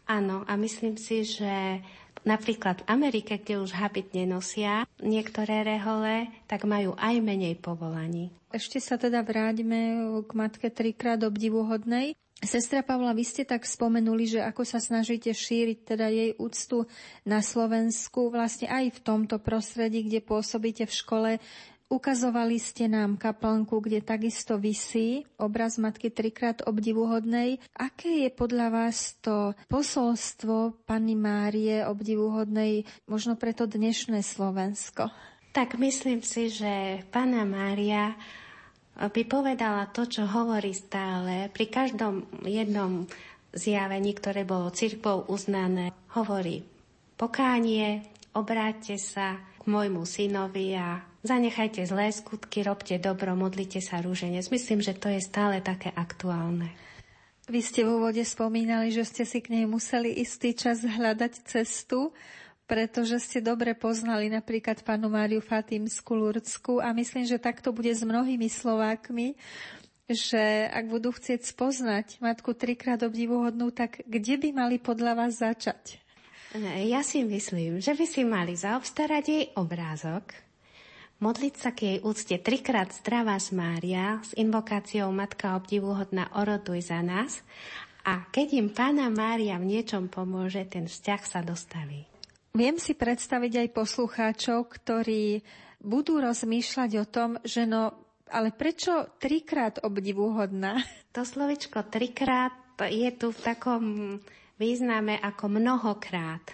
Áno, 0.09 0.43
a 0.45 0.53
myslím 0.59 0.99
si, 0.99 1.22
že 1.22 1.81
napríklad 2.24 2.83
v 2.85 2.89
Amerike, 2.91 3.39
kde 3.39 3.62
už 3.62 3.76
habit 3.76 4.12
nenosia 4.12 4.85
niektoré 5.01 5.62
rehole, 5.62 6.28
tak 6.51 6.64
majú 6.68 6.97
aj 6.99 7.14
menej 7.22 7.57
povolaní. 7.61 8.39
Ešte 8.51 8.82
sa 8.82 8.98
teda 8.98 9.22
vráťme 9.22 10.11
k 10.26 10.30
matke 10.34 10.68
trikrát 10.74 11.22
obdivuhodnej. 11.22 12.18
Sestra 12.42 12.82
Pavla, 12.82 13.14
vy 13.14 13.22
ste 13.22 13.46
tak 13.46 13.62
spomenuli, 13.62 14.26
že 14.26 14.40
ako 14.42 14.66
sa 14.66 14.82
snažíte 14.82 15.30
šíriť 15.30 15.78
teda 15.84 16.11
jej 16.11 16.30
úctu 16.40 16.88
na 17.22 17.44
Slovensku, 17.44 18.32
vlastne 18.32 18.66
aj 18.66 18.96
v 18.96 19.01
tomto 19.05 19.36
prostredí, 19.38 20.09
kde 20.09 20.24
pôsobíte 20.24 20.88
v 20.88 20.96
škole, 20.98 21.30
ukazovali 21.92 22.57
ste 22.57 22.88
nám 22.88 23.18
kaplnku, 23.20 23.84
kde 23.84 24.01
takisto 24.01 24.57
vysí 24.57 25.28
obraz 25.36 25.76
Matky 25.76 26.09
trikrát 26.09 26.64
obdivuhodnej. 26.64 27.61
Aké 27.76 28.24
je 28.24 28.30
podľa 28.32 28.72
vás 28.72 29.20
to 29.20 29.53
posolstvo 29.68 30.80
Panny 30.88 31.18
Márie 31.18 31.84
obdivuhodnej 31.84 32.88
možno 33.05 33.36
pre 33.36 33.53
to 33.53 33.68
dnešné 33.68 34.22
Slovensko? 34.24 35.12
Tak 35.51 35.82
myslím 35.82 36.22
si, 36.22 36.46
že 36.46 37.03
Pana 37.11 37.42
Mária 37.42 38.14
by 39.09 39.22
povedala 39.24 39.88
to, 39.88 40.05
čo 40.05 40.28
hovorí 40.28 40.76
stále. 40.76 41.48
Pri 41.48 41.72
každom 41.72 42.28
jednom 42.44 43.09
zjavení, 43.57 44.12
ktoré 44.12 44.44
bolo 44.44 44.68
cirkvou 44.68 45.24
uznané, 45.32 45.88
hovorí 46.12 46.61
pokánie, 47.16 48.05
obráťte 48.36 49.01
sa 49.01 49.40
k 49.61 49.64
môjmu 49.64 50.05
synovi 50.05 50.76
a 50.76 51.01
zanechajte 51.24 51.84
zlé 51.88 52.12
skutky, 52.12 52.61
robte 52.61 52.96
dobro, 53.01 53.32
modlite 53.36 53.80
sa 53.80 54.05
rúženec. 54.05 54.48
Myslím, 54.53 54.80
že 54.84 54.96
to 54.96 55.09
je 55.09 55.20
stále 55.20 55.61
také 55.64 55.92
aktuálne. 55.92 56.72
Vy 57.51 57.61
ste 57.66 57.82
v 57.82 57.98
úvode 57.98 58.22
spomínali, 58.22 58.94
že 58.94 59.03
ste 59.03 59.24
si 59.26 59.42
k 59.42 59.51
nej 59.51 59.66
museli 59.66 60.14
istý 60.22 60.55
čas 60.55 60.86
hľadať 60.86 61.32
cestu 61.51 62.14
pretože 62.70 63.18
ste 63.18 63.42
dobre 63.42 63.74
poznali 63.74 64.30
napríklad 64.30 64.86
panu 64.86 65.10
Máriu 65.10 65.42
Fatimsku 65.42 66.14
Lurdsku 66.14 66.78
a 66.78 66.94
myslím, 66.94 67.26
že 67.26 67.42
takto 67.42 67.74
bude 67.74 67.90
s 67.90 68.06
mnohými 68.06 68.46
Slovákmi, 68.46 69.34
že 70.06 70.70
ak 70.70 70.86
budú 70.86 71.10
chcieť 71.10 71.50
spoznať 71.50 72.22
matku 72.22 72.54
trikrát 72.54 73.02
obdivuhodnú, 73.02 73.74
tak 73.74 74.06
kde 74.06 74.38
by 74.38 74.48
mali 74.54 74.78
podľa 74.78 75.18
vás 75.18 75.42
začať? 75.42 75.98
Ja 76.86 77.02
si 77.02 77.26
myslím, 77.26 77.82
že 77.82 77.94
by 77.94 78.06
si 78.06 78.22
mali 78.22 78.54
zaobstarať 78.54 79.24
jej 79.26 79.44
obrázok, 79.58 80.30
modliť 81.18 81.54
sa 81.58 81.70
k 81.74 81.78
jej 81.78 81.98
úcte 82.06 82.38
trikrát 82.38 82.90
zdravá 82.90 83.38
z 83.38 83.50
Mária 83.54 84.22
s 84.22 84.30
invokáciou 84.38 85.10
Matka 85.10 85.58
obdivuhodná 85.58 86.30
oroduj 86.38 86.86
za 86.86 87.02
nás 87.02 87.42
a 88.06 88.26
keď 88.30 88.62
im 88.62 88.68
Pána 88.70 89.10
Mária 89.10 89.58
v 89.58 89.78
niečom 89.78 90.10
pomôže, 90.10 90.66
ten 90.66 90.90
vzťah 90.90 91.22
sa 91.22 91.42
dostaví. 91.42 92.09
Viem 92.51 92.82
si 92.82 92.98
predstaviť 92.98 93.66
aj 93.66 93.68
poslucháčov, 93.70 94.66
ktorí 94.66 95.42
budú 95.78 96.18
rozmýšľať 96.18 96.90
o 96.98 97.05
tom, 97.07 97.30
že 97.46 97.62
no, 97.62 97.94
ale 98.26 98.51
prečo 98.51 99.07
trikrát 99.22 99.82
obdivuhodná? 99.82 100.78
To 101.11 101.26
slovičko 101.26 101.90
trikrát 101.90 102.55
je 102.86 103.11
tu 103.18 103.34
v 103.34 103.40
takom 103.42 103.84
význame 104.62 105.18
ako 105.18 105.51
mnohokrát. 105.51 106.46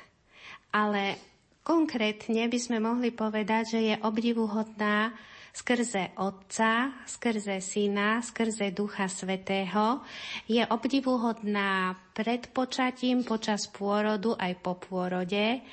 Ale 0.72 1.20
konkrétne 1.60 2.48
by 2.48 2.58
sme 2.58 2.80
mohli 2.80 3.12
povedať, 3.12 3.76
že 3.76 3.80
je 3.92 3.94
obdivuhodná 4.00 5.12
skrze 5.56 6.12
Otca, 6.20 6.92
skrze 7.08 7.64
Syna, 7.64 8.20
skrze 8.20 8.76
Ducha 8.76 9.08
Svetého. 9.08 10.04
Je 10.44 10.60
obdivuhodná 10.60 11.96
pred 12.12 12.52
počatím, 12.52 13.24
počas 13.24 13.64
pôrodu 13.64 14.36
aj 14.36 14.52
po 14.60 14.76
pôrode 14.76 15.64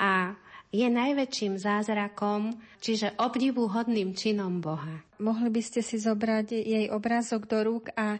a 0.00 0.32
je 0.72 0.88
najväčším 0.88 1.60
zázrakom, 1.60 2.56
čiže 2.80 3.12
obdivuhodným 3.20 4.16
činom 4.16 4.64
Boha. 4.64 5.04
Mohli 5.20 5.52
by 5.52 5.62
ste 5.62 5.80
si 5.84 6.00
zobrať 6.00 6.56
jej 6.56 6.86
obrázok 6.88 7.44
do 7.44 7.58
rúk 7.60 7.92
a 7.92 8.16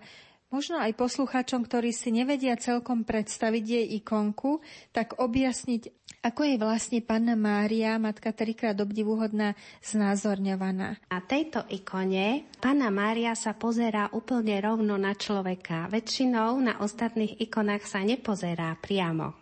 Možno 0.46 0.78
aj 0.78 0.94
poslucháčom, 0.94 1.66
ktorí 1.66 1.90
si 1.90 2.14
nevedia 2.14 2.54
celkom 2.54 3.02
predstaviť 3.02 3.64
jej 3.66 3.86
ikonku, 3.98 4.62
tak 4.94 5.18
objasniť, 5.18 5.90
ako 6.22 6.40
je 6.46 6.56
vlastne 6.62 7.02
Panna 7.02 7.34
Mária, 7.34 7.98
Matka 7.98 8.30
trikrát 8.30 8.78
obdivuhodná, 8.78 9.58
znázorňovaná. 9.82 11.02
Na 11.10 11.20
tejto 11.26 11.66
ikone 11.66 12.46
Panna 12.62 12.94
Mária 12.94 13.34
sa 13.34 13.58
pozerá 13.58 14.06
úplne 14.14 14.62
rovno 14.62 14.94
na 14.94 15.18
človeka. 15.18 15.90
Väčšinou 15.90 16.62
na 16.62 16.78
ostatných 16.78 17.42
ikonách 17.42 17.82
sa 17.82 18.06
nepozerá 18.06 18.70
priamo. 18.78 19.34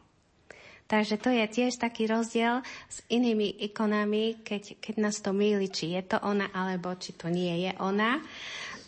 Takže 0.88 1.20
to 1.20 1.32
je 1.32 1.44
tiež 1.48 1.80
taký 1.80 2.08
rozdiel 2.08 2.64
s 2.88 3.04
inými 3.12 3.60
ikonami, 3.72 4.40
keď, 4.40 4.80
keď 4.80 4.94
nás 5.00 5.20
to 5.20 5.36
míli, 5.36 5.68
či 5.68 5.96
je 5.96 6.16
to 6.16 6.20
ona, 6.20 6.48
alebo 6.52 6.92
či 6.96 7.12
to 7.12 7.28
nie 7.28 7.68
je 7.68 7.72
ona 7.80 8.20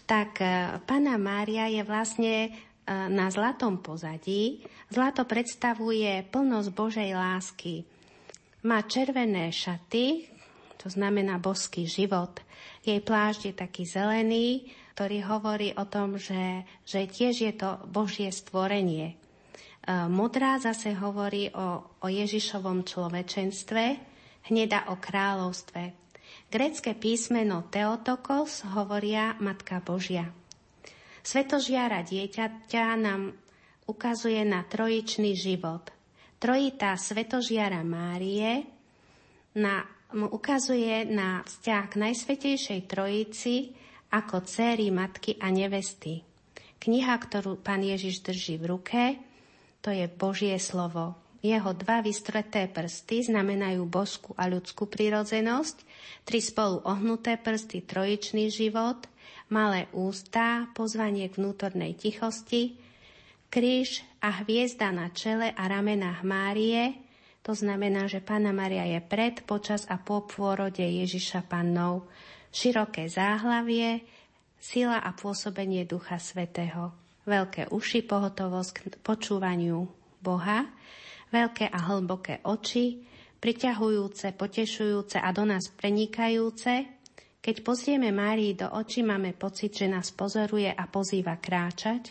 tak 0.07 0.39
e, 0.39 0.79
Pana 0.87 1.19
Mária 1.19 1.67
je 1.67 1.83
vlastne 1.83 2.35
e, 2.47 2.51
na 2.89 3.27
zlatom 3.29 3.83
pozadí. 3.83 4.63
Zlato 4.87 5.27
predstavuje 5.27 6.23
plnosť 6.31 6.69
Božej 6.71 7.11
lásky. 7.13 7.83
Má 8.63 8.87
červené 8.87 9.51
šaty, 9.51 10.31
to 10.79 10.87
znamená 10.87 11.43
boský 11.43 11.91
život. 11.91 12.39
Jej 12.87 13.03
plášť 13.03 13.51
je 13.51 13.55
taký 13.59 13.83
zelený, 13.83 14.71
ktorý 14.95 15.27
hovorí 15.27 15.69
o 15.75 15.85
tom, 15.91 16.17
že, 16.17 16.63
že 16.87 17.11
tiež 17.11 17.35
je 17.43 17.53
to 17.53 17.83
Božie 17.91 18.31
stvorenie. 18.31 19.13
E, 19.13 19.15
modrá 20.07 20.63
zase 20.63 20.95
hovorí 20.95 21.51
o, 21.51 21.83
o 21.99 22.07
Ježišovom 22.07 22.87
človečenstve, 22.87 23.85
hneda 24.47 24.95
o 24.95 25.03
kráľovstve. 25.03 26.06
Grécké 26.47 26.95
písmeno 26.95 27.67
Teotokos 27.75 28.63
hovoria 28.71 29.35
Matka 29.43 29.83
Božia. 29.83 30.31
Svetožiara 31.27 32.07
dieťaťa 32.07 32.87
nám 32.95 33.35
ukazuje 33.91 34.47
na 34.47 34.63
trojičný 34.63 35.35
život. 35.35 35.91
Trojitá 36.39 36.95
svetožiara 36.95 37.83
Márie 37.83 38.63
na, 39.59 39.91
ukazuje 40.15 41.03
na 41.11 41.43
vzťah 41.43 41.85
k 41.91 41.95
Najsvetejšej 41.99 42.81
Trojici 42.87 43.75
ako 44.15 44.47
céry, 44.47 44.95
matky 44.95 45.35
a 45.43 45.51
nevesty. 45.51 46.23
Kniha, 46.79 47.19
ktorú 47.27 47.59
pán 47.59 47.83
Ježiš 47.83 48.23
drží 48.23 48.63
v 48.63 48.71
ruke, 48.71 49.03
to 49.83 49.91
je 49.91 50.07
Božie 50.07 50.55
slovo. 50.63 51.19
Jeho 51.47 51.71
dva 51.79 52.03
vystreté 52.03 52.67
prsty 52.67 53.31
znamenajú 53.31 53.87
božskú 53.87 54.35
a 54.35 54.51
ľudskú 54.51 54.91
prirodzenosť 54.91 55.77
tri 56.27 56.43
spolu 56.43 56.83
ohnuté 56.83 57.39
prsty, 57.39 57.87
trojičný 57.87 58.51
život, 58.51 59.07
malé 59.47 59.87
ústa, 59.95 60.67
pozvanie 60.75 61.31
k 61.31 61.39
vnútornej 61.39 61.95
tichosti, 61.95 62.75
kríž 63.47 64.03
a 64.19 64.43
hviezda 64.43 64.91
na 64.91 65.07
čele 65.15 65.55
a 65.55 65.71
ramenách 65.71 66.27
Márie, 66.27 66.99
to 67.47 67.55
znamená, 67.55 68.11
že 68.11 68.19
Pána 68.19 68.51
Maria 68.51 68.83
je 68.83 68.99
pred, 68.99 69.39
počas 69.47 69.87
a 69.87 70.03
po 70.03 70.27
pôrode 70.27 70.83
Ježiša 70.83 71.47
Pannou, 71.47 72.11
široké 72.51 73.07
záhlavie, 73.07 74.03
sila 74.59 74.99
a 74.99 75.15
pôsobenie 75.15 75.87
Ducha 75.87 76.19
Svetého, 76.19 76.91
veľké 77.23 77.71
uši, 77.71 78.03
pohotovosť 78.03 78.71
k 78.75 78.83
počúvaniu 78.99 79.87
Boha, 80.19 80.67
veľké 81.37 81.69
a 81.69 81.79
hlboké 81.93 82.41
oči, 82.49 83.05
priťahujúce, 83.37 84.33
potešujúce 84.33 85.21
a 85.21 85.29
do 85.37 85.45
nás 85.45 85.69
prenikajúce, 85.69 86.97
keď 87.47 87.63
pozrieme 87.63 88.11
Márii 88.11 88.59
do 88.59 88.67
očí, 88.75 89.07
máme 89.07 89.31
pocit, 89.31 89.71
že 89.71 89.87
nás 89.87 90.11
pozoruje 90.11 90.67
a 90.67 90.85
pozýva 90.91 91.39
kráčať. 91.39 92.11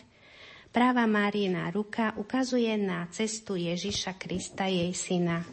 Práva 0.72 1.04
Márina 1.04 1.68
ruka 1.68 2.16
ukazuje 2.16 2.72
na 2.80 3.04
cestu 3.12 3.60
Ježiša 3.60 4.16
Krista, 4.16 4.64
jej 4.64 4.88
syna. 4.96 5.44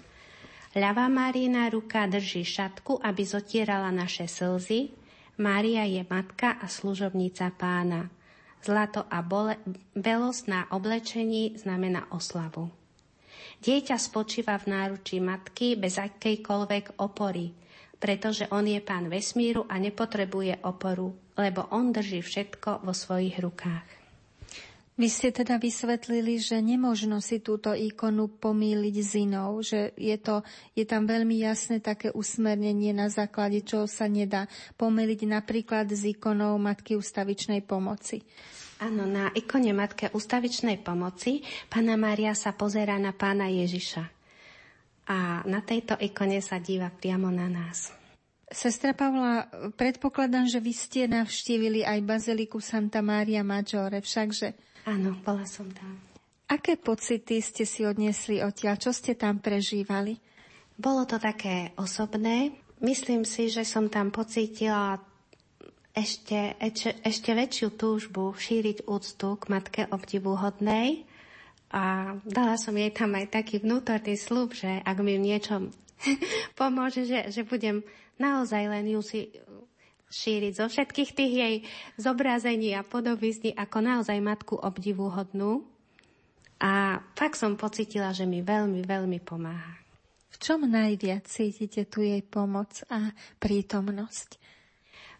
Ľavá 0.72 1.12
Márina 1.12 1.68
ruka 1.68 2.08
drží 2.08 2.48
šatku, 2.48 3.04
aby 3.04 3.28
zotierala 3.28 3.92
naše 3.92 4.24
slzy. 4.24 4.96
Mária 5.36 5.84
je 5.84 6.08
matka 6.08 6.56
a 6.56 6.72
služobnica 6.72 7.52
pána. 7.60 8.08
Zlato 8.64 9.04
a 9.12 9.20
bole, 9.20 9.60
belosť 9.92 10.44
na 10.48 10.64
oblečení 10.72 11.60
znamená 11.60 12.08
oslavu. 12.16 12.72
Dieťa 13.64 13.96
spočíva 13.96 14.60
v 14.60 14.76
náručí 14.76 15.24
matky 15.24 15.80
bez 15.80 15.96
akejkoľvek 15.96 17.00
opory, 17.00 17.48
pretože 17.96 18.44
on 18.52 18.68
je 18.68 18.84
pán 18.84 19.08
vesmíru 19.08 19.64
a 19.72 19.80
nepotrebuje 19.80 20.68
oporu, 20.68 21.16
lebo 21.40 21.72
on 21.72 21.96
drží 21.96 22.20
všetko 22.20 22.84
vo 22.84 22.92
svojich 22.92 23.40
rukách. 23.40 24.04
Vy 24.94 25.08
ste 25.10 25.32
teda 25.32 25.58
vysvetlili, 25.58 26.38
že 26.44 26.60
nemožno 26.60 27.18
si 27.24 27.40
túto 27.40 27.74
ikonu 27.74 28.30
pomýliť 28.30 28.96
s 29.00 29.12
inou, 29.18 29.58
že 29.64 29.96
je, 29.96 30.14
to, 30.20 30.44
je 30.78 30.84
tam 30.84 31.08
veľmi 31.08 31.40
jasné 31.40 31.80
také 31.80 32.12
usmernenie, 32.12 32.92
na 32.92 33.10
základe 33.10 33.64
čoho 33.66 33.88
sa 33.88 34.12
nedá 34.12 34.46
pomýliť 34.78 35.26
napríklad 35.26 35.88
s 35.88 36.04
ikonou 36.04 36.60
Matky 36.60 37.00
ustavičnej 37.00 37.66
pomoci. 37.66 38.22
Áno, 38.84 39.08
na 39.08 39.32
ikone 39.32 39.72
Matke 39.72 40.12
ustavičnej 40.12 40.84
pomoci 40.84 41.40
Pána 41.72 41.96
Mária 41.96 42.36
sa 42.36 42.52
pozera 42.52 43.00
na 43.00 43.16
Pána 43.16 43.48
Ježiša. 43.48 44.04
A 45.08 45.40
na 45.48 45.64
tejto 45.64 45.96
ikone 45.96 46.44
sa 46.44 46.60
díva 46.60 46.92
priamo 46.92 47.32
na 47.32 47.48
nás. 47.48 47.96
Sestra 48.52 48.92
Pavla, 48.92 49.48
predpokladám, 49.80 50.52
že 50.52 50.60
vy 50.60 50.74
ste 50.76 51.08
navštívili 51.08 51.88
aj 51.88 52.04
Baziliku 52.04 52.60
Santa 52.60 53.00
Maria 53.00 53.40
Maggiore, 53.40 54.04
všakže? 54.04 54.52
Áno, 54.84 55.16
bola 55.24 55.48
som 55.48 55.72
tam. 55.72 56.04
Aké 56.52 56.76
pocity 56.76 57.40
ste 57.40 57.64
si 57.64 57.88
odniesli 57.88 58.44
odtiaľ? 58.44 58.76
Čo 58.84 58.92
ste 58.92 59.16
tam 59.16 59.40
prežívali? 59.40 60.20
Bolo 60.76 61.08
to 61.08 61.24
také 61.24 61.72
osobné. 61.80 62.52
Myslím 62.84 63.24
si, 63.24 63.48
že 63.48 63.64
som 63.64 63.88
tam 63.88 64.12
pocítila 64.12 65.00
ešte, 65.94 66.58
ešte, 66.58 66.90
ešte 67.06 67.32
väčšiu 67.38 67.68
túžbu 67.78 68.34
šíriť 68.34 68.90
úctu 68.90 69.38
k 69.38 69.44
matke 69.50 69.82
obdivuhodnej 69.94 71.06
a 71.70 72.18
dala 72.26 72.58
som 72.58 72.74
jej 72.74 72.90
tam 72.90 73.14
aj 73.14 73.30
taký 73.30 73.62
vnútorný 73.62 74.18
slub, 74.18 74.58
že 74.58 74.82
ak 74.82 74.98
mi 75.06 75.18
v 75.18 75.26
niečom 75.30 75.62
pomôže, 76.60 77.06
že, 77.06 77.30
že 77.30 77.42
budem 77.46 77.86
naozaj 78.18 78.64
len 78.70 78.90
ju 78.90 79.02
si 79.06 79.30
šíriť 80.14 80.54
zo 80.54 80.66
všetkých 80.70 81.12
tých 81.14 81.34
jej 81.34 81.56
zobrazení 81.98 82.78
a 82.78 82.86
podobizní 82.86 83.58
ako 83.58 83.78
naozaj 83.82 84.18
matku 84.22 84.58
obdivuhodnú. 84.58 85.66
A 86.62 87.02
tak 87.18 87.34
som 87.34 87.58
pocitila, 87.58 88.14
že 88.14 88.30
mi 88.30 88.46
veľmi, 88.46 88.86
veľmi 88.86 89.20
pomáha. 89.26 89.82
V 90.34 90.38
čom 90.38 90.64
najviac 90.66 91.26
cítite 91.28 91.86
tu 91.90 92.06
jej 92.06 92.22
pomoc 92.22 92.82
a 92.88 93.12
prítomnosť? 93.42 94.43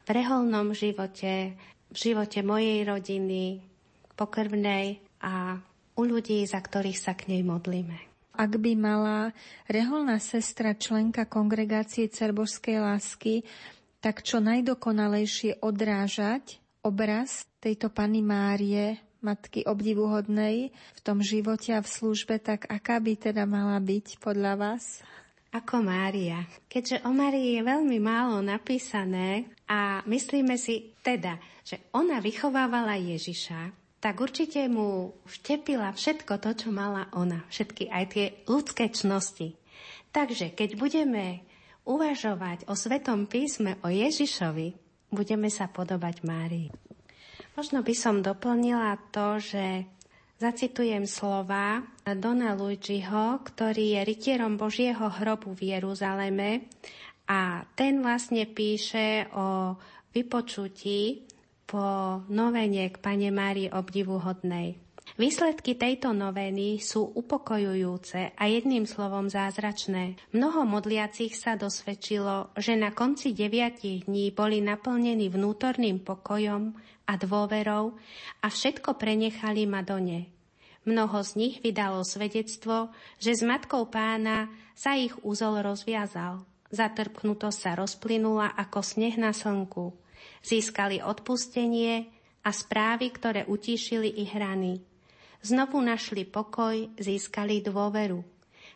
Reholnom 0.08 0.76
živote, 0.76 1.56
v 1.94 1.98
živote 1.98 2.42
mojej 2.42 2.84
rodiny, 2.84 3.64
pokrvnej 4.18 5.00
a 5.24 5.62
u 5.94 6.04
ľudí, 6.04 6.42
za 6.50 6.60
ktorých 6.60 7.00
sa 7.00 7.14
k 7.14 7.34
nej 7.34 7.42
modlíme. 7.46 7.98
Ak 8.34 8.58
by 8.58 8.74
mala 8.74 9.30
reholná 9.70 10.18
sestra 10.18 10.74
členka 10.74 11.30
kongregácie 11.30 12.10
Cerbožskej 12.10 12.82
lásky 12.82 13.46
tak 14.04 14.20
čo 14.20 14.44
najdokonalejšie 14.44 15.64
odrážať 15.64 16.60
obraz 16.84 17.48
tejto 17.64 17.88
Pany 17.88 18.20
Márie, 18.20 19.00
matky 19.24 19.64
obdivuhodnej 19.64 20.76
v 20.76 21.00
tom 21.00 21.24
živote 21.24 21.72
a 21.72 21.80
v 21.80 21.88
službe, 21.88 22.36
tak 22.44 22.68
aká 22.68 23.00
by 23.00 23.16
teda 23.16 23.48
mala 23.48 23.80
byť 23.80 24.20
podľa 24.20 24.60
vás? 24.60 25.00
Ako 25.54 25.86
Mária. 25.86 26.50
Keďže 26.66 27.06
o 27.06 27.14
Márii 27.14 27.56
je 27.56 27.62
veľmi 27.62 28.02
málo 28.02 28.42
napísané, 28.42 29.46
a 29.70 30.02
myslíme 30.06 30.58
si 30.58 30.94
teda, 31.06 31.38
že 31.62 31.82
ona 31.94 32.18
vychovávala 32.22 32.98
Ježiša, 32.98 33.74
tak 34.04 34.20
určite 34.20 34.68
mu 34.68 35.16
vtepila 35.24 35.96
všetko 35.96 36.42
to, 36.44 36.52
čo 36.58 36.70
mala 36.74 37.08
ona, 37.16 37.46
všetky 37.48 37.88
aj 37.88 38.06
tie 38.12 38.26
ľudské 38.50 38.92
čnosti. 38.92 39.56
Takže 40.12 40.52
keď 40.52 40.76
budeme 40.76 41.42
uvažovať 41.88 42.68
o 42.68 42.76
Svetom 42.76 43.26
písme 43.26 43.80
o 43.82 43.88
Ježišovi, 43.88 44.76
budeme 45.10 45.48
sa 45.48 45.72
podobať 45.72 46.22
Márii. 46.28 46.70
Možno 47.54 47.86
by 47.86 47.94
som 47.94 48.26
doplnila 48.26 48.98
to, 49.14 49.38
že 49.38 49.88
Zacitujem 50.42 51.06
slova 51.06 51.86
Dona 52.04 52.58
Luigiho, 52.58 53.40
ktorý 53.46 53.96
je 53.96 54.02
rytierom 54.04 54.60
Božieho 54.60 55.08
hrobu 55.08 55.54
v 55.54 55.78
Jeruzaleme 55.78 56.68
a 57.30 57.64
ten 57.78 58.04
vlastne 58.04 58.44
píše 58.50 59.30
o 59.32 59.78
vypočutí 60.12 61.24
po 61.64 62.20
novene 62.28 62.92
k 62.92 62.96
Pane 63.00 63.30
Márii 63.32 63.72
obdivuhodnej. 63.72 64.84
Výsledky 65.14 65.78
tejto 65.78 66.10
novény 66.10 66.82
sú 66.82 67.06
upokojujúce 67.14 68.34
a 68.34 68.44
jedným 68.50 68.90
slovom 68.90 69.30
zázračné. 69.30 70.18
Mnoho 70.34 70.66
modliacich 70.66 71.38
sa 71.38 71.54
dosvedčilo, 71.54 72.50
že 72.58 72.74
na 72.74 72.90
konci 72.90 73.38
deviatich 73.38 74.10
dní 74.10 74.34
boli 74.34 74.58
naplnení 74.66 75.30
vnútorným 75.30 76.02
pokojom 76.02 76.74
a 77.04 77.14
dôverou 77.20 77.96
a 78.40 78.48
všetko 78.48 78.96
prenechali 78.96 79.68
Madone. 79.68 80.34
Mnoho 80.84 81.24
z 81.24 81.32
nich 81.40 81.56
vydalo 81.64 82.04
svedectvo, 82.04 82.92
že 83.16 83.40
s 83.40 83.42
Matkou 83.44 83.88
pána 83.88 84.52
sa 84.76 85.00
ich 85.00 85.16
úzol 85.24 85.64
rozviazal. 85.64 86.44
Zatrpknuto 86.74 87.54
sa 87.54 87.78
rozplynula 87.78 88.52
ako 88.60 88.84
sneh 88.84 89.16
na 89.16 89.32
slnku. 89.32 89.96
Získali 90.44 91.00
odpustenie 91.00 92.12
a 92.44 92.52
správy, 92.52 93.16
ktoré 93.16 93.48
utíšili 93.48 94.12
ich 94.20 94.36
rany. 94.36 94.84
Znovu 95.44 95.80
našli 95.80 96.28
pokoj, 96.28 96.76
získali 97.00 97.64
dôveru. 97.64 98.24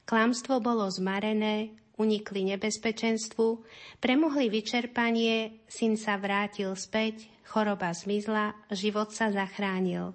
Klamstvo 0.08 0.64
bolo 0.64 0.88
zmarené, 0.88 1.76
unikli 2.00 2.48
nebezpečenstvu, 2.56 3.64
premohli 4.00 4.48
vyčerpanie, 4.48 5.66
syn 5.68 6.00
sa 6.00 6.16
vrátil 6.16 6.72
späť, 6.80 7.28
choroba 7.48 7.96
zmizla, 7.96 8.54
život 8.70 9.16
sa 9.16 9.32
zachránil. 9.32 10.12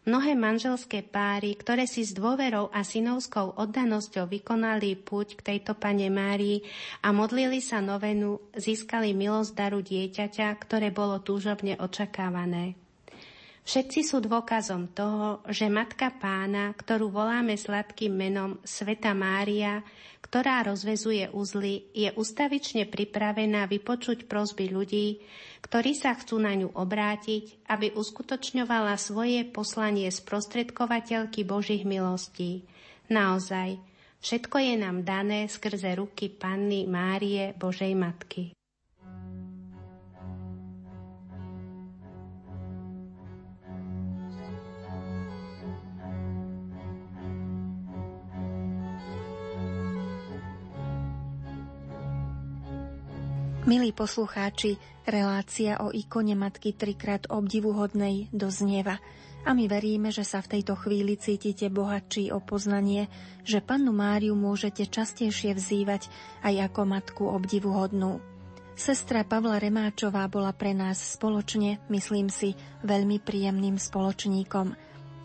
Mnohé 0.00 0.32
manželské 0.32 1.04
páry, 1.04 1.52
ktoré 1.60 1.84
si 1.84 2.08
s 2.08 2.16
dôverou 2.16 2.72
a 2.72 2.80
synovskou 2.80 3.52
oddanosťou 3.60 4.32
vykonali 4.32 4.96
púť 4.96 5.36
k 5.36 5.44
tejto 5.44 5.76
pane 5.76 6.08
Márii 6.08 6.64
a 7.04 7.12
modlili 7.12 7.60
sa 7.60 7.84
novenu, 7.84 8.40
získali 8.56 9.12
milosť 9.12 9.52
daru 9.52 9.84
dieťaťa, 9.84 10.56
ktoré 10.56 10.88
bolo 10.88 11.20
túžobne 11.20 11.76
očakávané. 11.76 12.80
Všetci 13.60 14.00
sú 14.00 14.24
dôkazom 14.24 14.88
toho, 14.96 15.44
že 15.52 15.68
Matka 15.68 16.16
Pána, 16.16 16.72
ktorú 16.72 17.12
voláme 17.12 17.60
sladkým 17.60 18.16
menom 18.16 18.56
Sveta 18.64 19.12
Mária, 19.12 19.84
ktorá 20.30 20.62
rozvezuje 20.62 21.26
uzly, 21.34 21.90
je 21.90 22.14
ustavične 22.14 22.86
pripravená 22.86 23.66
vypočuť 23.66 24.30
prosby 24.30 24.70
ľudí, 24.70 25.18
ktorí 25.58 25.98
sa 25.98 26.14
chcú 26.14 26.38
na 26.38 26.54
ňu 26.54 26.70
obrátiť, 26.70 27.66
aby 27.66 27.90
uskutočňovala 27.98 28.94
svoje 28.94 29.42
poslanie 29.50 30.06
sprostredkovateľky 30.06 31.42
Božích 31.42 31.82
milostí. 31.82 32.62
Naozaj, 33.10 33.82
všetko 34.22 34.56
je 34.70 34.74
nám 34.78 35.02
dané 35.02 35.50
skrze 35.50 35.98
ruky 35.98 36.30
Panny 36.30 36.86
Márie, 36.86 37.50
Božej 37.58 37.98
Matky. 37.98 38.54
Milí 53.68 53.92
poslucháči, 53.92 54.80
relácia 55.04 55.76
o 55.84 55.92
ikone 55.92 56.32
Matky 56.32 56.72
trikrát 56.72 57.28
obdivuhodnej 57.28 58.32
doznieva. 58.32 58.96
A 59.44 59.52
my 59.52 59.68
veríme, 59.68 60.08
že 60.08 60.24
sa 60.24 60.40
v 60.40 60.56
tejto 60.56 60.80
chvíli 60.80 61.20
cítite 61.20 61.68
bohatší 61.68 62.32
o 62.32 62.40
poznanie, 62.40 63.12
že 63.44 63.60
pannu 63.60 63.92
Máriu 63.92 64.32
môžete 64.32 64.88
častejšie 64.88 65.52
vzývať 65.52 66.08
aj 66.40 66.72
ako 66.72 66.80
matku 66.88 67.24
obdivuhodnú. 67.28 68.24
Sestra 68.80 69.28
Pavla 69.28 69.60
Remáčová 69.60 70.24
bola 70.32 70.56
pre 70.56 70.72
nás 70.72 71.20
spoločne, 71.20 71.84
myslím 71.92 72.32
si, 72.32 72.56
veľmi 72.80 73.20
príjemným 73.20 73.76
spoločníkom 73.76 74.72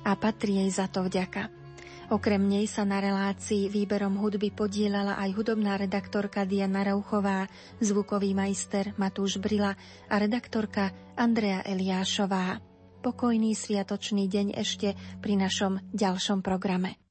a 0.04 0.12
patrí 0.20 0.60
jej 0.60 0.76
za 0.76 0.92
to 0.92 1.08
vďaka. 1.08 1.65
Okrem 2.06 2.46
nej 2.46 2.70
sa 2.70 2.86
na 2.86 3.02
relácii 3.02 3.66
výberom 3.66 4.22
hudby 4.22 4.54
podielala 4.54 5.18
aj 5.18 5.42
hudobná 5.42 5.74
redaktorka 5.74 6.46
Diana 6.46 6.86
Rauchová, 6.86 7.50
zvukový 7.82 8.38
majster 8.38 8.94
Matúš 9.02 9.42
Brila 9.42 9.74
a 10.06 10.16
redaktorka 10.22 10.94
Andrea 11.18 11.66
Eliášová. 11.66 12.62
Pokojný 13.02 13.58
sviatočný 13.58 14.30
deň 14.30 14.54
ešte 14.54 14.94
pri 15.18 15.34
našom 15.34 15.82
ďalšom 15.98 16.46
programe. 16.46 17.02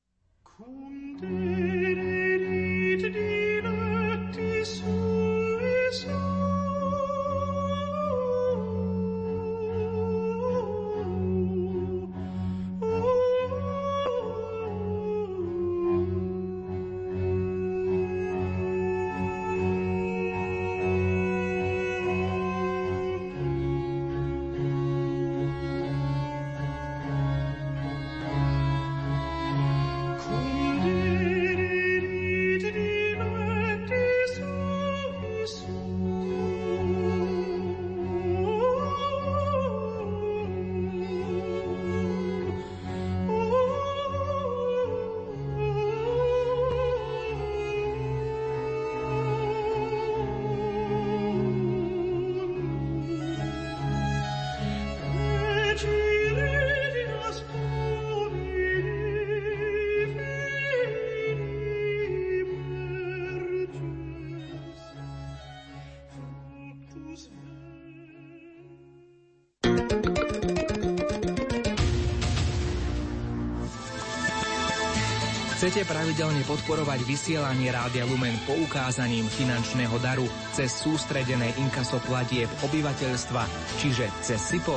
Chcete 75.65 75.89
pravidelne 75.89 76.45
podporovať 76.45 77.09
vysielanie 77.09 77.73
Rádia 77.73 78.05
Lumen 78.05 78.37
poukázaním 78.45 79.25
finančného 79.33 79.97
daru 79.97 80.29
cez 80.53 80.69
sústredené 80.69 81.57
inkaso 81.57 82.05
platieb 82.05 82.53
obyvateľstva, 82.69 83.49
čiže 83.81 84.05
cez 84.21 84.45
SIPO? 84.45 84.77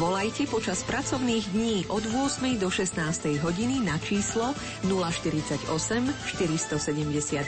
Volajte 0.00 0.48
počas 0.48 0.80
pracovných 0.88 1.52
dní 1.52 1.84
od 1.92 2.00
8. 2.00 2.56
do 2.56 2.72
16. 2.72 2.96
hodiny 3.44 3.84
na 3.84 4.00
číslo 4.00 4.56
048 4.88 5.68
471 5.68 7.44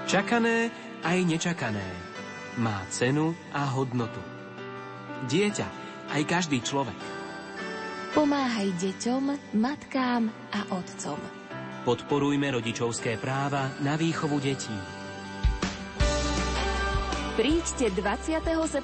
Čakané 0.07 0.71
aj 1.03 1.19
nečakané. 1.25 2.02
Má 2.61 2.85
cenu 2.93 3.33
a 3.57 3.65
hodnotu. 3.65 4.21
Dieťa, 5.25 5.69
aj 6.13 6.23
každý 6.29 6.61
človek. 6.61 6.97
Pomáhaj 8.13 8.77
deťom, 8.77 9.57
matkám 9.57 10.29
a 10.53 10.61
otcom. 10.77 11.17
Podporujme 11.89 12.53
rodičovské 12.53 13.17
práva 13.17 13.73
na 13.81 13.97
výchovu 13.97 14.37
detí. 14.37 14.77
Príďte 17.41 17.89
20. 17.97 18.45
septembra 18.69 18.83